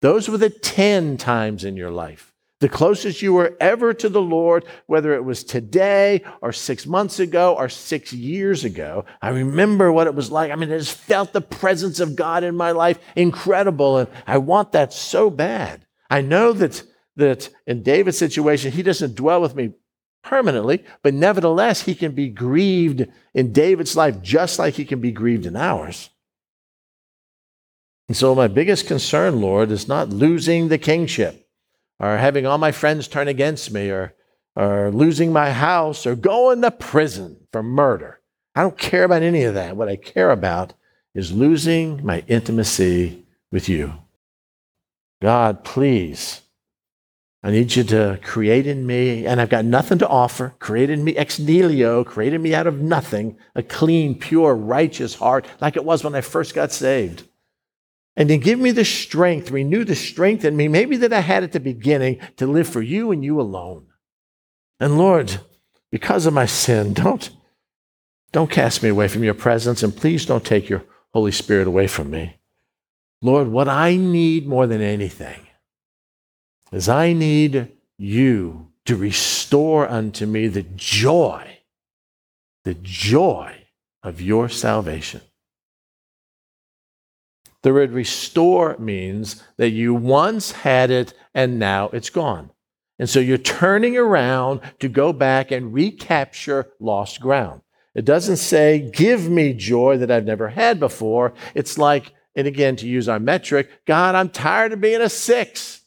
Those 0.00 0.28
were 0.28 0.38
the 0.38 0.50
10 0.50 1.16
times 1.16 1.64
in 1.64 1.76
your 1.76 1.90
life. 1.90 2.32
The 2.60 2.68
closest 2.68 3.22
you 3.22 3.32
were 3.32 3.56
ever 3.60 3.94
to 3.94 4.08
the 4.08 4.20
Lord, 4.20 4.64
whether 4.86 5.14
it 5.14 5.24
was 5.24 5.44
today 5.44 6.24
or 6.42 6.52
six 6.52 6.86
months 6.86 7.20
ago 7.20 7.54
or 7.54 7.68
six 7.68 8.12
years 8.12 8.64
ago. 8.64 9.04
I 9.22 9.28
remember 9.28 9.92
what 9.92 10.08
it 10.08 10.14
was 10.14 10.32
like. 10.32 10.50
I 10.50 10.56
mean, 10.56 10.72
I 10.72 10.78
just 10.78 10.96
felt 10.96 11.32
the 11.32 11.40
presence 11.40 12.00
of 12.00 12.16
God 12.16 12.42
in 12.42 12.56
my 12.56 12.72
life 12.72 12.98
incredible. 13.14 13.98
And 13.98 14.08
I 14.26 14.38
want 14.38 14.72
that 14.72 14.92
so 14.92 15.30
bad. 15.30 15.86
I 16.10 16.20
know 16.20 16.52
that, 16.52 16.82
that 17.14 17.48
in 17.66 17.84
David's 17.84 18.18
situation, 18.18 18.72
he 18.72 18.82
doesn't 18.82 19.14
dwell 19.14 19.40
with 19.40 19.54
me 19.54 19.74
permanently, 20.24 20.84
but 21.02 21.14
nevertheless, 21.14 21.82
he 21.82 21.94
can 21.94 22.12
be 22.12 22.28
grieved 22.28 23.06
in 23.34 23.52
David's 23.52 23.96
life 23.96 24.20
just 24.20 24.58
like 24.58 24.74
he 24.74 24.84
can 24.84 25.00
be 25.00 25.12
grieved 25.12 25.46
in 25.46 25.54
ours. 25.54 26.10
And 28.08 28.16
so, 28.16 28.34
my 28.34 28.48
biggest 28.48 28.86
concern, 28.86 29.40
Lord, 29.40 29.70
is 29.70 29.86
not 29.86 30.08
losing 30.08 30.68
the 30.68 30.78
kingship 30.78 31.46
or 32.00 32.16
having 32.16 32.46
all 32.46 32.58
my 32.58 32.72
friends 32.72 33.06
turn 33.06 33.28
against 33.28 33.70
me 33.70 33.90
or, 33.90 34.14
or 34.56 34.90
losing 34.90 35.32
my 35.32 35.52
house 35.52 36.06
or 36.06 36.14
going 36.14 36.62
to 36.62 36.70
prison 36.70 37.46
for 37.52 37.62
murder. 37.62 38.20
I 38.54 38.62
don't 38.62 38.78
care 38.78 39.04
about 39.04 39.22
any 39.22 39.44
of 39.44 39.54
that. 39.54 39.76
What 39.76 39.88
I 39.88 39.96
care 39.96 40.30
about 40.30 40.72
is 41.14 41.32
losing 41.32 42.04
my 42.04 42.24
intimacy 42.28 43.26
with 43.52 43.68
you. 43.68 43.92
God, 45.20 45.62
please, 45.62 46.42
I 47.42 47.50
need 47.50 47.76
you 47.76 47.84
to 47.84 48.18
create 48.22 48.66
in 48.66 48.86
me, 48.86 49.26
and 49.26 49.40
I've 49.40 49.48
got 49.48 49.64
nothing 49.64 49.98
to 49.98 50.08
offer, 50.08 50.54
create 50.58 50.90
in 50.90 51.04
me 51.04 51.16
ex 51.16 51.38
nihilo, 51.38 52.04
create 52.04 52.32
in 52.32 52.42
me 52.42 52.54
out 52.54 52.66
of 52.66 52.80
nothing, 52.80 53.36
a 53.54 53.62
clean, 53.62 54.18
pure, 54.18 54.54
righteous 54.54 55.16
heart, 55.16 55.46
like 55.60 55.76
it 55.76 55.84
was 55.84 56.02
when 56.02 56.14
I 56.14 56.20
first 56.20 56.54
got 56.54 56.72
saved. 56.72 57.24
And 58.18 58.28
then 58.28 58.40
give 58.40 58.58
me 58.58 58.72
the 58.72 58.84
strength, 58.84 59.52
renew 59.52 59.84
the 59.84 59.94
strength 59.94 60.44
in 60.44 60.56
me, 60.56 60.66
maybe 60.66 60.96
that 60.96 61.12
I 61.12 61.20
had 61.20 61.44
at 61.44 61.52
the 61.52 61.60
beginning, 61.60 62.18
to 62.38 62.48
live 62.48 62.68
for 62.68 62.82
you 62.82 63.12
and 63.12 63.24
you 63.24 63.40
alone. 63.40 63.86
And 64.80 64.98
Lord, 64.98 65.38
because 65.92 66.26
of 66.26 66.34
my 66.34 66.44
sin, 66.44 66.94
don't, 66.94 67.30
don't 68.32 68.50
cast 68.50 68.82
me 68.82 68.88
away 68.88 69.06
from 69.06 69.22
your 69.22 69.34
presence, 69.34 69.84
and 69.84 69.96
please 69.96 70.26
don't 70.26 70.44
take 70.44 70.68
your 70.68 70.82
Holy 71.14 71.30
Spirit 71.30 71.68
away 71.68 71.86
from 71.86 72.10
me. 72.10 72.40
Lord, 73.22 73.48
what 73.48 73.68
I 73.68 73.94
need 73.94 74.48
more 74.48 74.66
than 74.66 74.82
anything 74.82 75.46
is 76.72 76.88
I 76.88 77.12
need 77.12 77.70
you 77.98 78.72
to 78.86 78.96
restore 78.96 79.88
unto 79.88 80.26
me 80.26 80.48
the 80.48 80.64
joy, 80.74 81.60
the 82.64 82.74
joy 82.74 83.54
of 84.02 84.20
your 84.20 84.48
salvation. 84.48 85.20
The 87.68 87.74
word 87.74 87.92
restore 87.92 88.78
means 88.78 89.42
that 89.58 89.68
you 89.68 89.92
once 89.92 90.52
had 90.52 90.90
it 90.90 91.12
and 91.34 91.58
now 91.58 91.90
it's 91.92 92.08
gone. 92.08 92.50
And 92.98 93.10
so 93.10 93.20
you're 93.20 93.36
turning 93.36 93.94
around 93.94 94.62
to 94.78 94.88
go 94.88 95.12
back 95.12 95.50
and 95.50 95.74
recapture 95.74 96.72
lost 96.80 97.20
ground. 97.20 97.60
It 97.94 98.06
doesn't 98.06 98.38
say, 98.38 98.90
give 98.90 99.28
me 99.28 99.52
joy 99.52 99.98
that 99.98 100.10
I've 100.10 100.24
never 100.24 100.48
had 100.48 100.80
before. 100.80 101.34
It's 101.54 101.76
like, 101.76 102.14
and 102.34 102.46
again, 102.46 102.74
to 102.76 102.88
use 102.88 103.06
our 103.06 103.20
metric, 103.20 103.68
God, 103.84 104.14
I'm 104.14 104.30
tired 104.30 104.72
of 104.72 104.80
being 104.80 105.02
a 105.02 105.10
six. 105.10 105.82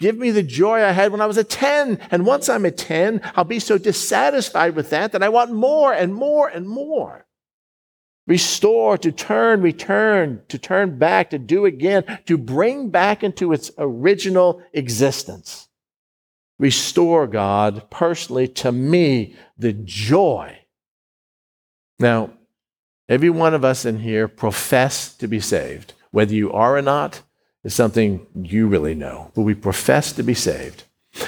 Give 0.00 0.18
me 0.18 0.32
the 0.32 0.42
joy 0.42 0.82
I 0.82 0.90
had 0.90 1.12
when 1.12 1.20
I 1.20 1.26
was 1.26 1.38
a 1.38 1.44
10. 1.44 2.00
And 2.10 2.26
once 2.26 2.48
I'm 2.48 2.64
a 2.64 2.72
10, 2.72 3.20
I'll 3.36 3.44
be 3.44 3.60
so 3.60 3.78
dissatisfied 3.78 4.74
with 4.74 4.90
that 4.90 5.12
that 5.12 5.22
I 5.22 5.28
want 5.28 5.52
more 5.52 5.92
and 5.92 6.12
more 6.12 6.48
and 6.48 6.68
more. 6.68 7.24
Restore, 8.30 8.96
to 8.98 9.10
turn, 9.10 9.60
return, 9.60 10.40
to 10.46 10.56
turn 10.56 10.96
back, 11.00 11.30
to 11.30 11.38
do 11.38 11.64
again, 11.64 12.04
to 12.26 12.38
bring 12.38 12.88
back 12.88 13.24
into 13.24 13.52
its 13.52 13.72
original 13.76 14.62
existence. 14.72 15.66
Restore, 16.56 17.26
God, 17.26 17.90
personally 17.90 18.46
to 18.46 18.70
me, 18.70 19.34
the 19.58 19.72
joy. 19.72 20.56
Now, 21.98 22.30
every 23.08 23.30
one 23.30 23.52
of 23.52 23.64
us 23.64 23.84
in 23.84 23.98
here 23.98 24.28
profess 24.28 25.12
to 25.14 25.26
be 25.26 25.40
saved. 25.40 25.94
Whether 26.12 26.34
you 26.34 26.52
are 26.52 26.76
or 26.76 26.82
not 26.82 27.22
is 27.64 27.74
something 27.74 28.28
you 28.40 28.68
really 28.68 28.94
know. 28.94 29.32
But 29.34 29.42
we 29.42 29.54
profess 29.54 30.12
to 30.12 30.22
be 30.22 30.34
saved. 30.34 30.84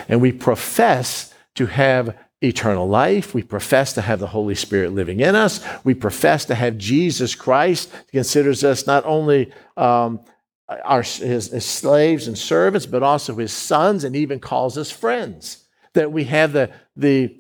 And 0.07 0.21
we 0.21 0.31
profess 0.31 1.35
to 1.57 1.67
have 1.67 2.17
eternal 2.43 2.89
life. 2.89 3.35
We 3.35 3.43
profess 3.43 3.93
to 3.95 4.01
have 4.01 4.19
the 4.19 4.27
Holy 4.27 4.55
Spirit 4.55 4.93
living 4.93 5.21
in 5.21 5.35
us. 5.35 5.65
We 5.85 5.95
profess 5.95 6.45
to 6.47 6.55
have 6.55 6.79
Jesus 6.79 7.35
Christ, 7.35 7.93
considers 8.11 8.65
us 8.65 8.87
not 8.87 9.05
only 9.05 9.53
um, 9.77 10.21
our, 10.69 11.03
his, 11.03 11.51
his 11.51 11.65
slaves 11.65 12.27
and 12.27 12.37
servants, 12.37 12.87
but 12.87 13.03
also 13.03 13.37
his 13.37 13.53
sons, 13.53 14.05
and 14.05 14.17
even 14.17 14.41
calls 14.41 14.77
us 14.77 14.91
friends. 14.91 15.65
That 15.95 16.11
we 16.11 16.25
have 16.25 16.53
the, 16.53 16.71
the 16.97 17.37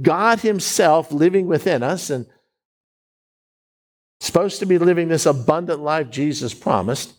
God 0.00 0.40
Himself 0.40 1.12
living 1.12 1.46
within 1.46 1.82
us 1.82 2.10
and 2.10 2.26
supposed 4.20 4.60
to 4.60 4.66
be 4.66 4.78
living 4.78 5.08
this 5.08 5.26
abundant 5.26 5.80
life 5.80 6.10
Jesus 6.10 6.54
promised. 6.54 7.14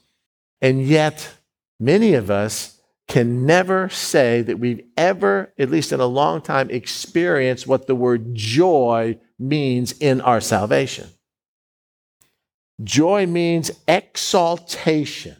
And 0.61 0.81
yet, 0.81 1.35
many 1.79 2.13
of 2.15 2.31
us 2.31 2.76
can 3.07 3.45
never 3.45 3.89
say 3.89 4.41
that 4.41 4.59
we've 4.59 4.85
ever, 4.97 5.53
at 5.57 5.69
least 5.69 5.91
in 5.91 5.99
a 5.99 6.05
long 6.05 6.41
time, 6.41 6.69
experienced 6.69 7.65
what 7.65 7.87
the 7.87 7.95
word 7.95 8.35
joy 8.35 9.17
means 9.39 9.93
in 9.99 10.19
our 10.21 10.41
salvation. 10.41 11.07
Joy 12.83 13.25
means 13.25 13.71
exaltation. 13.87 15.37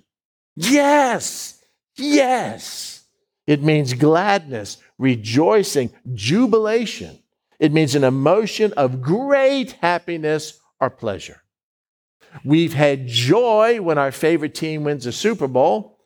Yes, 0.56 1.62
yes. 1.98 3.04
It 3.46 3.62
means 3.62 3.94
gladness, 3.94 4.78
rejoicing, 4.98 5.92
jubilation. 6.14 7.20
It 7.60 7.74
means 7.74 7.96
an 7.96 8.04
emotion 8.04 8.74
of 8.78 9.02
great 9.02 9.74
happiness 9.74 10.60
or 10.80 10.90
pleasure. 10.90 11.42
We've 12.44 12.74
had 12.74 13.08
joy 13.08 13.82
when 13.82 13.98
our 13.98 14.12
favorite 14.12 14.54
team 14.54 14.84
wins 14.84 15.06
a 15.06 15.12
Super 15.12 15.48
Bowl. 15.48 15.97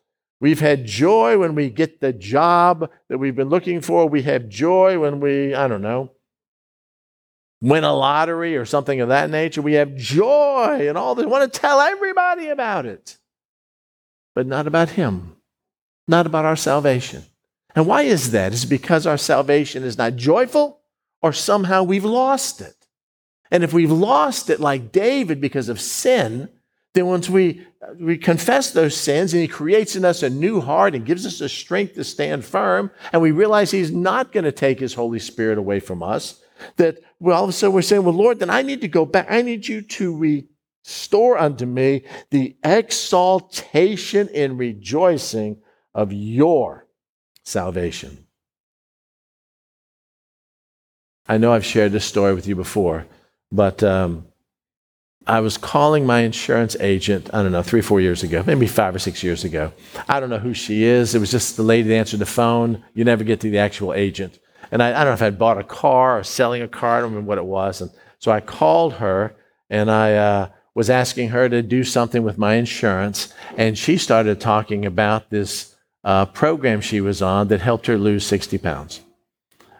We've 0.42 0.58
had 0.58 0.84
joy 0.84 1.38
when 1.38 1.54
we 1.54 1.70
get 1.70 2.00
the 2.00 2.12
job 2.12 2.90
that 3.08 3.18
we've 3.18 3.36
been 3.36 3.48
looking 3.48 3.80
for. 3.80 4.08
We 4.08 4.22
have 4.22 4.48
joy 4.48 4.98
when 4.98 5.20
we, 5.20 5.54
I 5.54 5.68
don't 5.68 5.82
know, 5.82 6.10
win 7.60 7.84
a 7.84 7.94
lottery 7.94 8.56
or 8.56 8.64
something 8.64 9.00
of 9.00 9.10
that 9.10 9.30
nature. 9.30 9.62
We 9.62 9.74
have 9.74 9.94
joy 9.94 10.88
and 10.88 10.98
all 10.98 11.14
this. 11.14 11.26
We 11.26 11.30
want 11.30 11.52
to 11.52 11.60
tell 11.60 11.80
everybody 11.80 12.48
about 12.48 12.86
it, 12.86 13.18
but 14.34 14.48
not 14.48 14.66
about 14.66 14.88
Him, 14.88 15.36
not 16.08 16.26
about 16.26 16.44
our 16.44 16.56
salvation. 16.56 17.22
And 17.76 17.86
why 17.86 18.02
is 18.02 18.32
that? 18.32 18.52
Is 18.52 18.64
because 18.64 19.06
our 19.06 19.18
salvation 19.18 19.84
is 19.84 19.96
not 19.96 20.16
joyful 20.16 20.80
or 21.22 21.32
somehow 21.32 21.84
we've 21.84 22.04
lost 22.04 22.60
it? 22.60 22.88
And 23.52 23.62
if 23.62 23.72
we've 23.72 23.92
lost 23.92 24.50
it 24.50 24.58
like 24.58 24.90
David 24.90 25.40
because 25.40 25.68
of 25.68 25.80
sin, 25.80 26.48
then 26.94 27.06
once 27.06 27.28
we, 27.28 27.66
we 27.98 28.18
confess 28.18 28.72
those 28.72 28.96
sins 28.96 29.32
and 29.32 29.40
He 29.40 29.48
creates 29.48 29.96
in 29.96 30.04
us 30.04 30.22
a 30.22 30.30
new 30.30 30.60
heart 30.60 30.94
and 30.94 31.06
gives 31.06 31.24
us 31.24 31.38
the 31.38 31.48
strength 31.48 31.94
to 31.94 32.04
stand 32.04 32.44
firm, 32.44 32.90
and 33.12 33.22
we 33.22 33.30
realize 33.30 33.70
He's 33.70 33.90
not 33.90 34.32
going 34.32 34.44
to 34.44 34.52
take 34.52 34.78
His 34.78 34.94
Holy 34.94 35.18
Spirit 35.18 35.58
away 35.58 35.80
from 35.80 36.02
us, 36.02 36.42
that 36.76 36.98
well, 37.18 37.38
all 37.38 37.44
of 37.44 37.50
a 37.50 37.52
sudden 37.52 37.74
we're 37.74 37.82
saying, 37.82 38.04
Well, 38.04 38.14
Lord, 38.14 38.38
then 38.38 38.50
I 38.50 38.62
need 38.62 38.80
to 38.82 38.88
go 38.88 39.06
back. 39.06 39.26
I 39.30 39.42
need 39.42 39.66
you 39.66 39.82
to 39.82 40.44
restore 40.84 41.38
unto 41.38 41.66
me 41.66 42.04
the 42.30 42.56
exaltation 42.62 44.28
and 44.34 44.58
rejoicing 44.58 45.58
of 45.94 46.12
your 46.12 46.86
salvation. 47.44 48.26
I 51.28 51.38
know 51.38 51.52
I've 51.52 51.64
shared 51.64 51.92
this 51.92 52.04
story 52.04 52.34
with 52.34 52.46
you 52.46 52.56
before, 52.56 53.06
but 53.50 53.82
um, 53.82 54.26
I 55.26 55.40
was 55.40 55.56
calling 55.56 56.04
my 56.04 56.20
insurance 56.20 56.76
agent, 56.80 57.30
I 57.32 57.42
don't 57.42 57.52
know, 57.52 57.62
three, 57.62 57.80
four 57.80 58.00
years 58.00 58.22
ago, 58.22 58.42
maybe 58.46 58.66
five 58.66 58.94
or 58.94 58.98
six 58.98 59.22
years 59.22 59.44
ago. 59.44 59.72
I 60.08 60.18
don't 60.18 60.30
know 60.30 60.38
who 60.38 60.54
she 60.54 60.82
is. 60.82 61.14
It 61.14 61.20
was 61.20 61.30
just 61.30 61.56
the 61.56 61.62
lady 61.62 61.88
that 61.88 61.94
answered 61.94 62.20
the 62.20 62.26
phone. 62.26 62.84
You 62.94 63.04
never 63.04 63.22
get 63.22 63.40
to 63.40 63.50
the 63.50 63.58
actual 63.58 63.94
agent. 63.94 64.38
And 64.70 64.82
I, 64.82 64.88
I 64.88 65.04
don't 65.04 65.06
know 65.06 65.12
if 65.12 65.22
I'd 65.22 65.38
bought 65.38 65.58
a 65.58 65.64
car 65.64 66.18
or 66.18 66.24
selling 66.24 66.62
a 66.62 66.68
car. 66.68 66.96
I 66.96 67.00
don't 67.00 67.10
remember 67.10 67.28
what 67.28 67.38
it 67.38 67.44
was. 67.44 67.80
And 67.80 67.90
so 68.18 68.32
I 68.32 68.40
called 68.40 68.94
her 68.94 69.36
and 69.70 69.90
I 69.90 70.14
uh, 70.14 70.48
was 70.74 70.90
asking 70.90 71.28
her 71.28 71.48
to 71.48 71.62
do 71.62 71.84
something 71.84 72.22
with 72.22 72.38
my 72.38 72.54
insurance. 72.54 73.32
And 73.56 73.78
she 73.78 73.98
started 73.98 74.40
talking 74.40 74.84
about 74.86 75.30
this 75.30 75.76
uh, 76.04 76.26
program 76.26 76.80
she 76.80 77.00
was 77.00 77.22
on 77.22 77.48
that 77.48 77.60
helped 77.60 77.86
her 77.86 77.98
lose 77.98 78.26
60 78.26 78.58
pounds. 78.58 79.02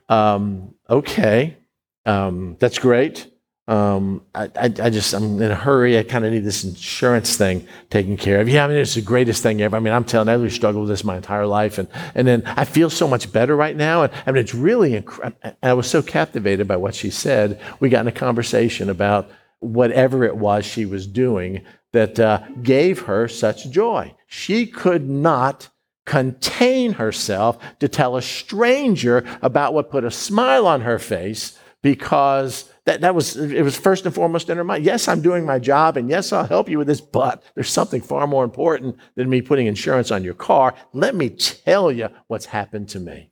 Um, 0.09 0.75
okay, 0.89 1.57
um, 2.05 2.57
that's 2.61 2.79
great. 2.79 3.32
Um, 3.69 4.23
I, 4.35 4.45
I, 4.57 4.65
I, 4.65 4.91
just, 4.91 5.15
I'm 5.15 5.41
in 5.41 5.51
a 5.51 5.55
hurry. 5.55 5.97
I 5.97 6.03
kind 6.03 6.25
of 6.25 6.33
need 6.33 6.45
this 6.45 6.65
insurance 6.65 7.37
thing 7.37 7.67
taken 7.91 8.17
care 8.17 8.41
of. 8.41 8.49
Yeah, 8.49 8.65
I 8.65 8.69
mean, 8.69 8.79
it's 8.79 8.95
the 8.95 9.03
greatest 9.03 9.43
thing 9.43 9.63
ever. 9.63 9.77
I 9.77 9.81
mean, 9.81 9.93
I'm 9.93 10.05
telling 10.05 10.27
you, 10.27 10.33
I 10.33 10.37
really 10.37 10.51
struggled 10.51 10.83
with 10.83 10.91
this 10.91 11.05
my 11.05 11.17
entire 11.17 11.47
life. 11.47 11.79
And, 11.79 11.89
and 12.15 12.27
then 12.27 12.43
I 12.45 12.65
feel 12.65 12.91
so 12.91 13.07
much 13.07 13.33
better 13.33 13.55
right 13.55 13.77
now. 13.77 14.03
And 14.03 14.13
I 14.27 14.33
mean, 14.33 14.41
it's 14.41 14.55
really, 14.55 15.01
inc- 15.01 15.55
I 15.63 15.75
was 15.75 15.89
so 15.89 16.03
captivated 16.03 16.67
by 16.67 16.77
what 16.77 16.95
she 16.95 17.11
said. 17.11 17.61
We 17.79 17.89
got 17.89 18.01
in 18.01 18.09
a 18.09 18.13
conversation 18.13 18.91
about 18.91 19.31
whatever 19.61 20.25
it 20.25 20.37
was 20.37 20.65
she 20.65 20.85
was 20.85 21.07
doing 21.07 21.65
that 21.93 22.19
uh, 22.19 22.41
gave 22.63 23.03
her 23.03 23.29
such 23.29 23.71
joy. 23.71 24.13
She 24.27 24.67
could 24.67 25.09
not 25.09 25.69
contain 26.05 26.95
herself 26.95 27.59
to 27.79 27.89
tell 27.89 28.17
a 28.17 28.23
stranger 28.23 29.25
about 29.41 29.73
what 29.73 29.91
put 29.91 30.05
a 30.05 30.11
smile 30.11 30.67
on 30.67 30.81
her 30.81 30.99
face 30.99 31.57
because 31.81 32.69
that, 32.85 33.01
that 33.03 33.15
was 33.15 33.37
it 33.37 33.63
was 33.63 33.77
first 33.77 34.07
and 34.07 34.15
foremost 34.15 34.51
in 34.51 34.57
her 34.57 34.65
mind. 34.65 34.85
Yes 34.85 35.09
i'm 35.09 35.23
doing 35.23 35.45
my 35.45 35.59
job 35.59 35.97
and 35.97 36.09
yes 36.09 36.33
i'll 36.33 36.47
help 36.47 36.69
you 36.69 36.79
with 36.79 36.87
this 36.87 37.01
but 37.01 37.43
there's 37.55 37.71
something 37.71 38.01
far 38.01 38.27
more 38.27 38.45
important 38.45 38.97
than 39.15 39.31
me 39.31 39.41
putting 39.41 39.67
insurance 39.67 40.11
on 40.11 40.25
your 40.25 40.35
car. 40.35 40.75
Let 40.93 41.15
me 41.15 41.31
tell 41.31 41.93
you 41.93 42.09
what's 42.27 42.47
happened 42.47 42.89
to 42.91 43.01
me. 43.01 43.31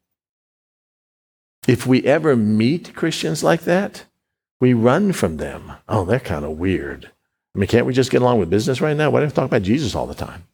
If 1.66 1.86
we 1.86 2.04
ever 2.04 2.36
meet 2.36 2.94
christians 2.94 3.42
like 3.42 3.62
that 3.62 4.04
we 4.60 4.74
run 4.74 5.12
from 5.12 5.38
them. 5.38 5.72
Oh 5.88 6.04
they're 6.04 6.20
kind 6.20 6.44
of 6.44 6.52
weird. 6.52 7.10
I 7.54 7.58
mean 7.58 7.68
can't 7.68 7.86
we 7.86 7.92
just 7.92 8.10
get 8.10 8.22
along 8.22 8.38
with 8.38 8.50
business 8.50 8.80
right 8.80 8.96
now? 8.96 9.10
Why 9.10 9.20
do 9.20 9.26
we 9.26 9.32
talk 9.32 9.46
about 9.46 9.62
jesus 9.62 9.94
all 9.94 10.06
the 10.06 10.14
time? 10.14 10.44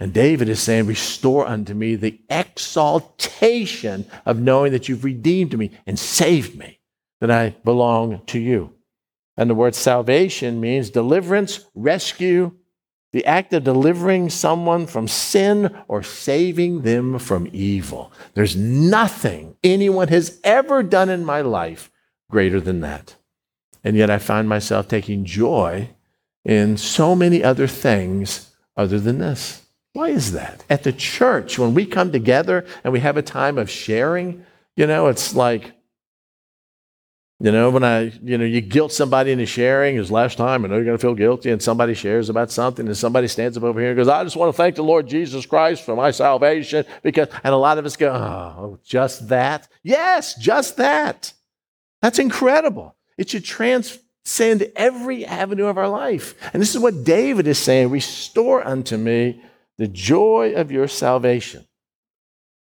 And 0.00 0.12
David 0.12 0.48
is 0.48 0.60
saying, 0.60 0.86
Restore 0.86 1.46
unto 1.46 1.72
me 1.72 1.94
the 1.94 2.20
exaltation 2.28 4.06
of 4.26 4.40
knowing 4.40 4.72
that 4.72 4.88
you've 4.88 5.04
redeemed 5.04 5.56
me 5.56 5.70
and 5.86 5.96
saved 5.96 6.58
me 6.58 6.80
that 7.24 7.30
I 7.30 7.56
belong 7.64 8.20
to 8.26 8.38
you. 8.38 8.74
And 9.34 9.48
the 9.48 9.54
word 9.54 9.74
salvation 9.74 10.60
means 10.60 10.90
deliverance, 10.90 11.64
rescue, 11.74 12.52
the 13.14 13.24
act 13.24 13.54
of 13.54 13.64
delivering 13.64 14.28
someone 14.28 14.86
from 14.86 15.08
sin 15.08 15.74
or 15.88 16.02
saving 16.02 16.82
them 16.82 17.18
from 17.18 17.48
evil. 17.50 18.12
There's 18.34 18.56
nothing 18.56 19.56
anyone 19.64 20.08
has 20.08 20.38
ever 20.44 20.82
done 20.82 21.08
in 21.08 21.24
my 21.24 21.40
life 21.40 21.90
greater 22.30 22.60
than 22.60 22.82
that. 22.82 23.16
And 23.82 23.96
yet 23.96 24.10
I 24.10 24.18
find 24.18 24.46
myself 24.46 24.86
taking 24.86 25.24
joy 25.24 25.88
in 26.44 26.76
so 26.76 27.16
many 27.16 27.42
other 27.42 27.66
things 27.66 28.54
other 28.76 29.00
than 29.00 29.18
this. 29.18 29.62
Why 29.94 30.10
is 30.10 30.32
that? 30.32 30.62
At 30.68 30.82
the 30.82 30.92
church, 30.92 31.58
when 31.58 31.72
we 31.72 31.86
come 31.86 32.12
together 32.12 32.66
and 32.82 32.92
we 32.92 33.00
have 33.00 33.16
a 33.16 33.22
time 33.22 33.56
of 33.56 33.70
sharing, 33.70 34.44
you 34.76 34.86
know, 34.86 35.06
it's 35.06 35.34
like, 35.34 35.72
you 37.40 37.50
know, 37.50 37.70
when 37.70 37.82
I, 37.82 38.12
you 38.22 38.38
know, 38.38 38.44
you 38.44 38.60
guilt 38.60 38.92
somebody 38.92 39.32
into 39.32 39.46
sharing, 39.46 39.96
is 39.96 40.10
last 40.10 40.38
time, 40.38 40.64
I 40.64 40.68
know 40.68 40.76
you're 40.76 40.84
going 40.84 40.96
to 40.96 41.02
feel 41.02 41.14
guilty, 41.14 41.50
and 41.50 41.60
somebody 41.60 41.94
shares 41.94 42.28
about 42.28 42.50
something, 42.50 42.86
and 42.86 42.96
somebody 42.96 43.26
stands 43.26 43.56
up 43.56 43.64
over 43.64 43.80
here 43.80 43.90
and 43.90 43.96
goes, 43.96 44.08
I 44.08 44.22
just 44.22 44.36
want 44.36 44.52
to 44.52 44.56
thank 44.56 44.76
the 44.76 44.84
Lord 44.84 45.08
Jesus 45.08 45.44
Christ 45.44 45.82
for 45.82 45.96
my 45.96 46.12
salvation. 46.12 46.84
Because, 47.02 47.28
and 47.42 47.52
a 47.52 47.56
lot 47.56 47.78
of 47.78 47.86
us 47.86 47.96
go, 47.96 48.12
oh, 48.12 48.78
just 48.84 49.28
that? 49.28 49.66
Yes, 49.82 50.36
just 50.36 50.76
that. 50.76 51.32
That's 52.00 52.20
incredible. 52.20 52.94
It 53.18 53.30
should 53.30 53.44
transcend 53.44 54.70
every 54.76 55.26
avenue 55.26 55.66
of 55.66 55.76
our 55.76 55.88
life. 55.88 56.36
And 56.52 56.62
this 56.62 56.74
is 56.74 56.80
what 56.80 57.02
David 57.02 57.48
is 57.48 57.58
saying 57.58 57.90
Restore 57.90 58.64
unto 58.64 58.96
me 58.96 59.42
the 59.76 59.88
joy 59.88 60.52
of 60.54 60.70
your 60.70 60.86
salvation. 60.86 61.66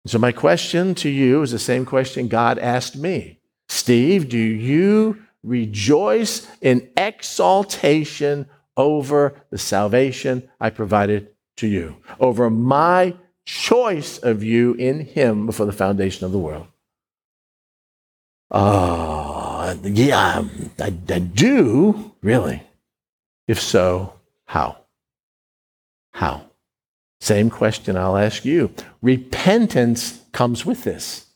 So, 0.06 0.20
my 0.20 0.32
question 0.32 0.94
to 0.96 1.10
you 1.10 1.42
is 1.42 1.52
the 1.52 1.60
same 1.60 1.86
question 1.86 2.28
God 2.28 2.60
asked 2.60 2.96
me. 2.96 3.39
Steve, 3.70 4.30
do 4.30 4.38
you 4.38 5.24
rejoice 5.44 6.48
in 6.62 6.90
exaltation 6.98 8.48
over 8.76 9.36
the 9.52 9.58
salvation 9.58 10.50
I 10.60 10.70
provided 10.72 11.30
to 11.58 11.68
you, 11.68 11.98
over 12.20 12.50
my 12.50 13.16
choice 13.46 14.18
of 14.18 14.44
you 14.44 14.74
in 14.74 15.02
Him 15.02 15.46
before 15.46 15.66
the 15.66 15.72
foundation 15.72 16.26
of 16.26 16.32
the 16.32 16.40
world? 16.40 16.68
Uh, 18.52 19.76
yeah, 19.84 20.44
I, 20.80 20.86
I 20.86 21.20
do, 21.20 22.16
really. 22.22 22.64
If 23.48 23.62
so, 23.62 24.14
how? 24.46 24.78
How? 26.12 26.50
Same 27.22 27.50
question 27.50 27.98
I'll 27.98 28.18
ask 28.18 28.46
you. 28.46 28.74
Repentance 29.02 30.24
comes 30.32 30.66
with 30.66 30.84
this. 30.84 31.29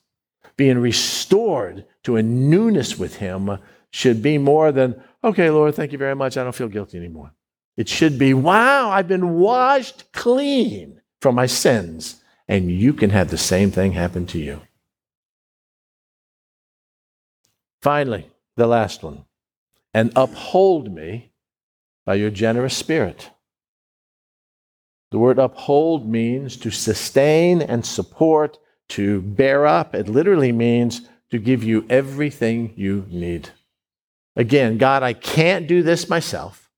Being 0.55 0.77
restored 0.77 1.85
to 2.03 2.15
a 2.15 2.23
newness 2.23 2.97
with 2.97 3.17
Him 3.17 3.57
should 3.91 4.21
be 4.21 4.37
more 4.37 4.71
than, 4.71 5.01
okay, 5.23 5.49
Lord, 5.49 5.75
thank 5.75 5.91
you 5.91 5.97
very 5.97 6.15
much. 6.15 6.37
I 6.37 6.43
don't 6.43 6.55
feel 6.55 6.67
guilty 6.67 6.97
anymore. 6.97 7.33
It 7.77 7.89
should 7.89 8.19
be, 8.19 8.33
wow, 8.33 8.89
I've 8.89 9.07
been 9.07 9.35
washed 9.39 10.11
clean 10.11 11.01
from 11.21 11.35
my 11.35 11.45
sins. 11.45 12.21
And 12.47 12.69
you 12.69 12.93
can 12.93 13.09
have 13.09 13.29
the 13.29 13.37
same 13.37 13.71
thing 13.71 13.93
happen 13.93 14.25
to 14.27 14.39
you. 14.39 14.61
Finally, 17.81 18.29
the 18.57 18.67
last 18.67 19.01
one. 19.03 19.25
And 19.93 20.11
uphold 20.15 20.91
me 20.91 21.31
by 22.05 22.15
your 22.15 22.29
generous 22.29 22.75
spirit. 22.75 23.29
The 25.11 25.19
word 25.19 25.37
uphold 25.39 26.09
means 26.09 26.57
to 26.57 26.71
sustain 26.71 27.61
and 27.61 27.85
support, 27.85 28.57
to 28.89 29.21
bear 29.21 29.65
up. 29.65 29.95
It 29.95 30.07
literally 30.07 30.51
means 30.51 31.01
to 31.31 31.39
give 31.39 31.63
you 31.63 31.85
everything 31.89 32.73
you 32.75 33.05
need. 33.09 33.49
Again, 34.35 34.77
God, 34.77 35.03
I 35.03 35.13
can't 35.13 35.67
do 35.67 35.83
this 35.83 36.09
myself. 36.09 36.69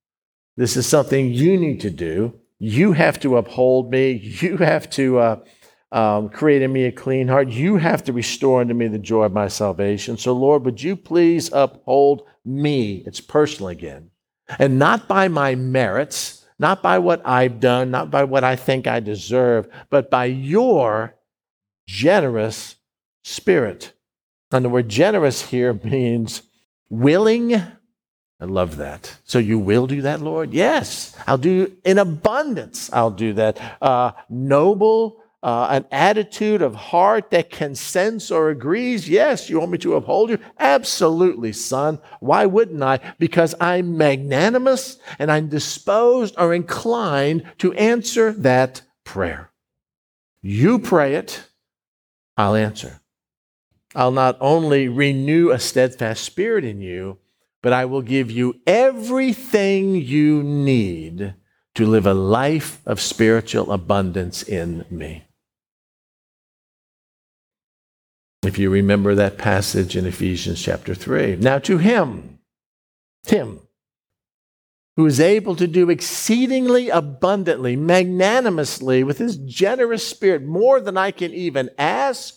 This 0.58 0.78
is 0.78 0.88
something 0.88 1.34
you 1.34 1.58
need 1.58 1.82
to 1.82 1.90
do. 1.90 2.40
You 2.60 2.94
have 2.94 3.20
to 3.22 3.38
uphold 3.38 3.92
me. 3.92 4.12
You 4.12 4.58
have 4.58 4.90
to 4.92 5.20
uh, 5.20 5.40
um, 5.92 6.30
create 6.30 6.62
in 6.62 6.72
me 6.72 6.86
a 6.86 6.92
clean 6.92 7.28
heart. 7.28 7.50
You 7.50 7.78
have 7.78 8.04
to 8.06 8.14
restore 8.14 8.62
unto 8.62 8.74
me 8.74 8.88
the 8.88 9.00
joy 9.00 9.24
of 9.24 9.34
my 9.34 9.48
salvation. 9.48 10.18
So, 10.18 10.34
Lord, 10.34 10.66
would 10.66 10.82
you 10.82 10.96
please 10.96 11.50
uphold 11.52 12.24
me? 12.44 13.04
It's 13.06 13.22
personal 13.22 13.70
again. 13.70 14.12
And 14.60 14.78
not 14.78 15.08
by 15.08 15.28
my 15.28 15.56
merits, 15.56 16.46
not 16.60 16.82
by 16.82 17.00
what 17.00 17.26
I've 17.26 17.60
done, 17.60 17.92
not 17.92 18.12
by 18.12 18.24
what 18.24 18.44
I 18.44 18.56
think 18.56 18.88
I 18.88 19.00
deserve, 19.00 19.68
but 19.90 20.10
by 20.10 20.26
your 20.26 21.16
generous 21.88 22.76
spirit. 23.24 23.94
And 24.52 24.64
the 24.64 24.70
word 24.70 24.90
generous 24.90 25.42
here 25.50 25.74
means 25.84 26.44
willing. 26.90 27.54
I 27.56 28.46
love 28.46 28.78
that. 28.78 29.18
So 29.24 29.40
you 29.40 29.58
will 29.58 29.88
do 29.88 30.02
that, 30.02 30.22
Lord? 30.22 30.54
Yes, 30.54 31.16
I'll 31.26 31.38
do 31.38 31.76
in 31.84 31.98
abundance. 31.98 32.92
I'll 32.92 33.12
do 33.12 33.34
that. 33.34 33.78
Uh, 33.82 34.12
noble, 34.30 35.24
uh, 35.46 35.68
an 35.70 35.86
attitude 35.92 36.64
of 36.64 36.74
heart 36.74 37.30
that 37.30 37.52
consents 37.52 38.32
or 38.32 38.50
agrees. 38.50 39.08
Yes, 39.08 39.48
you 39.48 39.60
want 39.60 39.72
me 39.72 39.78
to 39.78 39.96
uphold 39.96 40.32
you? 40.32 40.40
Absolutely, 40.58 41.54
son. 41.54 42.00
Why 42.20 42.48
wouldn't 42.48 42.82
I? 42.82 43.00
Because 43.20 43.54
I'm 43.62 43.96
magnanimous 43.96 44.98
and 45.20 45.32
I'm 45.32 45.48
disposed 45.48 46.34
or 46.38 46.54
inclined 46.54 47.46
to 47.60 47.74
answer 47.74 48.32
that 48.32 48.82
prayer. 49.04 49.52
You 50.42 50.80
pray 50.80 51.16
it, 51.16 51.48
I'll 52.38 52.56
answer. 52.56 53.02
I'll 53.96 54.12
not 54.12 54.38
only 54.42 54.88
renew 54.88 55.52
a 55.52 55.60
steadfast 55.60 56.24
spirit 56.24 56.66
in 56.66 56.82
you, 56.82 57.20
but 57.62 57.74
I 57.74 57.86
will 57.86 58.02
give 58.02 58.30
you 58.30 58.60
everything 58.68 59.96
you 59.96 60.44
need 60.44 61.34
to 61.76 61.86
live 61.86 62.06
a 62.06 62.14
life 62.14 62.82
of 62.86 63.02
spiritual 63.02 63.72
abundance 63.72 64.44
in 64.44 64.86
me. 64.90 65.26
If 68.44 68.60
you 68.60 68.70
remember 68.70 69.16
that 69.16 69.38
passage 69.38 69.96
in 69.98 70.06
Ephesians 70.06 70.62
chapter 70.62 70.94
3. 70.94 71.38
Now, 71.38 71.58
to 71.60 71.78
him, 71.80 72.40
him, 73.26 73.62
who 74.98 75.06
is 75.06 75.20
able 75.20 75.56
to 75.56 75.68
do 75.68 75.90
exceedingly 75.90 76.90
abundantly, 76.90 77.76
magnanimously, 77.76 79.04
with 79.04 79.18
his 79.18 79.38
generous 79.38 80.08
spirit, 80.08 80.44
more 80.44 80.80
than 80.80 80.98
I 80.98 81.12
can 81.12 81.34
even 81.34 81.70
ask 81.78 82.36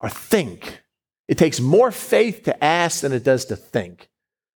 or 0.00 0.08
think. 0.08 0.82
It 1.28 1.38
takes 1.38 1.60
more 1.60 1.90
faith 1.90 2.44
to 2.44 2.64
ask 2.64 3.02
than 3.02 3.12
it 3.12 3.24
does 3.24 3.44
to 3.46 3.56
think. 3.56 4.08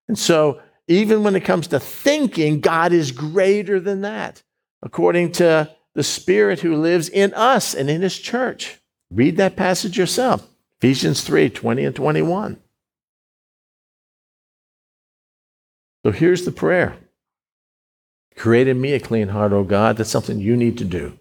And 0.08 0.18
so, 0.18 0.60
even 0.88 1.24
when 1.24 1.36
it 1.36 1.44
comes 1.44 1.66
to 1.68 1.80
thinking, 1.80 2.60
God 2.60 2.92
is 2.92 3.12
greater 3.12 3.80
than 3.80 4.02
that, 4.02 4.42
according 4.82 5.32
to 5.32 5.70
the 5.94 6.04
Spirit 6.04 6.60
who 6.60 6.76
lives 6.76 7.08
in 7.08 7.34
us 7.34 7.74
and 7.74 7.90
in 7.90 8.02
His 8.02 8.18
church. 8.18 8.78
Read 9.10 9.36
that 9.38 9.56
passage 9.56 9.98
yourself 9.98 10.46
Ephesians 10.80 11.22
3 11.24 11.50
20 11.50 11.84
and 11.84 11.96
21. 11.96 12.60
So 16.04 16.12
here's 16.12 16.44
the 16.44 16.52
prayer 16.52 16.96
Create 18.36 18.68
in 18.68 18.80
me 18.80 18.92
a 18.92 19.00
clean 19.00 19.28
heart, 19.28 19.52
O 19.52 19.64
God. 19.64 19.96
That's 19.96 20.10
something 20.10 20.38
you 20.38 20.56
need 20.56 20.78
to 20.78 20.84
do. 20.84 21.18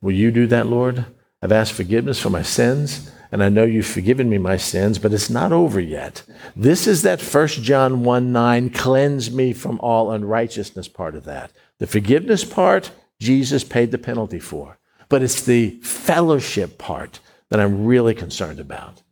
Will 0.00 0.12
you 0.12 0.30
do 0.30 0.46
that, 0.46 0.66
Lord? 0.66 1.04
I've 1.42 1.52
asked 1.52 1.72
forgiveness 1.72 2.20
for 2.20 2.30
my 2.30 2.42
sins 2.42 3.10
and 3.32 3.42
I 3.42 3.48
know 3.48 3.64
you've 3.64 3.86
forgiven 3.86 4.28
me 4.28 4.36
my 4.36 4.58
sins, 4.58 4.98
but 4.98 5.14
it's 5.14 5.30
not 5.30 5.52
over 5.52 5.80
yet. 5.80 6.22
This 6.54 6.86
is 6.86 7.00
that 7.02 7.22
1 7.22 7.48
John 7.48 8.04
1 8.04 8.30
9, 8.30 8.70
cleanse 8.70 9.30
me 9.30 9.54
from 9.54 9.80
all 9.80 10.12
unrighteousness 10.12 10.88
part 10.88 11.14
of 11.14 11.24
that. 11.24 11.50
The 11.78 11.86
forgiveness 11.86 12.44
part, 12.44 12.90
Jesus 13.18 13.64
paid 13.64 13.90
the 13.90 13.96
penalty 13.96 14.38
for. 14.38 14.78
But 15.08 15.22
it's 15.22 15.42
the 15.42 15.70
fellowship 15.80 16.76
part 16.76 17.20
that 17.48 17.58
I'm 17.58 17.86
really 17.86 18.14
concerned 18.14 18.60
about. 18.60 19.02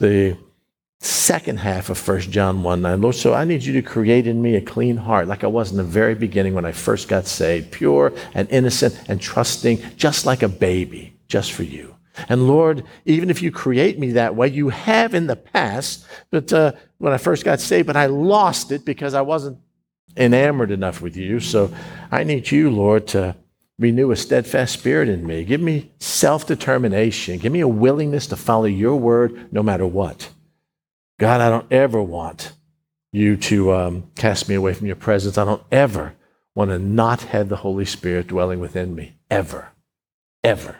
The 0.00 0.36
second 1.00 1.58
half 1.58 1.90
of 1.90 2.08
1 2.08 2.20
John 2.22 2.62
1 2.62 2.82
9. 2.82 3.00
Lord, 3.00 3.14
so 3.14 3.34
I 3.34 3.44
need 3.44 3.62
you 3.62 3.72
to 3.74 3.82
create 3.82 4.26
in 4.26 4.42
me 4.42 4.56
a 4.56 4.60
clean 4.60 4.96
heart, 4.96 5.28
like 5.28 5.44
I 5.44 5.48
was 5.48 5.70
in 5.70 5.76
the 5.76 5.84
very 5.84 6.14
beginning 6.14 6.54
when 6.54 6.64
I 6.64 6.72
first 6.72 7.08
got 7.08 7.26
saved, 7.26 7.70
pure 7.70 8.12
and 8.34 8.48
innocent 8.50 9.00
and 9.08 9.20
trusting, 9.20 9.80
just 9.96 10.26
like 10.26 10.42
a 10.42 10.48
baby, 10.48 11.16
just 11.28 11.52
for 11.52 11.62
you. 11.62 11.94
And 12.28 12.48
Lord, 12.48 12.84
even 13.04 13.30
if 13.30 13.42
you 13.42 13.52
create 13.52 13.98
me 13.98 14.12
that 14.12 14.34
way, 14.34 14.48
you 14.48 14.70
have 14.70 15.14
in 15.14 15.28
the 15.28 15.36
past, 15.36 16.04
but 16.30 16.52
uh, 16.52 16.72
when 16.98 17.12
I 17.12 17.18
first 17.18 17.44
got 17.44 17.60
saved, 17.60 17.86
but 17.86 17.96
I 17.96 18.06
lost 18.06 18.72
it 18.72 18.84
because 18.84 19.14
I 19.14 19.20
wasn't 19.20 19.58
enamored 20.16 20.72
enough 20.72 21.00
with 21.00 21.16
you. 21.16 21.38
So 21.38 21.72
I 22.10 22.24
need 22.24 22.50
you, 22.50 22.70
Lord, 22.70 23.06
to 23.08 23.36
renew 23.78 24.10
a 24.10 24.16
steadfast 24.16 24.72
spirit 24.72 25.08
in 25.08 25.24
me. 25.24 25.44
Give 25.44 25.60
me 25.60 25.92
self 26.00 26.46
determination. 26.46 27.38
Give 27.38 27.52
me 27.52 27.60
a 27.60 27.68
willingness 27.68 28.26
to 28.28 28.36
follow 28.36 28.64
your 28.64 28.96
word 28.96 29.52
no 29.52 29.62
matter 29.62 29.86
what. 29.86 30.30
God, 31.18 31.40
I 31.40 31.50
don't 31.50 31.70
ever 31.72 32.00
want 32.00 32.52
you 33.12 33.36
to 33.36 33.72
um, 33.72 34.10
cast 34.14 34.48
me 34.48 34.54
away 34.54 34.74
from 34.74 34.86
your 34.86 34.96
presence. 34.96 35.36
I 35.36 35.44
don't 35.44 35.62
ever 35.72 36.14
want 36.54 36.70
to 36.70 36.78
not 36.78 37.22
have 37.22 37.48
the 37.48 37.56
Holy 37.56 37.84
Spirit 37.84 38.28
dwelling 38.28 38.60
within 38.60 38.94
me. 38.94 39.16
Ever. 39.30 39.70
Ever. 40.44 40.76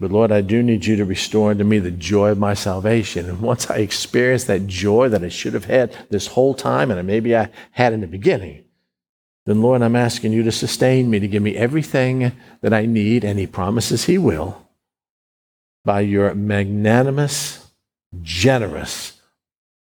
But 0.00 0.12
Lord, 0.12 0.30
I 0.30 0.42
do 0.42 0.62
need 0.62 0.84
you 0.84 0.96
to 0.96 1.04
restore 1.04 1.50
unto 1.50 1.64
me 1.64 1.78
the 1.78 1.90
joy 1.90 2.30
of 2.30 2.38
my 2.38 2.54
salvation. 2.54 3.28
And 3.28 3.40
once 3.40 3.68
I 3.68 3.78
experience 3.78 4.44
that 4.44 4.66
joy 4.66 5.08
that 5.08 5.24
I 5.24 5.28
should 5.28 5.54
have 5.54 5.64
had 5.64 5.96
this 6.08 6.28
whole 6.28 6.54
time, 6.54 6.90
and 6.90 7.06
maybe 7.06 7.36
I 7.36 7.50
had 7.72 7.92
in 7.92 8.00
the 8.00 8.06
beginning, 8.06 8.64
then 9.46 9.60
Lord, 9.60 9.82
I'm 9.82 9.96
asking 9.96 10.32
you 10.32 10.42
to 10.44 10.52
sustain 10.52 11.10
me, 11.10 11.18
to 11.18 11.26
give 11.26 11.42
me 11.42 11.56
everything 11.56 12.32
that 12.60 12.72
I 12.72 12.86
need, 12.86 13.24
and 13.24 13.38
He 13.38 13.46
promises 13.46 14.04
He 14.04 14.18
will, 14.18 14.68
by 15.84 16.00
your 16.00 16.34
magnanimous, 16.34 17.67
generous, 18.22 19.20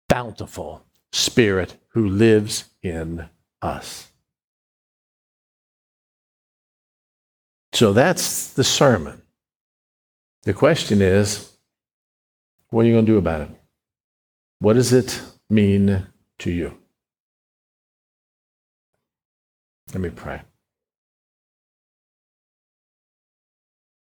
bountiful 0.09 0.85
Spirit 1.11 1.77
who 1.89 2.07
lives 2.07 2.65
in 2.83 3.29
us. 3.61 4.11
So 7.73 7.93
that's 7.93 8.53
the 8.53 8.63
sermon. 8.63 9.21
The 10.43 10.53
question 10.53 11.01
is, 11.01 11.51
what 12.69 12.83
are 12.83 12.87
you 12.87 12.93
going 12.93 13.05
to 13.05 13.11
do 13.11 13.17
about 13.17 13.41
it? 13.41 13.49
What 14.59 14.73
does 14.73 14.93
it 14.93 15.21
mean 15.49 16.07
to 16.39 16.51
you? 16.51 16.77
Let 19.93 20.01
me 20.01 20.09
pray. 20.09 20.41